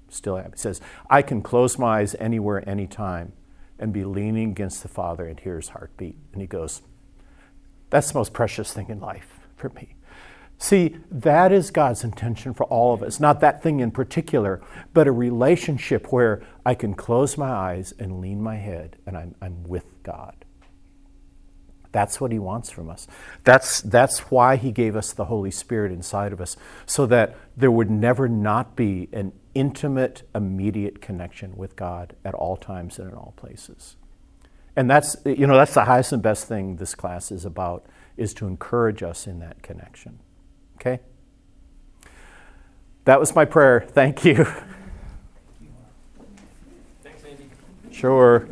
Still 0.09 0.37
happening. 0.37 0.55
He 0.55 0.61
says, 0.61 0.81
I 1.09 1.23
can 1.23 1.43
close 1.43 1.79
my 1.79 2.01
eyes 2.01 2.15
anywhere, 2.19 2.69
anytime, 2.69 3.33
and 3.79 3.93
be 3.93 4.05
leaning 4.05 4.51
against 4.51 4.83
the 4.83 4.89
Father 4.89 5.27
and 5.27 5.39
hear 5.41 5.57
his 5.57 5.71
heartbeat. 5.71 6.17
And 6.33 6.41
he 6.41 6.47
goes, 6.47 6.83
That's 7.91 8.13
the 8.13 8.19
most 8.19 8.33
precious 8.33 8.73
thing 8.73 8.89
in 8.89 9.01
life 9.01 9.41
for 9.57 9.71
me. 9.71 9.97
See, 10.59 10.97
that 11.11 11.53
is 11.53 11.71
God's 11.71 12.05
intention 12.05 12.55
for 12.55 12.65
all 12.65 12.95
of 12.95 13.03
us. 13.03 13.19
Not 13.19 13.41
that 13.41 13.63
thing 13.63 13.81
in 13.81 13.91
particular, 13.91 14.63
but 14.93 15.09
a 15.09 15.13
relationship 15.13 16.13
where 16.13 16.43
I 16.65 16.75
can 16.75 16.95
close 16.95 17.37
my 17.37 17.51
eyes 17.51 17.93
and 17.99 18.21
lean 18.21 18.41
my 18.41 18.57
head 18.57 18.97
and 19.07 19.17
I'm, 19.17 19.35
I'm 19.43 19.65
with 19.65 20.03
God. 20.03 20.44
That's 21.95 22.21
what 22.21 22.33
He 22.33 22.41
wants 22.41 22.71
from 22.71 22.91
us. 22.91 23.07
That's, 23.45 23.81
that's 23.81 24.19
why 24.33 24.57
He 24.57 24.73
gave 24.73 24.97
us 24.97 25.13
the 25.13 25.27
Holy 25.27 25.53
Spirit 25.53 25.93
inside 25.93 26.33
of 26.33 26.41
us, 26.41 26.57
so 26.87 27.07
that 27.07 27.37
there 27.57 27.71
would 27.71 27.89
never 27.89 28.29
not 28.29 28.75
be 28.75 29.09
an 29.13 29.33
intimate, 29.55 30.25
immediate 30.35 31.01
connection 31.01 31.57
with 31.57 31.77
God 31.77 32.17
at 32.25 32.35
all 32.35 32.57
times 32.57 32.99
and 32.99 33.09
in 33.09 33.15
all 33.15 33.33
places. 33.37 33.95
And 34.75 34.91
that's, 34.91 35.17
you 35.25 35.47
know, 35.47 35.57
that's 35.57 35.75
the 35.75 35.85
highest 35.85 36.13
and 36.13 36.21
best 36.21 36.49
thing 36.49 36.77
this 36.77 36.97
class 36.97 37.31
is 37.31 37.45
about, 37.45 37.87
is 38.17 38.35
to 38.35 38.49
encourage 38.49 39.05
us 39.05 39.29
in 39.29 39.39
that 39.39 39.63
connection. 39.63 40.19
Okay? 40.75 40.99
That 43.05 43.21
was 43.21 43.37
my 43.37 43.45
prayer. 43.45 43.87
Thank 43.89 44.25
you. 44.25 44.47
Thanks, 47.05 47.23
Andy. 47.25 47.49
Sure. 47.93 48.49